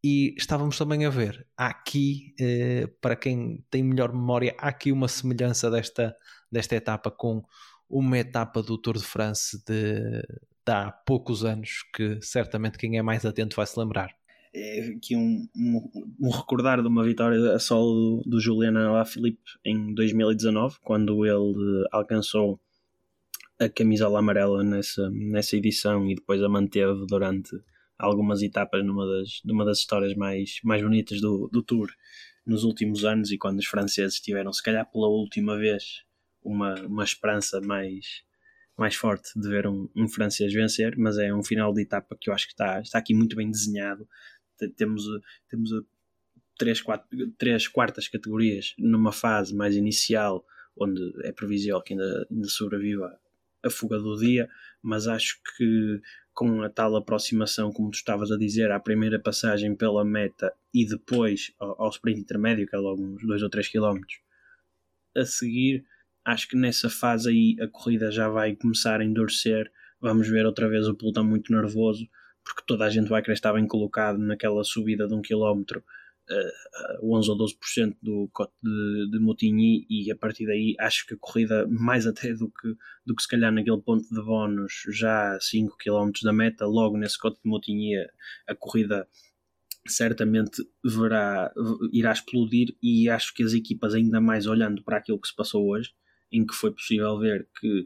E 0.02 0.34
estávamos 0.38 0.78
também 0.78 1.06
a 1.06 1.10
ver, 1.10 1.46
há 1.58 1.68
aqui, 1.68 2.34
uh, 2.40 2.88
para 3.02 3.16
quem 3.16 3.66
tem 3.70 3.84
melhor 3.84 4.14
memória, 4.14 4.56
há 4.58 4.70
aqui 4.70 4.92
uma 4.92 5.08
semelhança 5.08 5.70
desta, 5.70 6.16
desta 6.50 6.76
etapa 6.76 7.12
com 7.12 7.44
uma 7.90 8.20
etapa 8.20 8.62
do 8.62 8.78
Tour 8.78 8.98
de 8.98 9.04
France 9.04 9.62
de, 9.66 10.22
de 10.70 10.76
há 10.76 10.92
poucos 10.92 11.44
anos, 11.44 11.84
que 11.96 12.20
certamente 12.22 12.78
quem 12.78 12.98
é 12.98 13.02
mais 13.02 13.26
atento 13.26 13.56
vai 13.56 13.66
se 13.66 13.80
lembrar. 13.80 14.16
É 14.54 14.88
aqui 14.96 15.16
um, 15.16 15.48
um, 15.56 15.90
um, 16.20 16.30
recordar 16.30 16.82
de 16.82 16.88
uma 16.88 17.04
vitória 17.04 17.54
a 17.54 17.60
solo 17.60 18.22
do, 18.24 18.30
do 18.30 18.40
Julian 18.40 18.78
Alaphilippe 18.88 19.52
em 19.64 19.94
2019, 19.94 20.78
quando 20.82 21.26
ele 21.26 21.88
alcançou 21.92 22.60
a 23.60 23.70
camisola 23.70 24.20
amarela 24.20 24.64
nessa, 24.64 25.10
nessa 25.12 25.56
edição 25.56 26.10
e 26.10 26.16
depois 26.16 26.42
a 26.42 26.50
manteve 26.50 27.06
durante 27.08 27.52
algumas 27.98 28.42
etapas 28.42 28.84
numa 28.84 29.06
das, 29.06 29.42
numa 29.44 29.66
das 29.66 29.80
histórias 29.80 30.16
mais, 30.16 30.60
mais 30.64 30.82
bonitas 30.82 31.20
do, 31.20 31.50
do 31.52 31.62
Tour 31.62 31.90
nos 32.46 32.64
últimos 32.64 33.04
anos 33.06 33.32
e 33.32 33.38
quando 33.38 33.60
os 33.60 33.68
franceses 33.68 34.20
tiveram, 34.20 34.52
se 34.52 34.64
calhar 34.64 34.90
pela 34.90 35.08
última 35.08 35.58
vez, 35.58 36.04
uma, 36.42 36.74
uma 36.86 37.04
esperança 37.04 37.62
mais, 37.62 38.24
mais 38.80 38.96
forte 38.96 39.40
de 39.40 39.48
ver 39.48 39.68
um, 39.68 39.90
um 39.96 40.08
francês 40.08 40.54
vencer, 40.54 40.98
mas 40.98 41.18
é 41.18 41.34
um 41.34 41.44
final 41.44 41.74
de 41.74 41.82
etapa 41.82 42.18
que 42.20 42.30
eu 42.30 42.34
acho 42.34 42.48
que 42.48 42.54
está, 42.54 42.80
está 42.82 42.98
aqui 42.98 43.14
muito 43.14 43.36
bem 43.36 43.50
desenhado. 43.50 44.08
Temos, 44.76 45.04
temos 45.48 45.72
três, 46.58 46.82
quatro, 46.82 47.08
três 47.38 47.68
quartas 47.68 48.08
categorias 48.08 48.74
numa 48.78 49.12
fase 49.12 49.56
mais 49.56 49.76
inicial, 49.76 50.46
onde 50.78 51.02
é 51.24 51.32
previsível 51.32 51.82
que 51.82 51.94
ainda, 51.94 52.28
ainda 52.30 52.48
sobreviva 52.48 53.20
a 53.64 53.70
fuga 53.70 53.98
do 53.98 54.18
dia, 54.18 54.50
mas 54.82 55.08
acho 55.08 55.40
que 55.58 56.02
com 56.34 56.62
a 56.62 56.70
tal 56.70 56.96
aproximação, 56.96 57.72
como 57.72 57.92
tu 57.92 57.96
estavas 57.96 58.32
a 58.32 58.38
dizer, 58.38 58.72
à 58.72 58.80
primeira 58.80 59.20
passagem 59.20 59.76
pela 59.76 60.06
meta 60.06 60.54
e 60.74 60.86
depois 60.86 61.52
ao, 61.60 61.82
ao 61.82 61.90
sprint 61.90 62.22
intermédio, 62.22 62.66
que 62.66 62.76
é 62.76 62.80
logo 62.80 63.04
uns 63.04 63.22
2 63.26 63.44
ou 63.44 63.50
3 63.50 63.68
km, 63.68 64.00
a 65.18 65.26
seguir, 65.26 65.86
acho 66.26 66.48
que 66.48 66.56
nessa 66.56 66.90
fase 66.90 67.30
aí 67.30 67.56
a 67.62 67.68
corrida 67.68 68.12
já 68.12 68.30
vai 68.30 68.56
começar 68.56 69.02
a 69.02 69.06
endurecer. 69.06 69.72
Vamos 70.02 70.28
ver 70.28 70.46
outra 70.46 70.70
vez 70.70 70.88
o 70.88 70.96
pelotão 70.96 71.24
muito 71.24 71.52
nervoso, 71.52 72.08
porque 72.44 72.64
toda 72.66 72.86
a 72.86 72.90
gente 72.90 73.10
vai 73.10 73.22
querer 73.22 73.34
estar 73.34 73.54
bem 73.54 73.68
colocado 73.68 74.18
naquela 74.18 74.64
subida 74.64 75.08
de 75.08 75.14
um 75.14 75.22
quilómetro, 75.22 75.84
uh, 76.30 77.16
11 77.16 77.30
ou 77.32 77.38
12% 77.38 77.98
do 78.02 78.30
cote 78.32 78.54
de, 78.62 79.10
de 79.12 79.86
e 79.90 80.12
a 80.12 80.16
partir 80.16 80.46
daí 80.46 80.76
acho 80.80 81.06
que 81.06 81.16
a 81.16 81.18
corrida, 81.18 81.68
mais 81.68 82.08
até 82.08 82.34
do 82.34 82.50
que, 82.50 82.76
do 83.06 83.16
que 83.16 83.22
se 83.22 83.28
calhar 83.28 83.52
naquele 83.52 83.82
ponto 83.82 84.08
de 84.10 84.22
bónus, 84.22 84.84
já 84.92 85.36
a 85.36 85.40
5 85.40 85.78
km 85.78 86.12
da 86.24 86.34
meta, 86.34 86.66
logo 86.66 86.98
nesse 86.98 87.18
cote 87.18 87.40
de 87.44 87.50
Motigny, 87.50 87.98
a, 87.98 88.08
a 88.48 88.56
corrida 88.56 89.08
certamente 89.88 90.64
verá, 90.84 91.52
irá 91.92 92.12
explodir 92.12 92.76
e 92.82 93.10
acho 93.10 93.34
que 93.34 93.44
as 93.44 93.54
equipas 93.54 93.94
ainda 93.94 94.22
mais 94.22 94.46
olhando 94.46 94.84
para 94.84 94.98
aquilo 94.98 95.20
que 95.20 95.28
se 95.28 95.36
passou 95.36 95.68
hoje, 95.68 95.92
em 96.32 96.46
que 96.46 96.54
foi 96.54 96.72
possível 96.72 97.18
ver 97.18 97.48
que 97.60 97.86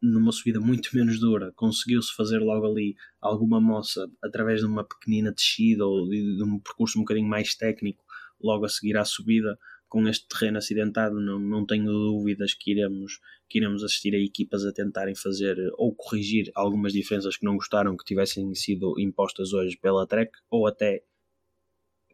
numa 0.00 0.30
subida 0.30 0.60
muito 0.60 0.90
menos 0.94 1.18
dura 1.18 1.52
conseguiu-se 1.56 2.14
fazer 2.14 2.38
logo 2.38 2.66
ali 2.66 2.96
alguma 3.20 3.60
moça 3.60 4.08
através 4.22 4.60
de 4.60 4.66
uma 4.66 4.84
pequenina 4.84 5.32
descida 5.32 5.84
ou 5.84 6.08
de, 6.08 6.36
de, 6.36 6.42
um 6.42 6.58
percurso 6.60 6.98
um 6.98 7.02
bocadinho 7.02 7.28
mais 7.28 7.54
técnico 7.54 8.04
logo 8.40 8.64
a 8.64 8.68
seguir 8.68 8.96
à 8.96 9.04
subida 9.04 9.58
com 9.88 10.06
este 10.06 10.28
terreno 10.28 10.58
acidentado 10.58 11.20
não, 11.20 11.40
não 11.40 11.66
tenho 11.66 11.90
dúvidas 11.90 12.54
que 12.54 12.72
iremos, 12.72 13.18
que 13.48 13.58
iremos 13.58 13.82
assistir 13.82 14.14
a 14.14 14.18
equipas 14.18 14.64
a 14.64 14.72
tentarem 14.72 15.16
fazer 15.16 15.56
ou 15.76 15.92
corrigir 15.94 16.52
algumas 16.54 16.92
diferenças 16.92 17.36
que 17.36 17.44
não 17.44 17.56
gostaram 17.56 17.96
que 17.96 18.04
tivessem 18.04 18.54
sido 18.54 18.94
impostas 19.00 19.52
hoje 19.52 19.76
pela 19.76 20.06
Trek 20.06 20.30
ou 20.48 20.66
até 20.66 21.02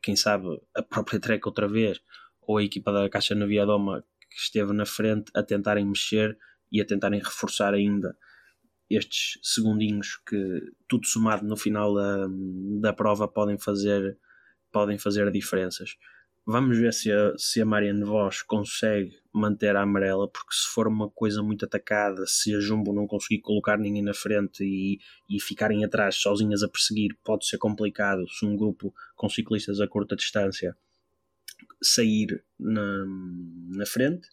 quem 0.02 0.16
sabe 0.16 0.46
a 0.74 0.82
própria 0.82 1.20
Trek 1.20 1.46
outra 1.46 1.68
vez 1.68 2.00
ou 2.46 2.58
a 2.58 2.64
equipa 2.64 2.92
da 2.92 3.08
Caixa 3.10 3.34
Naviadoma 3.34 4.04
que 4.34 4.40
esteve 4.40 4.72
na 4.72 4.84
frente 4.84 5.30
a 5.34 5.42
tentarem 5.42 5.86
mexer 5.86 6.36
e 6.70 6.80
a 6.80 6.84
tentarem 6.84 7.20
reforçar 7.20 7.72
ainda 7.74 8.16
estes 8.90 9.38
segundinhos 9.42 10.20
que 10.26 10.60
tudo 10.88 11.06
somado 11.06 11.46
no 11.46 11.56
final 11.56 11.94
da, 11.94 12.26
da 12.80 12.92
prova 12.92 13.26
podem 13.26 13.58
fazer 13.58 14.18
podem 14.72 14.98
fazer 14.98 15.30
diferenças. 15.30 15.96
Vamos 16.46 16.76
ver 16.76 16.92
se 16.92 17.10
a, 17.10 17.32
se 17.38 17.62
a 17.62 17.64
Marianne 17.64 18.04
Vos 18.04 18.42
consegue 18.42 19.16
manter 19.32 19.76
a 19.76 19.82
amarela, 19.82 20.28
porque 20.28 20.52
se 20.52 20.66
for 20.74 20.86
uma 20.88 21.08
coisa 21.08 21.42
muito 21.42 21.64
atacada, 21.64 22.26
se 22.26 22.54
a 22.54 22.60
Jumbo 22.60 22.92
não 22.92 23.06
conseguir 23.06 23.40
colocar 23.40 23.78
ninguém 23.78 24.02
na 24.02 24.12
frente 24.12 24.62
e, 24.62 24.98
e 25.30 25.40
ficarem 25.40 25.84
atrás 25.84 26.16
sozinhas 26.16 26.62
a 26.62 26.68
perseguir, 26.68 27.16
pode 27.24 27.46
ser 27.46 27.56
complicado 27.56 28.28
se 28.28 28.44
um 28.44 28.56
grupo 28.56 28.92
com 29.16 29.28
ciclistas 29.28 29.80
a 29.80 29.86
curta 29.86 30.16
distância 30.16 30.76
sair 31.86 32.42
na, 32.58 33.04
na 33.76 33.86
frente. 33.86 34.28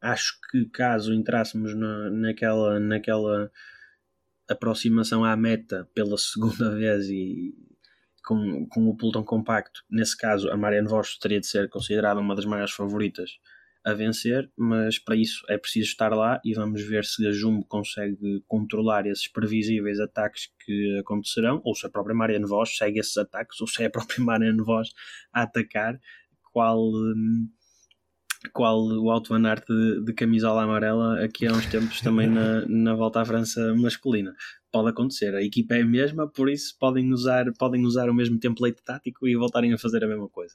Acho 0.00 0.38
que 0.50 0.66
caso 0.66 1.12
entrássemos 1.12 1.74
na, 1.74 2.10
naquela, 2.10 2.78
naquela 2.78 3.50
aproximação 4.48 5.24
à 5.24 5.36
meta 5.36 5.88
pela 5.94 6.16
segunda 6.18 6.74
vez 6.74 7.08
e 7.08 7.54
com, 8.24 8.66
com 8.66 8.88
o 8.88 8.96
pelotão 8.96 9.22
compacto, 9.22 9.84
nesse 9.88 10.16
caso 10.16 10.50
a 10.50 10.56
Marianne 10.56 10.88
Vos 10.88 11.16
teria 11.16 11.38
de 11.38 11.46
ser 11.46 11.68
considerada 11.68 12.20
uma 12.20 12.34
das 12.34 12.44
maiores 12.44 12.72
favoritas 12.72 13.30
a 13.84 13.94
vencer, 13.94 14.50
mas 14.56 14.98
para 14.98 15.14
isso 15.14 15.46
é 15.48 15.56
preciso 15.56 15.90
estar 15.90 16.12
lá 16.12 16.40
e 16.44 16.52
vamos 16.52 16.82
ver 16.82 17.04
se 17.04 17.24
a 17.24 17.30
Jumbo 17.30 17.64
consegue 17.66 18.42
controlar 18.48 19.06
esses 19.06 19.28
previsíveis 19.28 20.00
ataques 20.00 20.52
que 20.64 20.98
acontecerão, 20.98 21.62
ou 21.64 21.72
se 21.72 21.86
a 21.86 21.88
própria 21.88 22.16
Marianne 22.16 22.46
Vos 22.46 22.76
segue 22.76 22.98
esses 22.98 23.16
ataques, 23.16 23.60
ou 23.60 23.68
se 23.68 23.84
é 23.84 23.86
a 23.86 23.90
própria 23.90 24.18
Marianne 24.24 24.60
Vos 24.60 24.92
a 25.32 25.42
atacar, 25.42 26.00
qual, 26.56 26.88
hum, 26.88 27.50
qual 28.54 28.80
o 28.80 29.10
Alto 29.10 29.28
Van 29.28 29.46
Aert 29.46 29.66
de, 29.68 30.02
de, 30.06 30.14
camisola 30.14 30.62
amarela 30.62 31.22
aqui 31.22 31.46
há 31.46 31.52
uns 31.52 31.66
tempos 31.66 32.00
também 32.00 32.30
na, 32.30 32.64
na 32.66 32.94
volta 32.94 33.20
à 33.20 33.26
França 33.26 33.74
masculina. 33.74 34.34
Pode 34.72 34.88
acontecer, 34.88 35.34
a 35.34 35.42
equipa 35.42 35.74
é 35.74 35.82
a 35.82 35.84
mesma, 35.84 36.26
por 36.26 36.48
isso 36.48 36.74
podem 36.80 37.12
usar, 37.12 37.44
podem 37.58 37.84
usar 37.84 38.08
o 38.08 38.14
mesmo 38.14 38.38
template 38.38 38.82
tático 38.82 39.28
e 39.28 39.36
voltarem 39.36 39.74
a 39.74 39.78
fazer 39.78 40.02
a 40.02 40.08
mesma 40.08 40.30
coisa. 40.30 40.54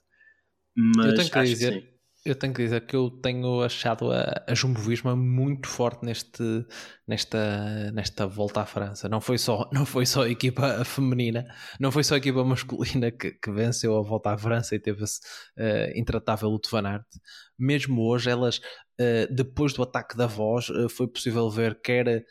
Mas 0.76 1.06
eu 1.06 1.14
tenho 1.14 1.30
que 1.30 1.43
dizer, 1.43 1.82
que 1.84 2.01
eu 2.24 2.36
tenho 2.36 2.53
que 2.53 2.63
dizer 2.63 2.86
que 2.86 2.95
eu 2.95 3.09
tenho 3.09 3.61
achado 3.63 4.11
a, 4.11 4.43
a 4.47 4.53
Jumbo 4.53 4.80
Visma 4.80 5.15
muito 5.15 5.67
forte 5.67 6.05
neste, 6.05 6.43
nesta, 7.07 7.91
nesta 7.91 8.28
volta 8.28 8.61
à 8.61 8.65
França. 8.65 9.09
Não 9.09 9.19
foi, 9.19 9.38
só, 9.39 9.67
não 9.74 9.86
foi 9.86 10.05
só 10.05 10.24
a 10.24 10.30
equipa 10.30 10.84
feminina, 10.86 11.47
não 11.80 11.91
foi 11.91 12.03
só 12.03 12.15
a 12.15 12.17
equipa 12.17 12.43
masculina 12.43 13.11
que, 13.11 13.32
que 13.32 13.51
venceu 13.51 13.97
a 13.97 14.01
volta 14.03 14.32
à 14.32 14.38
França 14.38 14.76
e 14.76 14.80
teve 14.80 15.03
esse 15.03 15.19
uh, 15.57 15.97
intratável 15.97 16.49
Luto 16.49 16.69
Van. 16.69 17.03
Mesmo 17.57 18.01
hoje, 18.03 18.30
elas, 18.30 18.57
uh, 18.57 19.34
depois 19.34 19.74
do 19.74 19.82
ataque 19.82 20.15
da 20.15 20.28
voz, 20.28 20.69
uh, 20.69 20.88
foi 20.89 21.07
possível 21.07 21.49
ver 21.49 21.82
quer 21.82 22.24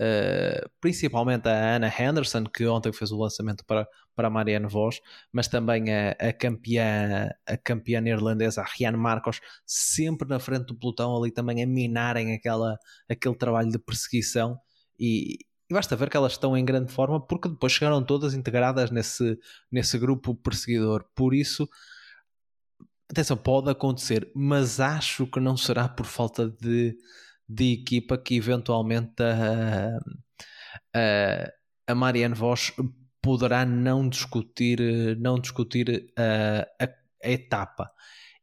Uh, 0.00 0.70
principalmente 0.80 1.48
a 1.48 1.74
Anna 1.74 1.88
Henderson, 1.88 2.44
que 2.44 2.64
ontem 2.66 2.92
fez 2.92 3.10
o 3.10 3.18
lançamento 3.18 3.64
para, 3.64 3.84
para 4.14 4.28
a 4.28 4.30
Marianne 4.30 4.68
Vos, 4.68 5.00
mas 5.32 5.48
também 5.48 5.92
a, 5.92 6.12
a, 6.12 6.32
campeã, 6.32 7.28
a 7.44 7.56
campeã 7.56 8.00
neerlandesa, 8.00 8.60
a 8.60 8.64
Rianne 8.64 8.96
Marcos, 8.96 9.40
sempre 9.66 10.28
na 10.28 10.38
frente 10.38 10.66
do 10.66 10.76
pelotão, 10.76 11.16
ali 11.16 11.32
também 11.32 11.64
a 11.64 11.66
minarem 11.66 12.32
aquela, 12.32 12.78
aquele 13.08 13.34
trabalho 13.34 13.70
de 13.70 13.78
perseguição. 13.78 14.56
E, 14.98 15.38
e 15.68 15.74
basta 15.74 15.96
ver 15.96 16.08
que 16.08 16.16
elas 16.16 16.32
estão 16.32 16.56
em 16.56 16.64
grande 16.64 16.92
forma, 16.92 17.20
porque 17.20 17.48
depois 17.48 17.72
chegaram 17.72 18.02
todas 18.02 18.34
integradas 18.34 18.92
nesse, 18.92 19.36
nesse 19.70 19.98
grupo 19.98 20.32
perseguidor. 20.34 21.04
Por 21.12 21.34
isso, 21.34 21.68
atenção, 23.10 23.36
pode 23.36 23.68
acontecer, 23.68 24.30
mas 24.34 24.78
acho 24.78 25.26
que 25.26 25.40
não 25.40 25.56
será 25.56 25.88
por 25.88 26.06
falta 26.06 26.48
de 26.48 26.96
de 27.48 27.72
equipa 27.72 28.18
que 28.18 28.36
eventualmente 28.36 29.22
a, 29.22 29.98
a, 30.94 31.52
a 31.86 31.94
Marianne 31.94 32.34
Vos 32.34 32.72
poderá 33.22 33.64
não 33.64 34.08
discutir, 34.08 34.78
não 35.18 35.38
discutir 35.38 36.12
a, 36.16 36.84
a, 36.84 36.88
a 37.24 37.30
etapa. 37.30 37.90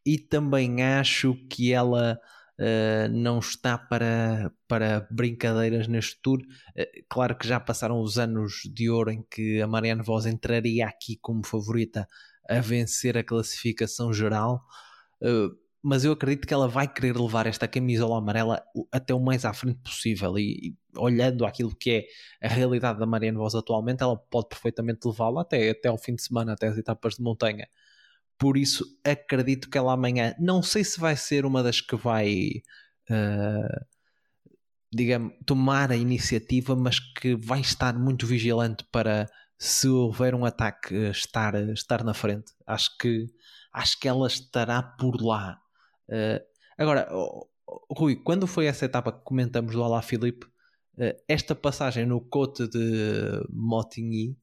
E 0.05 0.17
também 0.17 0.83
acho 0.83 1.35
que 1.49 1.73
ela 1.73 2.19
uh, 2.59 3.09
não 3.11 3.39
está 3.39 3.77
para, 3.77 4.51
para 4.67 5.07
brincadeiras 5.09 5.87
neste 5.87 6.19
tour. 6.21 6.39
Uh, 6.77 6.85
claro 7.09 7.35
que 7.37 7.47
já 7.47 7.59
passaram 7.59 7.99
os 7.99 8.17
anos 8.17 8.61
de 8.71 8.89
ouro 8.89 9.11
em 9.11 9.23
que 9.29 9.61
a 9.61 9.67
Marianne 9.67 10.03
Vos 10.03 10.25
entraria 10.25 10.87
aqui 10.87 11.17
como 11.21 11.45
favorita 11.45 12.07
a 12.47 12.59
vencer 12.59 13.17
a 13.17 13.23
classificação 13.23 14.13
geral. 14.13 14.63
Uh, 15.21 15.64
mas 15.85 16.03
eu 16.03 16.13
acredito 16.13 16.47
que 16.47 16.53
ela 16.53 16.67
vai 16.67 16.87
querer 16.87 17.15
levar 17.15 17.45
esta 17.45 17.67
camisola 17.67 18.17
amarela 18.17 18.59
até 18.91 19.13
o 19.13 19.19
mais 19.19 19.45
à 19.45 19.53
frente 19.53 19.79
possível 19.83 20.35
e, 20.35 20.69
e 20.69 20.75
olhando 20.97 21.45
aquilo 21.45 21.75
que 21.75 21.91
é 22.41 22.47
a 22.47 22.51
realidade 22.51 22.97
da 22.97 23.05
Marianne 23.05 23.37
Vos 23.37 23.53
atualmente, 23.53 24.01
ela 24.01 24.17
pode 24.17 24.47
perfeitamente 24.49 25.07
levá-la 25.07 25.43
até, 25.43 25.69
até 25.69 25.87
ao 25.87 25.97
fim 25.99 26.15
de 26.15 26.23
semana, 26.23 26.53
até 26.53 26.69
as 26.69 26.77
etapas 26.79 27.17
de 27.17 27.21
montanha. 27.21 27.67
Por 28.35 28.57
isso, 28.57 28.83
acredito 29.03 29.69
que 29.69 29.77
ela 29.77 29.93
amanhã, 29.93 30.33
não 30.39 30.63
sei 30.63 30.83
se 30.83 30.99
vai 30.99 31.15
ser 31.15 31.45
uma 31.45 31.61
das 31.61 31.81
que 31.81 31.95
vai, 31.95 32.63
uh, 33.11 33.85
digamos, 34.91 35.33
tomar 35.45 35.91
a 35.91 35.95
iniciativa, 35.95 36.75
mas 36.75 36.99
que 36.99 37.35
vai 37.35 37.59
estar 37.59 37.93
muito 37.93 38.25
vigilante 38.25 38.83
para, 38.91 39.29
se 39.55 39.87
houver 39.87 40.33
um 40.33 40.45
ataque, 40.45 40.95
estar, 41.11 41.53
estar 41.69 42.03
na 42.03 42.15
frente. 42.15 42.51
Acho 42.65 42.97
que, 42.97 43.27
acho 43.71 43.99
que 43.99 44.07
ela 44.07 44.25
estará 44.25 44.81
por 44.81 45.21
lá 45.21 45.61
Uh, 46.09 46.43
agora, 46.77 47.07
oh, 47.11 47.47
Rui, 47.91 48.15
quando 48.15 48.47
foi 48.47 48.65
essa 48.67 48.85
etapa 48.85 49.11
que 49.11 49.23
comentamos 49.23 49.73
do 49.73 49.83
Alá 49.83 50.01
Filipe, 50.01 50.45
uh, 50.97 51.15
esta 51.27 51.55
passagem 51.55 52.05
no 52.05 52.21
cote 52.21 52.67
de 52.67 53.45
Motigny 53.49 54.37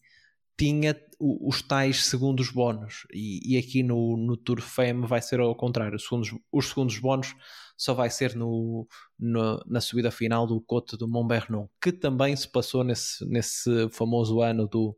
tinha 0.56 0.94
os 1.18 1.62
tais 1.62 2.04
segundos 2.04 2.50
bónus. 2.50 3.06
E, 3.12 3.54
e, 3.54 3.58
aqui 3.58 3.82
no, 3.82 4.16
no 4.16 4.36
Tour 4.36 4.60
Fame 4.60 5.06
vai 5.06 5.22
ser 5.22 5.40
ao 5.40 5.54
contrário, 5.54 5.96
os 5.96 6.02
segundos, 6.04 6.30
os 6.52 6.68
segundos 6.68 6.98
bónus 6.98 7.34
só 7.76 7.94
vai 7.94 8.10
ser 8.10 8.36
no, 8.36 8.86
no, 9.18 9.62
na 9.66 9.80
subida 9.80 10.10
final 10.10 10.46
do 10.46 10.60
cote 10.60 10.96
do 10.96 11.08
Mont 11.08 11.28
Vernon, 11.28 11.66
que 11.80 11.90
também 11.90 12.36
se 12.36 12.48
passou 12.48 12.84
nesse, 12.84 13.24
nesse 13.28 13.88
famoso 13.90 14.40
ano 14.40 14.68
do, 14.68 14.96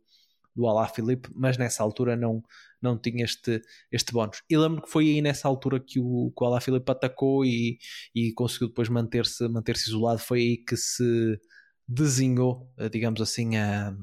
do 0.55 0.67
Alá 0.67 0.87
Filipe, 0.87 1.31
mas 1.35 1.57
nessa 1.57 1.83
altura 1.83 2.17
não, 2.17 2.43
não 2.85 2.99
tinha 2.99 3.25
este, 3.25 3.61
este 3.91 4.13
bónus. 4.13 4.43
E 4.49 4.57
lembro 4.57 4.83
que 4.83 4.91
foi 4.91 5.07
aí 5.09 5.23
nessa 5.23 5.49
altura 5.49 5.81
que 5.81 5.99
o, 5.99 6.33
que 6.37 6.45
o 6.45 6.77
atacou 6.91 7.45
e, 7.45 7.79
e 8.15 8.33
conseguiu 8.33 8.69
depois 8.69 8.89
manter-se 8.89 9.49
manter 9.49 9.77
-se 9.77 9.89
isolado. 9.89 10.19
Foi 10.21 10.39
aí 10.41 10.57
que 10.59 10.77
se 10.77 11.41
desenhou, 11.89 12.73
eh, 12.79 12.89
digamos 12.89 13.21
assim, 13.21 13.57
a, 13.57 13.95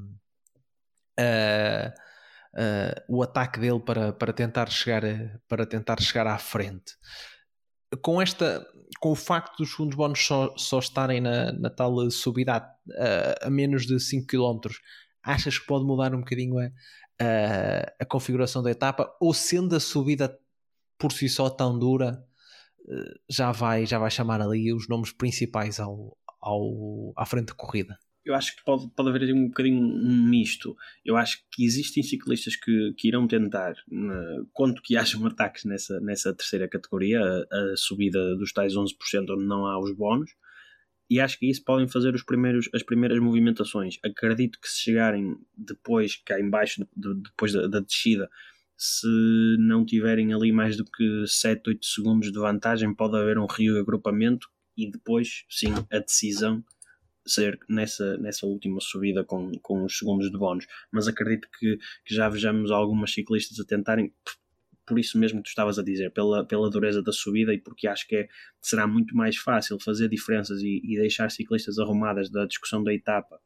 a, 1.18 1.94
a, 2.56 3.04
o 3.08 3.22
ataque 3.22 3.60
dele 3.60 3.80
para, 3.80 4.12
para, 4.12 4.32
tentar 4.32 4.70
chegar, 4.70 5.02
para 5.48 5.66
tentar 5.66 6.00
chegar 6.00 6.26
à 6.26 6.38
frente. 6.38 6.94
Com, 8.02 8.22
esta, 8.22 8.66
com 9.00 9.12
o 9.12 9.16
facto 9.16 9.58
dos 9.58 9.70
segundos 9.70 9.96
bónus 9.96 10.24
só, 10.24 10.54
só 10.56 10.78
estarem 10.78 11.20
na, 11.20 11.52
na 11.52 11.70
tal 11.70 12.10
subida 12.10 12.54
a, 12.56 13.46
a 13.46 13.50
menos 13.50 13.86
de 13.86 13.98
5 14.00 14.26
km, 14.26 14.60
achas 15.22 15.58
que 15.58 15.66
pode 15.66 15.84
mudar 15.84 16.14
um 16.14 16.20
bocadinho 16.20 16.58
a, 16.58 16.70
a, 17.22 18.02
a 18.02 18.04
configuração 18.04 18.62
da 18.62 18.70
etapa? 18.70 19.14
Ou 19.20 19.32
sendo 19.32 19.76
a 19.76 19.80
subida 19.80 20.38
por 20.98 21.12
si 21.12 21.28
só 21.28 21.50
tão 21.50 21.78
dura, 21.78 22.24
já 23.28 23.52
vai, 23.52 23.86
já 23.86 23.98
vai 23.98 24.10
chamar 24.10 24.40
ali 24.40 24.72
os 24.72 24.88
nomes 24.88 25.12
principais 25.12 25.80
ao, 25.80 26.16
ao, 26.40 27.12
à 27.16 27.24
frente 27.24 27.48
de 27.48 27.54
corrida 27.54 27.98
eu 28.24 28.34
acho 28.34 28.56
que 28.56 28.64
pode, 28.64 28.88
pode 28.94 29.08
haver 29.08 29.34
um 29.34 29.48
bocadinho 29.48 29.78
um 29.78 30.28
misto. 30.28 30.76
Eu 31.04 31.16
acho 31.16 31.44
que 31.50 31.64
existem 31.64 32.02
ciclistas 32.02 32.56
que, 32.56 32.94
que 32.96 33.08
irão 33.08 33.26
tentar, 33.26 33.74
quanto 34.52 34.82
que 34.82 34.96
hajam 34.96 35.26
ataques 35.26 35.64
nessa, 35.64 36.00
nessa 36.00 36.34
terceira 36.34 36.68
categoria, 36.68 37.20
a, 37.20 37.72
a, 37.72 37.76
subida 37.76 38.36
dos 38.36 38.52
tais 38.52 38.74
11% 38.74 38.92
onde 39.30 39.44
não 39.44 39.66
há 39.66 39.78
os 39.78 39.94
bónus, 39.94 40.30
e 41.12 41.20
acho 41.20 41.38
que 41.38 41.50
isso 41.50 41.62
podem 41.62 41.86
fazer 41.86 42.14
os 42.14 42.22
primeiros, 42.22 42.70
as 42.74 42.82
primeiras 42.82 43.18
movimentações. 43.18 43.98
Acredito 44.02 44.58
que 44.58 44.66
se 44.66 44.80
chegarem 44.80 45.36
depois, 45.54 46.16
cá 46.16 46.40
em 46.40 46.48
baixo, 46.48 46.88
de, 46.96 47.14
depois 47.22 47.52
da, 47.52 47.66
da 47.66 47.80
descida, 47.80 48.30
se 48.78 49.06
não 49.58 49.84
tiverem 49.84 50.32
ali 50.32 50.50
mais 50.52 50.74
do 50.74 50.86
que 50.86 51.26
7, 51.26 51.68
8 51.68 51.84
segundos 51.84 52.32
de 52.32 52.38
vantagem, 52.38 52.94
pode 52.94 53.14
haver 53.14 53.36
um 53.36 53.44
reagrupamento 53.44 54.48
e 54.74 54.90
depois, 54.90 55.44
sim, 55.50 55.74
a 55.92 55.98
decisão 55.98 56.64
ser 57.26 57.58
nessa, 57.68 58.16
nessa 58.16 58.46
última 58.46 58.80
subida 58.80 59.22
com, 59.22 59.52
com 59.60 59.84
os 59.84 59.98
segundos 59.98 60.30
de 60.30 60.38
bónus. 60.38 60.66
Mas 60.90 61.08
acredito 61.08 61.46
que, 61.58 61.76
que 62.06 62.14
já 62.14 62.26
vejamos 62.30 62.70
algumas 62.70 63.12
ciclistas 63.12 63.60
a 63.60 63.66
tentarem, 63.66 64.14
por 64.86 64.98
isso 64.98 65.18
mesmo 65.18 65.38
que 65.38 65.44
tu 65.44 65.48
estavas 65.48 65.78
a 65.78 65.82
dizer, 65.82 66.10
pela, 66.12 66.44
pela 66.44 66.70
dureza 66.70 67.02
da 67.02 67.12
subida 67.12 67.54
e 67.54 67.58
porque 67.58 67.86
acho 67.86 68.06
que 68.06 68.16
é, 68.16 68.28
será 68.60 68.86
muito 68.86 69.16
mais 69.16 69.36
fácil 69.36 69.78
fazer 69.80 70.08
diferenças 70.08 70.62
e, 70.62 70.80
e 70.84 70.96
deixar 70.96 71.30
ciclistas 71.30 71.78
arrumadas 71.78 72.30
da 72.30 72.46
discussão 72.46 72.82
da 72.82 72.92
etapa 72.92 73.40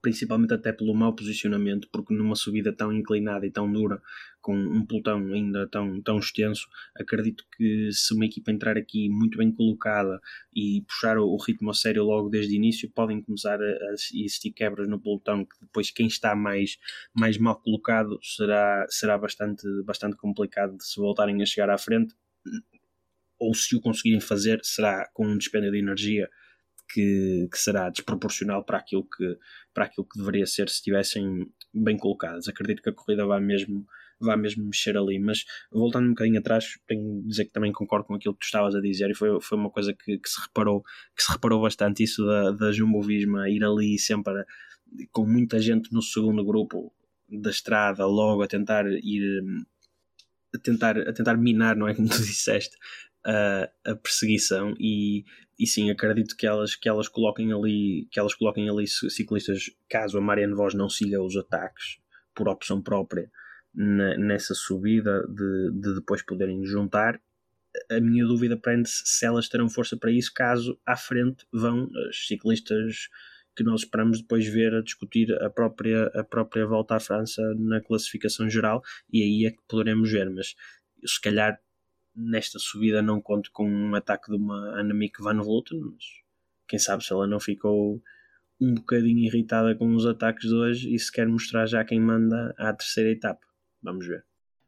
principalmente 0.00 0.54
até 0.54 0.72
pelo 0.72 0.94
mau 0.94 1.14
posicionamento, 1.14 1.88
porque 1.92 2.14
numa 2.14 2.36
subida 2.36 2.72
tão 2.72 2.92
inclinada 2.92 3.46
e 3.46 3.50
tão 3.50 3.70
dura, 3.70 4.00
com 4.48 4.56
um 4.56 4.86
pelotão 4.86 5.18
ainda 5.34 5.68
tão, 5.68 6.00
tão 6.00 6.18
extenso, 6.18 6.66
acredito 6.96 7.44
que 7.54 7.90
se 7.92 8.14
uma 8.14 8.24
equipa 8.24 8.50
entrar 8.50 8.78
aqui 8.78 9.10
muito 9.10 9.36
bem 9.36 9.52
colocada 9.52 10.18
e 10.56 10.80
puxar 10.88 11.18
o, 11.18 11.36
ritmo 11.36 11.70
a 11.70 11.74
sério 11.74 12.02
logo 12.02 12.30
desde 12.30 12.54
o 12.54 12.56
início, 12.56 12.90
podem 12.90 13.20
começar 13.20 13.60
a, 13.60 13.66
a 13.66 13.92
existir 13.92 14.52
quebras 14.52 14.88
no 14.88 14.98
pelotão, 14.98 15.44
que 15.44 15.54
depois 15.60 15.90
quem 15.90 16.06
está 16.06 16.34
mais, 16.34 16.78
mais 17.12 17.36
mal 17.36 17.60
colocado 17.60 18.18
será, 18.22 18.86
será 18.88 19.18
bastante, 19.18 19.66
bastante 19.84 20.16
complicado 20.16 20.78
de 20.78 20.86
se 20.86 20.98
voltarem 20.98 21.42
a 21.42 21.44
chegar 21.44 21.68
à 21.68 21.76
frente, 21.76 22.14
ou 23.38 23.54
se 23.54 23.76
o 23.76 23.82
conseguirem 23.82 24.18
fazer, 24.18 24.60
será 24.62 25.10
com 25.12 25.26
um 25.26 25.36
dispêndio 25.36 25.70
de 25.70 25.78
energia 25.78 26.26
que, 26.90 27.46
que, 27.52 27.58
será 27.58 27.90
desproporcional 27.90 28.64
para 28.64 28.78
aquilo 28.78 29.04
que, 29.04 29.36
para 29.74 29.84
aquilo 29.84 30.08
que 30.08 30.18
deveria 30.18 30.46
ser 30.46 30.70
se 30.70 30.76
estivessem 30.76 31.46
bem 31.74 31.98
colocadas. 31.98 32.48
Acredito 32.48 32.82
que 32.82 32.88
a 32.88 32.94
corrida 32.94 33.26
vai 33.26 33.40
mesmo, 33.40 33.86
vai 34.20 34.36
mesmo 34.36 34.64
mexer 34.64 34.96
ali, 34.96 35.18
mas 35.18 35.44
voltando 35.70 36.06
um 36.06 36.10
bocadinho 36.10 36.38
atrás, 36.38 36.66
tenho 36.86 37.22
de 37.22 37.28
dizer 37.28 37.44
que 37.46 37.52
também 37.52 37.72
concordo 37.72 38.06
com 38.06 38.14
aquilo 38.14 38.34
que 38.34 38.40
tu 38.40 38.46
estavas 38.46 38.74
a 38.74 38.80
dizer 38.80 39.10
e 39.10 39.14
foi, 39.14 39.40
foi 39.40 39.58
uma 39.58 39.70
coisa 39.70 39.94
que, 39.94 40.18
que 40.18 40.28
se 40.28 40.40
reparou 40.40 40.82
que 41.16 41.22
se 41.22 41.32
reparou 41.32 41.60
bastante 41.60 42.02
isso 42.02 42.24
da, 42.26 42.50
da 42.50 42.72
Jumbo 42.72 43.02
Visma 43.02 43.48
ir 43.48 43.64
ali 43.64 43.98
sempre 43.98 44.44
com 45.12 45.26
muita 45.26 45.60
gente 45.60 45.92
no 45.92 46.02
segundo 46.02 46.44
grupo 46.44 46.92
da 47.28 47.50
estrada 47.50 48.06
logo 48.06 48.42
a 48.42 48.46
tentar 48.46 48.86
ir 48.86 49.42
a 50.54 50.58
tentar, 50.58 50.98
a 50.98 51.12
tentar 51.12 51.36
minar, 51.36 51.76
não 51.76 51.86
é? 51.86 51.94
Como 51.94 52.08
tu 52.08 52.16
disseste, 52.16 52.76
a, 53.24 53.68
a 53.84 53.94
perseguição 53.96 54.74
e, 54.78 55.24
e 55.58 55.66
sim, 55.66 55.90
acredito 55.90 56.36
que 56.36 56.46
elas, 56.46 56.74
que 56.74 56.88
elas 56.88 57.08
coloquem 57.08 57.52
ali 57.52 58.08
que 58.10 58.18
elas 58.18 58.34
coloquem 58.34 58.68
ali 58.68 58.86
ciclistas, 58.86 59.70
caso 59.88 60.18
a 60.18 60.20
Marianne 60.20 60.54
Vos 60.54 60.74
não 60.74 60.88
siga 60.88 61.22
os 61.22 61.36
ataques 61.36 61.98
por 62.34 62.48
opção 62.48 62.80
própria 62.80 63.30
na, 63.78 64.18
nessa 64.18 64.54
subida 64.54 65.24
de, 65.28 65.70
de 65.72 65.94
depois 65.94 66.20
poderem 66.20 66.64
juntar 66.64 67.20
a 67.88 68.00
minha 68.00 68.26
dúvida 68.26 68.56
prende-se 68.56 69.02
se 69.04 69.24
elas 69.24 69.48
terão 69.48 69.68
força 69.68 69.96
para 69.96 70.10
isso 70.10 70.32
caso 70.34 70.76
à 70.84 70.96
frente 70.96 71.46
vão 71.52 71.88
as 72.08 72.26
ciclistas 72.26 73.08
que 73.54 73.62
nós 73.62 73.82
esperamos 73.82 74.20
depois 74.20 74.46
ver 74.46 74.74
a 74.74 74.82
discutir 74.82 75.32
a 75.42 75.48
própria, 75.48 76.06
a 76.14 76.24
própria 76.24 76.66
volta 76.66 76.96
à 76.96 77.00
França 77.00 77.42
na 77.56 77.80
classificação 77.80 78.50
geral 78.50 78.82
e 79.12 79.22
aí 79.22 79.46
é 79.46 79.50
que 79.50 79.62
poderemos 79.68 80.10
ver, 80.10 80.28
mas 80.30 80.56
se 81.04 81.20
calhar 81.20 81.60
nesta 82.14 82.58
subida 82.58 83.00
não 83.00 83.20
conto 83.20 83.50
com 83.52 83.68
um 83.68 83.94
ataque 83.94 84.30
de 84.30 84.36
uma 84.36 84.80
Annemiek 84.80 85.22
van 85.22 85.40
Vleuten, 85.40 85.80
mas 85.80 86.04
quem 86.66 86.78
sabe 86.78 87.04
se 87.04 87.12
ela 87.12 87.26
não 87.26 87.38
ficou 87.38 88.02
um 88.60 88.74
bocadinho 88.74 89.24
irritada 89.24 89.74
com 89.76 89.94
os 89.94 90.04
ataques 90.04 90.48
de 90.48 90.54
hoje 90.54 90.92
e 90.92 90.98
se 90.98 91.12
quer 91.12 91.28
mostrar 91.28 91.66
já 91.66 91.84
quem 91.84 92.00
manda 92.00 92.52
à 92.58 92.72
terceira 92.72 93.10
etapa. 93.10 93.47
Vamos 93.82 94.06
ver. 94.06 94.24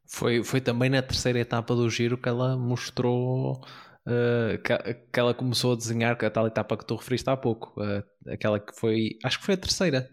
Foi, 0.07 0.43
foi 0.43 0.59
também 0.59 0.89
na 0.89 1.01
terceira 1.01 1.39
etapa 1.39 1.73
do 1.73 1.89
giro 1.89 2.17
que 2.17 2.27
ela 2.27 2.57
mostrou 2.57 3.61
uh, 4.07 4.57
que, 4.63 4.93
que, 5.11 5.19
ela 5.19 5.33
começou 5.33 5.73
a 5.73 5.75
desenhar 5.75 6.17
a 6.23 6.29
tal 6.29 6.47
etapa 6.47 6.77
que 6.77 6.85
tu 6.85 6.95
referiste 6.95 7.29
há 7.29 7.37
pouco, 7.37 7.73
uh, 7.81 8.03
aquela 8.29 8.59
que 8.59 8.73
foi, 8.77 9.17
acho 9.23 9.39
que 9.39 9.45
foi 9.45 9.53
a 9.55 9.57
terceira, 9.57 10.09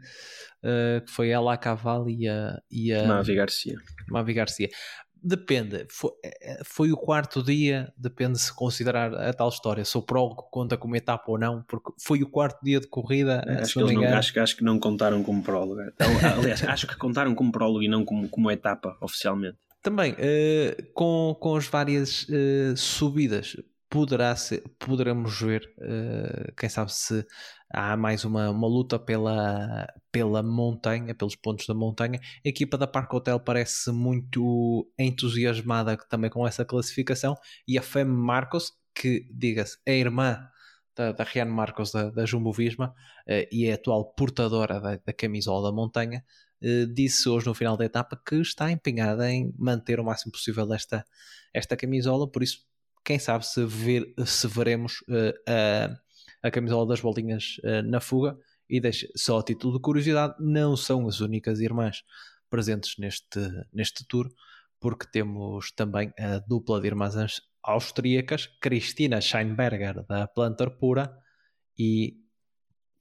uh, 0.63 1.05
que 1.05 1.11
foi 1.11 1.31
ela 1.31 1.53
a 1.53 1.57
cavalo 1.57 2.09
e 2.09 2.29
a, 2.29 2.57
e 2.71 2.93
a 2.93 3.07
Mavi 3.07 3.35
Garcia. 3.35 3.77
Mavi 4.09 4.35
Garcia. 4.35 4.69
Depende, 5.23 5.87
foi, 5.91 6.11
é, 6.25 6.61
foi, 6.65 6.93
o 6.93 6.97
quarto 6.97 7.43
dia, 7.43 7.93
depende 7.97 8.39
se 8.39 8.55
considerar 8.55 9.13
a 9.15 9.33
tal 9.33 9.49
história, 9.49 9.85
se 9.85 9.99
o 9.99 10.03
prólogo 10.03 10.49
conta 10.51 10.77
como 10.77 10.95
etapa 10.95 11.25
ou 11.27 11.39
não, 11.39 11.63
porque 11.67 11.93
foi 12.01 12.23
o 12.23 12.31
quarto 12.31 12.63
dia 12.63 12.79
de 12.81 12.87
corrida. 12.87 13.43
É, 13.47 13.63
acho, 13.63 13.75
que 13.75 13.95
não, 13.95 14.05
acho, 14.05 14.41
acho, 14.41 14.57
que 14.57 14.65
não 14.65 14.79
contaram 14.79 15.23
como 15.23 15.43
prólogo. 15.43 15.81
Então, 15.83 16.07
aliás, 16.39 16.63
acho 16.65 16.87
que 16.87 16.97
contaram 16.97 17.35
como 17.35 17.51
prólogo 17.51 17.83
e 17.83 17.89
não 17.89 18.05
como, 18.05 18.29
como 18.29 18.51
etapa 18.51 18.97
oficialmente. 19.01 19.59
Também, 19.83 20.13
uh, 20.13 20.93
com, 20.93 21.37
com 21.41 21.57
as 21.57 21.67
várias 21.67 22.25
uh, 22.25 22.77
subidas, 22.77 23.57
poderá 23.89 24.35
ser, 24.37 24.63
poderemos 24.79 25.41
ver, 25.41 25.69
uh, 25.79 26.53
quem 26.57 26.69
sabe 26.69 26.93
se 26.93 27.25
há 27.71 27.97
mais 27.97 28.25
uma, 28.25 28.51
uma 28.51 28.67
luta 28.67 28.99
pela, 28.99 29.87
pela 30.11 30.43
montanha, 30.43 31.15
pelos 31.15 31.37
pontos 31.37 31.67
da 31.67 31.75
montanha. 31.75 32.21
A 32.45 32.49
equipa 32.49 32.79
da 32.79 32.87
Parque 32.87 33.15
Hotel 33.15 33.39
parece 33.39 33.91
muito 33.93 34.91
entusiasmada 34.99 35.97
também 36.09 36.31
com 36.31 36.47
essa 36.47 36.65
classificação 36.65 37.37
e 37.67 37.79
a 37.79 37.83
Fem 37.83 38.05
Marcos, 38.05 38.73
que 38.95 39.27
diga-se, 39.31 39.79
é 39.87 39.99
irmã 39.99 40.49
da, 40.97 41.13
da 41.13 41.25
Rian 41.25 41.47
Marcos 41.47 41.93
da, 41.93 42.11
da 42.11 42.27
Jumbo 42.27 42.53
Visma 42.53 42.89
uh, 43.29 43.47
e 43.53 43.67
é 43.67 43.75
atual 43.75 44.13
portadora 44.15 44.81
da, 44.81 44.97
da 44.97 45.13
camisola 45.13 45.71
da 45.71 45.75
montanha, 45.75 46.25
uh, 46.63 46.93
disse 46.93 47.29
hoje 47.29 47.47
no 47.47 47.55
final 47.55 47.77
da 47.77 47.85
etapa 47.85 48.21
que 48.27 48.37
está 48.37 48.71
empenhada 48.73 49.31
em 49.31 49.55
manter 49.57 50.01
o 50.01 50.05
máximo 50.05 50.33
possível 50.33 50.73
esta, 50.73 51.05
esta 51.55 51.77
camisola, 51.77 52.29
por 52.29 52.43
isso 52.43 52.67
quem 53.05 53.19
sabe 53.19 53.47
se, 53.47 53.65
ver, 53.65 54.13
se 54.27 54.47
veremos 54.49 55.01
uh, 55.03 55.33
a 55.47 56.08
a 56.43 56.51
camisola 56.51 56.87
das 56.87 57.01
bolinhas 57.01 57.57
uh, 57.65 57.83
na 57.83 58.01
fuga. 58.01 58.37
E 58.69 58.81
deixa, 58.81 59.09
só 59.17 59.39
a 59.39 59.43
título 59.43 59.75
de 59.75 59.81
curiosidade, 59.81 60.35
não 60.39 60.77
são 60.77 61.09
as 61.09 61.21
únicas 61.21 61.61
irmãs 61.61 62.03
presentes 62.51 62.97
neste, 62.99 63.41
neste 63.73 64.07
tour, 64.07 64.29
porque 64.81 65.07
temos 65.11 65.73
também 65.73 66.13
a 66.19 66.39
dupla 66.39 66.81
de 66.81 66.87
irmãs 66.87 67.15
austríacas, 67.63 68.47
Cristina 68.61 69.21
Scheinberger, 69.21 70.05
da 70.07 70.29
Planter 70.29 70.71
Pura, 70.79 71.17
e 71.79 72.17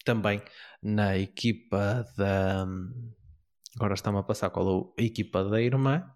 também 0.05 0.41
na 0.81 1.17
equipa 1.17 2.05
da. 2.17 2.65
Agora 3.75 3.93
está-me 3.93 4.17
a 4.17 4.23
passar 4.23 4.49
qual 4.49 4.93
é 4.97 5.01
a 5.01 5.05
equipa 5.05 5.43
da 5.43 5.61
irmã. 5.61 6.09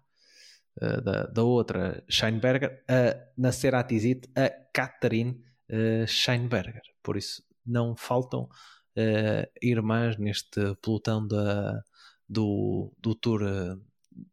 Uh, 0.80 1.02
da, 1.02 1.26
da 1.26 1.42
outra 1.42 2.02
Scheinberger, 2.08 2.82
a, 2.88 3.14
na 3.36 3.50
a 3.50 4.50
Catherine 4.72 5.44
uh, 5.72 6.06
Scheinberger. 6.06 6.82
Por 7.02 7.16
isso, 7.16 7.42
não 7.64 7.96
faltam 7.96 8.42
uh, 8.44 9.50
irmãs 9.60 10.16
neste 10.18 10.74
pelotão 10.82 11.26
da, 11.26 11.82
do, 12.28 12.92
do, 12.98 13.14
tour, 13.14 13.40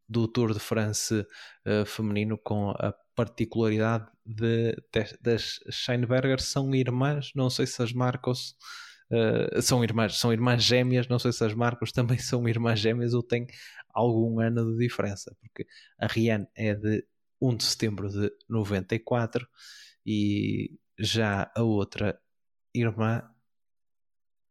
do 0.07 0.27
Tour 0.27 0.53
de 0.53 0.59
France 0.59 1.25
uh, 1.65 1.85
feminino 1.85 2.37
com 2.37 2.71
a 2.71 2.93
particularidade 3.15 4.07
de, 4.25 4.71
de, 4.93 5.17
das 5.21 5.59
Scheinberger 5.69 6.39
são 6.39 6.73
irmãs, 6.73 7.31
não 7.35 7.49
sei 7.49 7.67
se 7.67 7.81
as 7.81 7.91
Marcos 7.91 8.55
uh, 9.11 9.61
são 9.61 9.83
irmãs, 9.83 10.17
são 10.17 10.31
irmãs 10.31 10.63
gêmeas, 10.63 11.07
não 11.07 11.19
sei 11.19 11.33
se 11.33 11.43
as 11.43 11.53
Marcos 11.53 11.91
também 11.91 12.17
são 12.19 12.47
irmãs 12.47 12.79
gêmeas 12.79 13.13
ou 13.13 13.23
têm 13.23 13.47
algum 13.93 14.39
ano 14.39 14.71
de 14.71 14.77
diferença, 14.77 15.35
porque 15.41 15.65
a 15.99 16.07
Rianne 16.07 16.47
é 16.55 16.73
de 16.75 17.05
1 17.41 17.57
de 17.57 17.63
setembro 17.63 18.09
de 18.09 18.31
94 18.47 19.47
e 20.05 20.77
já 20.99 21.51
a 21.55 21.63
outra 21.63 22.19
irmã 22.73 23.23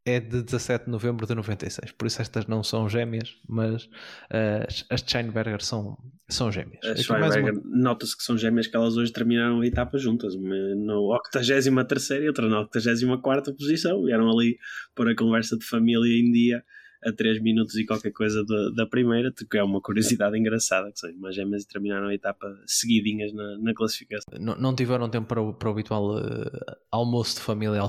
é 0.05 0.21
de 0.21 0.43
17 0.43 0.87
de 0.87 0.91
novembro 0.91 1.27
de 1.27 1.35
96. 1.35 1.93
Por 1.93 2.07
isso 2.07 2.23
estas 2.23 2.47
não 2.47 2.63
são 2.63 2.89
gêmeas, 2.89 3.37
mas 3.47 3.85
uh, 3.85 4.67
as 4.91 5.05
Scheinberger 5.07 5.63
são, 5.63 5.99
são 6.29 6.51
gêmeas. 6.51 6.83
As 6.83 7.03
Scheinberger, 7.03 7.53
uma... 7.53 7.63
nota-se 7.65 8.17
que 8.17 8.23
são 8.23 8.39
gêmeas 8.39 8.67
que 8.67 8.77
elas 8.77 8.97
hoje 8.97 9.13
terminaram 9.13 9.61
a 9.61 9.67
etapa 9.67 9.99
juntas. 9.99 10.35
Uma 10.35 10.57
no 10.77 11.13
83 11.13 12.11
e 12.11 12.29
outra 12.29 12.49
na 12.49 12.61
84 12.61 13.55
posição. 13.55 14.03
Vieram 14.05 14.31
ali 14.31 14.59
por 14.95 15.09
a 15.09 15.15
conversa 15.15 15.59
de 15.59 15.67
família 15.67 16.19
em 16.19 16.33
dia 16.33 16.65
a 17.05 17.13
3 17.13 17.41
minutos 17.41 17.77
e 17.77 17.85
qualquer 17.85 18.13
coisa 18.13 18.45
da, 18.45 18.71
da 18.71 18.87
primeira, 18.87 19.33
que 19.33 19.57
é 19.57 19.63
uma 19.63 19.81
curiosidade 19.81 20.37
engraçada, 20.39 20.91
que 20.91 20.99
são 20.99 21.11
umas 21.13 21.35
gêmeas 21.35 21.63
e 21.63 21.69
terminaram 21.69 22.09
a 22.09 22.15
etapa 22.15 22.47
seguidinhas 22.67 23.33
na, 23.33 23.59
na 23.59 23.75
classificação. 23.75 24.25
Não, 24.39 24.57
não, 24.57 24.75
tiveram 24.75 25.09
tempo 25.09 25.27
para 25.27 25.41
o, 25.41 25.55
para 25.55 25.69
o 25.69 25.73
habitual 25.73 26.17
uh, 26.17 26.51
almoço 26.91 27.37
de 27.37 27.43
família 27.43 27.81
ao, 27.81 27.89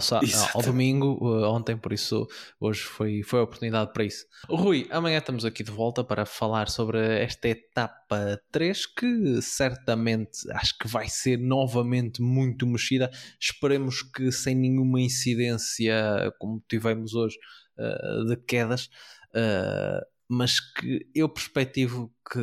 ao 0.53 0.61
domingo, 0.61 1.17
uh, 1.21 1.49
ontem, 1.49 1.77
por 1.77 1.91
isso 1.91 2.27
hoje 2.59 2.81
foi, 2.81 3.23
foi 3.23 3.39
a 3.39 3.43
oportunidade 3.43 3.91
para 3.93 4.03
isso. 4.03 4.25
Rui, 4.47 4.87
amanhã 4.91 5.17
estamos 5.17 5.45
aqui 5.45 5.63
de 5.63 5.71
volta 5.71 6.03
para 6.03 6.25
falar 6.25 6.69
sobre 6.69 6.99
esta 6.99 7.47
etapa 7.47 8.39
3, 8.51 8.85
que 8.85 9.41
certamente 9.41 10.49
acho 10.51 10.77
que 10.77 10.87
vai 10.87 11.07
ser 11.07 11.37
novamente 11.37 12.21
muito 12.21 12.65
mexida. 12.67 13.09
Esperemos 13.39 14.01
que 14.01 14.31
sem 14.31 14.55
nenhuma 14.55 15.01
incidência, 15.01 16.33
como 16.37 16.63
tivemos 16.67 17.13
hoje, 17.13 17.37
uh, 17.79 18.25
de 18.25 18.35
quedas, 18.35 18.89
uh, 19.35 20.05
mas 20.27 20.59
que 20.59 21.07
eu 21.15 21.29
perspectivo 21.29 22.13
que 22.31 22.39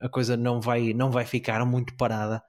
a 0.00 0.08
coisa 0.08 0.36
não 0.36 0.60
vai, 0.60 0.92
não 0.92 1.10
vai 1.10 1.24
ficar 1.24 1.64
muito 1.64 1.96
parada 1.96 2.42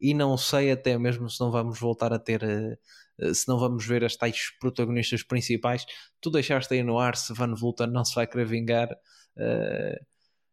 e 0.00 0.14
não 0.14 0.36
sei 0.36 0.70
até 0.70 0.96
mesmo 0.98 1.28
se 1.28 1.40
não 1.40 1.50
vamos 1.50 1.78
voltar 1.78 2.12
a 2.12 2.18
ter. 2.18 2.42
Uh, 2.42 3.34
se 3.34 3.48
não 3.48 3.58
vamos 3.58 3.86
ver 3.86 4.04
as 4.04 4.14
tais 4.14 4.50
protagonistas 4.60 5.22
principais, 5.22 5.86
tu 6.20 6.30
deixaste 6.30 6.74
aí 6.74 6.82
no 6.82 6.98
ar 6.98 7.16
se 7.16 7.32
Van 7.32 7.54
Vluten 7.54 7.86
não 7.86 8.04
se 8.04 8.14
vai 8.14 8.26
querer 8.26 8.44
vingar. 8.46 8.90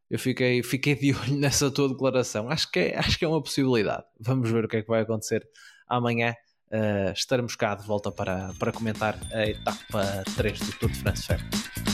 eu 0.09 0.17
fiquei, 0.17 0.63
fiquei 0.63 0.95
de 0.95 1.11
olho 1.13 1.35
nessa 1.35 1.69
tua 1.69 1.89
declaração. 1.89 2.49
Acho 2.49 2.71
que, 2.71 2.79
é, 2.79 2.97
acho 2.97 3.19
que 3.19 3.25
é 3.25 3.27
uma 3.27 3.43
possibilidade. 3.43 4.05
Vamos 4.17 4.49
ver 4.49 4.63
o 4.65 4.67
que 4.69 4.77
é 4.77 4.81
que 4.81 4.87
vai 4.87 5.01
acontecer 5.01 5.45
amanhã 5.87 6.33
uh, 6.73 7.11
estaremos 7.13 7.55
cá 7.55 7.75
de 7.75 7.85
volta 7.85 8.11
para, 8.11 8.51
para 8.59 8.71
comentar 8.71 9.17
a 9.31 9.45
etapa 9.45 10.23
3 10.35 10.59
do 10.59 10.71
Tour 10.73 10.91
de 10.91 10.99
France 10.99 11.23
Fair. 11.23 11.92